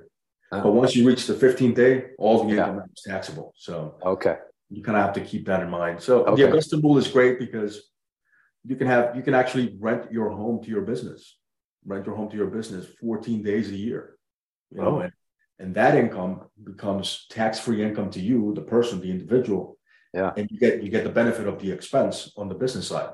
Uh-huh. 0.52 0.62
But 0.62 0.72
once 0.72 0.94
you 0.94 1.06
reach 1.06 1.26
the 1.26 1.34
15th 1.34 1.74
day, 1.74 2.10
all 2.16 2.44
the 2.44 2.50
income 2.50 2.76
yeah. 2.76 2.82
is 2.94 3.02
taxable. 3.04 3.52
So 3.56 3.96
okay, 4.04 4.36
you 4.68 4.82
kind 4.82 4.96
of 4.96 5.04
have 5.04 5.14
to 5.14 5.20
keep 5.20 5.46
that 5.46 5.62
in 5.62 5.70
mind. 5.70 6.00
So 6.00 6.24
okay. 6.24 6.42
the 6.42 6.48
Augusta 6.48 6.78
rule 6.78 6.98
is 6.98 7.08
great 7.08 7.38
because 7.38 7.90
you 8.64 8.76
can 8.76 8.86
have 8.86 9.16
you 9.16 9.22
can 9.22 9.34
actually 9.34 9.76
rent 9.80 10.12
your 10.12 10.30
home 10.30 10.62
to 10.62 10.70
your 10.70 10.82
business, 10.82 11.38
rent 11.84 12.06
your 12.06 12.14
home 12.14 12.30
to 12.30 12.36
your 12.36 12.48
business 12.48 12.86
14 13.00 13.42
days 13.42 13.70
a 13.70 13.76
year. 13.76 14.16
You 14.70 14.80
know, 14.80 14.96
oh. 14.96 15.00
and, 15.00 15.12
and 15.58 15.74
that 15.74 15.96
income 15.96 16.42
becomes 16.62 17.26
tax-free 17.30 17.82
income 17.82 18.10
to 18.10 18.20
you, 18.20 18.52
the 18.54 18.62
person, 18.62 19.00
the 19.00 19.10
individual. 19.10 19.76
Yeah. 20.14 20.32
And 20.36 20.48
you 20.50 20.58
get 20.58 20.82
you 20.82 20.90
get 20.90 21.04
the 21.04 21.10
benefit 21.10 21.46
of 21.46 21.60
the 21.60 21.70
expense 21.70 22.32
on 22.36 22.48
the 22.48 22.54
business 22.54 22.88
side. 22.88 23.10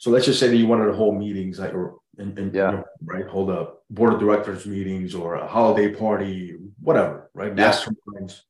So 0.00 0.10
let's 0.10 0.24
just 0.24 0.40
say 0.40 0.48
that 0.48 0.56
you 0.56 0.66
wanted 0.66 0.86
to 0.86 0.94
hold 0.94 1.18
meetings 1.18 1.58
like 1.58 1.74
or 1.74 1.98
and, 2.16 2.38
and 2.38 2.54
yeah. 2.54 2.70
You 2.70 2.76
know, 2.78 2.84
right, 3.04 3.26
hold 3.26 3.50
a 3.50 3.72
board 3.90 4.14
of 4.14 4.20
directors 4.20 4.64
meetings 4.64 5.14
or 5.14 5.34
a 5.34 5.46
holiday 5.46 5.94
party, 5.94 6.56
whatever, 6.80 7.30
right? 7.34 7.56
Yeah. 7.56 7.70
Masterminds. 7.70 8.40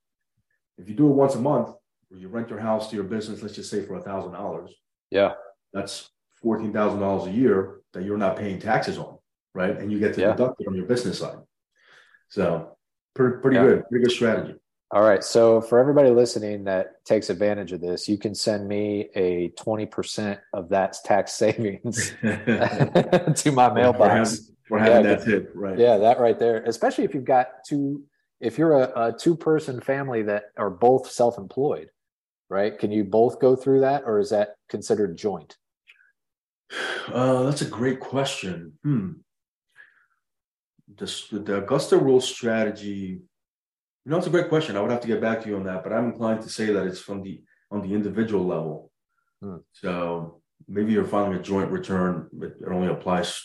If 0.79 0.89
you 0.89 0.95
do 0.95 1.09
it 1.09 1.15
once 1.15 1.35
a 1.35 1.41
month, 1.41 1.75
where 2.09 2.21
you 2.21 2.29
rent 2.29 2.51
your 2.51 2.61
house 2.61 2.89
to 2.91 2.95
your 2.95 3.05
business, 3.05 3.43
let's 3.43 3.57
just 3.57 3.69
say 3.69 3.83
for 3.83 3.97
a 3.97 4.01
thousand 4.01 4.31
dollars. 4.33 4.73
Yeah. 5.11 5.33
That's 5.73 6.09
fourteen 6.41 6.73
thousand 6.73 7.01
dollars 7.01 7.27
a 7.27 7.33
year 7.33 7.81
that 7.95 8.05
you're 8.05 8.17
not 8.17 8.37
paying 8.37 8.61
taxes 8.61 8.97
on, 8.97 9.19
right? 9.53 9.77
And 9.77 9.91
you 9.91 9.99
get 9.99 10.15
to 10.15 10.21
yeah. 10.21 10.31
deduct 10.31 10.61
it 10.61 10.69
on 10.69 10.77
your 10.77 10.87
business 10.87 11.19
side. 11.19 11.39
So 12.29 12.77
pretty 13.15 13.39
pretty 13.43 13.57
yeah. 13.57 13.65
good, 13.65 13.89
pretty 13.89 14.05
good 14.05 14.15
strategy. 14.15 14.55
All 14.93 15.03
right. 15.03 15.23
So 15.23 15.61
for 15.61 15.79
everybody 15.79 16.11
listening 16.11 16.65
that 16.65 17.05
takes 17.05 17.31
advantage 17.31 17.71
of 17.71 17.81
this, 17.81 18.09
you 18.09 18.19
can 18.19 18.35
send 18.35 18.67
me 18.67 19.09
a 19.15 19.51
20% 19.51 20.39
of 20.53 20.69
that 20.71 20.97
tax 21.05 21.33
savings 21.35 22.13
to 22.23 23.53
my 23.53 23.73
mailbox. 23.73 24.51
We're 24.69 24.79
having, 24.79 25.05
yeah, 25.05 25.15
that 25.17 25.25
tip, 25.25 25.53
right? 25.55 25.79
Yeah, 25.79 25.99
that 25.99 26.21
right 26.21 26.39
there. 26.39 26.63
Especially 26.65 27.05
if 27.05 27.15
you've 27.15 27.25
got 27.25 27.65
two, 27.67 28.05
if 28.41 28.57
you're 28.59 28.81
a, 28.83 29.09
a 29.09 29.13
two 29.13 29.37
person 29.37 29.81
family 29.81 30.23
that 30.23 30.45
are 30.57 30.71
both 30.71 31.11
self 31.11 31.39
employed, 31.39 31.91
right? 32.49 32.77
Can 32.79 32.93
you 32.93 33.05
both 33.05 33.41
go 33.41 33.57
through 33.57 33.81
that 33.81 34.05
or 34.07 34.19
is 34.19 34.31
that 34.31 34.57
considered 34.69 35.17
joint? 35.17 35.57
Uh, 37.13 37.43
that's 37.43 37.63
a 37.63 37.67
great 37.67 37.99
question. 37.99 38.73
Hmm. 38.85 39.11
The, 40.97 41.13
the 41.33 41.57
Augusta 41.57 41.97
rule 41.97 42.21
strategy 42.21 43.23
you 44.05 44.11
know, 44.11 44.19
it's 44.19 44.27
a 44.27 44.31
great 44.31 44.49
question. 44.49 44.77
I 44.77 44.81
would 44.81 44.91
have 44.91 45.01
to 45.03 45.09
get 45.09 45.21
back 45.21 45.43
to 45.43 45.49
you 45.49 45.57
on 45.57 45.65
that, 45.65 45.83
but 45.83 45.93
I'm 45.93 46.07
inclined 46.07 46.43
to 46.43 46.49
say 46.49 46.67
that 46.67 46.87
it's 46.87 47.01
from 47.01 47.23
the 47.23 47.43
on 47.71 47.83
the 47.83 47.95
individual 47.95 48.45
level. 48.45 48.91
Hmm. 49.43 49.57
So 49.73 50.41
maybe 50.69 50.93
you're 50.93 51.05
filing 51.05 51.35
a 51.35 51.43
joint 51.43 51.71
return, 51.71 52.29
but 52.33 52.55
it 52.61 52.69
only 52.69 52.89
applies 52.89 53.43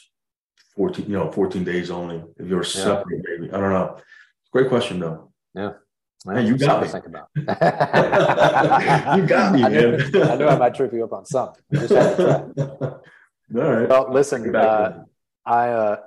14, 0.76 1.06
you 1.06 1.18
know, 1.18 1.32
14 1.32 1.64
days 1.64 1.92
only. 1.92 2.24
If 2.38 2.48
you're 2.48 2.64
separate, 2.64 3.22
maybe. 3.24 3.52
I 3.52 3.60
don't 3.60 3.72
know. 3.72 3.98
Great 4.52 4.70
question 4.70 5.00
though. 5.00 5.32
Yeah. 5.54 5.74
Well, 6.26 6.38
hey, 6.38 6.48
you 6.48 6.58
got 6.58 6.82
me. 6.82 6.88
Think 6.88 7.06
about. 7.06 7.30
you 7.36 9.28
got 9.28 9.54
me, 9.54 9.64
I 9.64 9.70
knew, 9.70 9.98
I 10.24 10.36
knew 10.36 10.48
I 10.48 10.58
might 10.58 10.74
trip 10.74 10.92
you 10.92 11.04
up 11.04 11.14
on 11.14 11.26
something. 11.26 11.62
just 11.72 11.94
had 11.94 12.18
to 12.18 12.54
try. 12.56 12.88
All 13.62 13.72
right. 13.72 13.88
Well, 13.88 14.12
listen, 14.12 14.56
uh, 14.56 15.04
I 15.46 15.70
uh, 15.70 15.98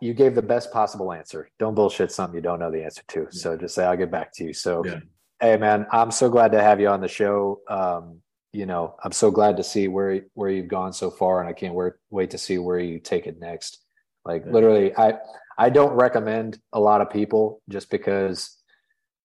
you 0.00 0.14
gave 0.14 0.34
the 0.34 0.42
best 0.42 0.72
possible 0.72 1.12
answer. 1.12 1.48
Don't 1.58 1.74
bullshit 1.74 2.12
something 2.12 2.34
you 2.34 2.42
don't 2.42 2.58
know 2.58 2.70
the 2.70 2.84
answer 2.84 3.02
to. 3.08 3.28
So 3.30 3.56
just 3.56 3.74
say 3.74 3.84
I'll 3.84 3.96
get 3.96 4.10
back 4.10 4.32
to 4.34 4.44
you. 4.44 4.52
So, 4.52 4.84
yeah. 4.84 5.00
hey 5.40 5.56
man, 5.56 5.86
I'm 5.92 6.10
so 6.10 6.28
glad 6.28 6.52
to 6.52 6.62
have 6.62 6.80
you 6.80 6.88
on 6.88 7.00
the 7.00 7.08
show. 7.08 7.60
Um, 7.68 8.20
you 8.52 8.66
know, 8.66 8.96
I'm 9.02 9.12
so 9.12 9.30
glad 9.30 9.56
to 9.56 9.64
see 9.64 9.88
where 9.88 10.22
where 10.34 10.50
you've 10.50 10.68
gone 10.68 10.92
so 10.92 11.10
far, 11.10 11.40
and 11.40 11.48
I 11.48 11.52
can't 11.52 11.74
wait 11.74 11.94
wait 12.10 12.30
to 12.30 12.38
see 12.38 12.58
where 12.58 12.78
you 12.78 12.98
take 12.98 13.26
it 13.26 13.40
next. 13.40 13.78
Like 14.24 14.44
yeah. 14.44 14.52
literally, 14.52 14.96
I 14.96 15.14
I 15.56 15.70
don't 15.70 15.94
recommend 15.94 16.58
a 16.72 16.80
lot 16.80 17.00
of 17.00 17.10
people 17.10 17.62
just 17.68 17.90
because 17.90 18.56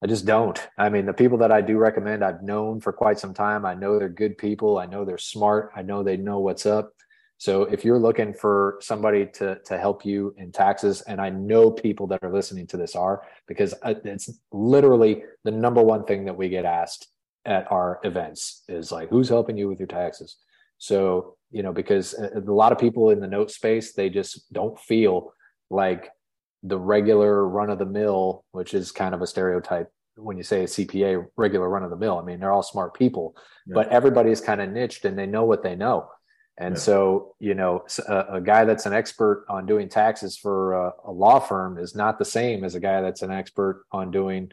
I 0.04 0.08
just 0.08 0.26
don't. 0.26 0.60
I 0.78 0.90
mean, 0.90 1.06
the 1.06 1.14
people 1.14 1.40
that 1.40 1.52
I 1.52 1.62
do 1.62 1.78
recommend, 1.78 2.24
I've 2.24 2.44
known 2.44 2.80
for 2.80 2.94
quite 2.94 3.20
some 3.20 3.34
time. 3.34 3.66
I 3.66 3.74
know 3.74 3.98
they're 3.98 4.10
good 4.10 4.38
people. 4.38 4.78
I 4.78 4.86
know 4.86 5.06
they're 5.06 5.18
smart. 5.18 5.72
I 5.76 5.82
know 5.82 6.04
they 6.04 6.18
know 6.18 6.40
what's 6.40 6.66
up. 6.66 6.94
So 7.38 7.64
if 7.64 7.86
you're 7.86 8.00
looking 8.00 8.34
for 8.34 8.80
somebody 8.82 9.28
to 9.36 9.60
to 9.66 9.78
help 9.78 10.06
you 10.06 10.34
in 10.38 10.52
taxes, 10.52 11.02
and 11.02 11.22
I 11.22 11.30
know 11.30 11.70
people 11.70 12.08
that 12.08 12.24
are 12.24 12.34
listening 12.34 12.68
to 12.68 12.78
this 12.78 12.96
are 12.96 13.24
because 13.48 13.74
uh, 13.84 13.94
it's 14.04 14.30
literally 14.52 15.24
the 15.44 15.52
number 15.52 15.82
one 15.82 16.04
thing 16.06 16.26
that 16.26 16.38
we 16.38 16.50
get 16.50 16.66
asked 16.66 17.08
at 17.46 17.72
our 17.72 18.00
events 18.04 18.64
is 18.68 18.92
like, 18.92 19.10
who's 19.10 19.30
helping 19.30 19.58
you 19.58 19.68
with 19.68 19.80
your 19.80 19.88
taxes? 19.88 20.38
So 20.80 21.36
you 21.52 21.64
know, 21.64 21.72
because 21.72 22.14
uh, 22.16 22.30
a 22.36 22.52
lot 22.52 22.72
of 22.72 22.80
people 22.80 23.12
in 23.12 23.20
the 23.20 23.28
note 23.28 23.52
space 23.52 23.94
they 23.94 24.10
just 24.10 24.52
don't 24.52 24.80
feel 24.80 25.34
like 25.70 26.10
the 26.64 26.78
regular 26.78 27.48
run 27.48 27.70
of 27.70 27.80
the 27.80 27.86
mill, 27.86 28.44
which 28.52 28.74
is 28.74 28.92
kind 28.92 29.14
of 29.14 29.22
a 29.22 29.28
stereotype 29.28 29.92
when 30.16 30.38
you 30.38 30.44
say 30.44 30.64
a 30.64 30.68
CPA, 30.68 31.26
regular 31.38 31.70
run 31.70 31.84
of 31.84 31.92
the 31.92 31.98
mill. 31.98 32.18
I 32.18 32.24
mean, 32.24 32.40
they're 32.40 32.52
all 32.52 32.64
smart 32.64 32.96
people, 32.96 33.36
yeah. 33.68 33.76
but 33.76 33.90
everybody's 33.90 34.42
kind 34.42 34.62
of 34.62 34.72
niched 34.72 35.06
and 35.06 35.18
they 35.18 35.28
know 35.28 35.46
what 35.46 35.64
they 35.64 35.76
know. 35.76 36.10
And 36.58 36.76
yeah. 36.76 36.80
so, 36.80 37.36
you 37.40 37.54
know, 37.54 37.86
a, 38.08 38.26
a, 38.34 38.42
guy 38.42 38.66
that's 38.66 38.88
an 38.88 38.94
expert 38.94 39.46
on 39.48 39.68
doing 39.68 39.90
taxes 39.90 40.38
for 40.38 40.74
a, 40.74 40.92
a, 41.06 41.12
law 41.12 41.40
firm 41.40 41.78
is 41.78 41.94
not 41.94 42.18
the 42.18 42.26
same 42.26 42.64
as 42.64 42.74
a 42.74 42.80
guy 42.80 43.02
that's 43.02 43.22
an 43.22 43.32
expert 43.32 43.86
on 43.92 44.10
doing, 44.10 44.52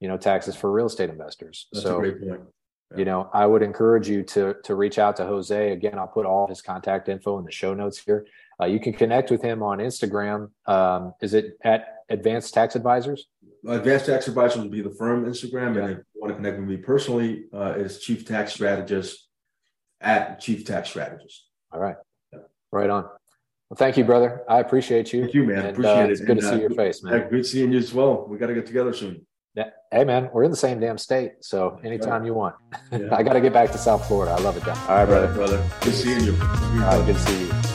you 0.00 0.08
know, 0.08 0.16
taxes 0.16 0.56
for 0.56 0.72
real 0.72 0.86
estate 0.86 1.10
investors. 1.10 1.68
That's 1.72 1.84
so, 1.84 2.02
yeah. 2.02 2.34
you 2.96 3.04
know, 3.04 3.30
I 3.32 3.46
would 3.46 3.62
encourage 3.62 4.08
you 4.08 4.24
to 4.24 4.56
to 4.64 4.74
reach 4.74 4.98
out 4.98 5.16
to 5.16 5.26
Jose. 5.26 5.72
Again, 5.72 5.96
I'll 5.96 6.08
put 6.08 6.26
all 6.26 6.48
his 6.48 6.60
contact 6.60 7.08
info 7.08 7.38
in 7.38 7.44
the 7.44 7.52
show 7.52 7.72
notes 7.72 7.98
here. 7.98 8.26
Uh, 8.60 8.66
you 8.66 8.80
can 8.80 8.92
connect 8.92 9.30
with 9.30 9.42
him 9.42 9.62
on 9.62 9.78
Instagram. 9.78 10.50
Um, 10.66 11.14
is 11.22 11.34
it 11.34 11.56
at 11.62 11.98
Advanced 12.08 12.52
Tax 12.52 12.74
Advisors? 12.74 13.28
Advanced 13.66 14.06
Tax 14.06 14.26
Advisors 14.26 14.62
will 14.62 14.70
be 14.70 14.82
the 14.82 14.90
firm 14.90 15.24
Instagram, 15.24 15.76
yeah. 15.76 15.82
and 15.82 15.90
if 15.92 15.98
you 15.98 16.20
want 16.20 16.30
to 16.32 16.34
connect 16.34 16.58
with 16.58 16.68
me 16.68 16.76
personally, 16.76 17.44
uh, 17.54 17.74
is 17.76 18.00
Chief 18.00 18.26
Tax 18.26 18.54
Strategist 18.54 19.28
at 20.04 20.40
Chief 20.40 20.64
Tax 20.64 20.90
Strategist. 20.90 21.48
All 21.72 21.80
right. 21.80 21.96
Right 22.70 22.90
on. 22.90 23.04
Well, 23.70 23.76
thank 23.76 23.96
you, 23.96 24.04
brother. 24.04 24.42
I 24.48 24.60
appreciate 24.60 25.12
you. 25.12 25.22
Thank 25.22 25.34
you, 25.34 25.44
man. 25.44 25.58
And, 25.58 25.68
appreciate 25.70 25.92
uh, 25.92 26.04
it. 26.04 26.10
It's 26.10 26.20
good 26.20 26.30
and, 26.30 26.40
to 26.40 26.46
see 26.46 26.54
uh, 26.54 26.58
your 26.58 26.70
face, 26.70 27.02
man. 27.02 27.14
Yeah, 27.14 27.28
good 27.28 27.46
seeing 27.46 27.72
you 27.72 27.78
as 27.78 27.94
well. 27.94 28.26
We 28.28 28.36
got 28.36 28.48
to 28.48 28.54
get 28.54 28.66
together 28.66 28.92
soon. 28.92 29.26
Yeah. 29.54 29.70
Hey, 29.90 30.04
man, 30.04 30.28
we're 30.32 30.42
in 30.42 30.50
the 30.50 30.56
same 30.56 30.80
damn 30.80 30.98
state. 30.98 31.32
So 31.40 31.80
anytime 31.84 32.20
right. 32.20 32.26
you 32.26 32.34
want. 32.34 32.56
Yeah. 32.92 33.08
I 33.12 33.22
got 33.22 33.34
to 33.34 33.40
get 33.40 33.52
back 33.52 33.70
to 33.72 33.78
South 33.78 34.06
Florida. 34.06 34.32
I 34.32 34.40
love 34.40 34.56
it 34.56 34.64
down. 34.64 34.76
All 34.88 34.96
right, 34.96 35.06
brother. 35.06 35.32
brother. 35.32 35.70
Good 35.80 35.94
seeing 35.94 36.24
you. 36.24 36.34
All 36.34 36.98
right, 36.98 37.06
good 37.06 37.16
to 37.16 37.20
see 37.20 37.46
you. 37.46 37.73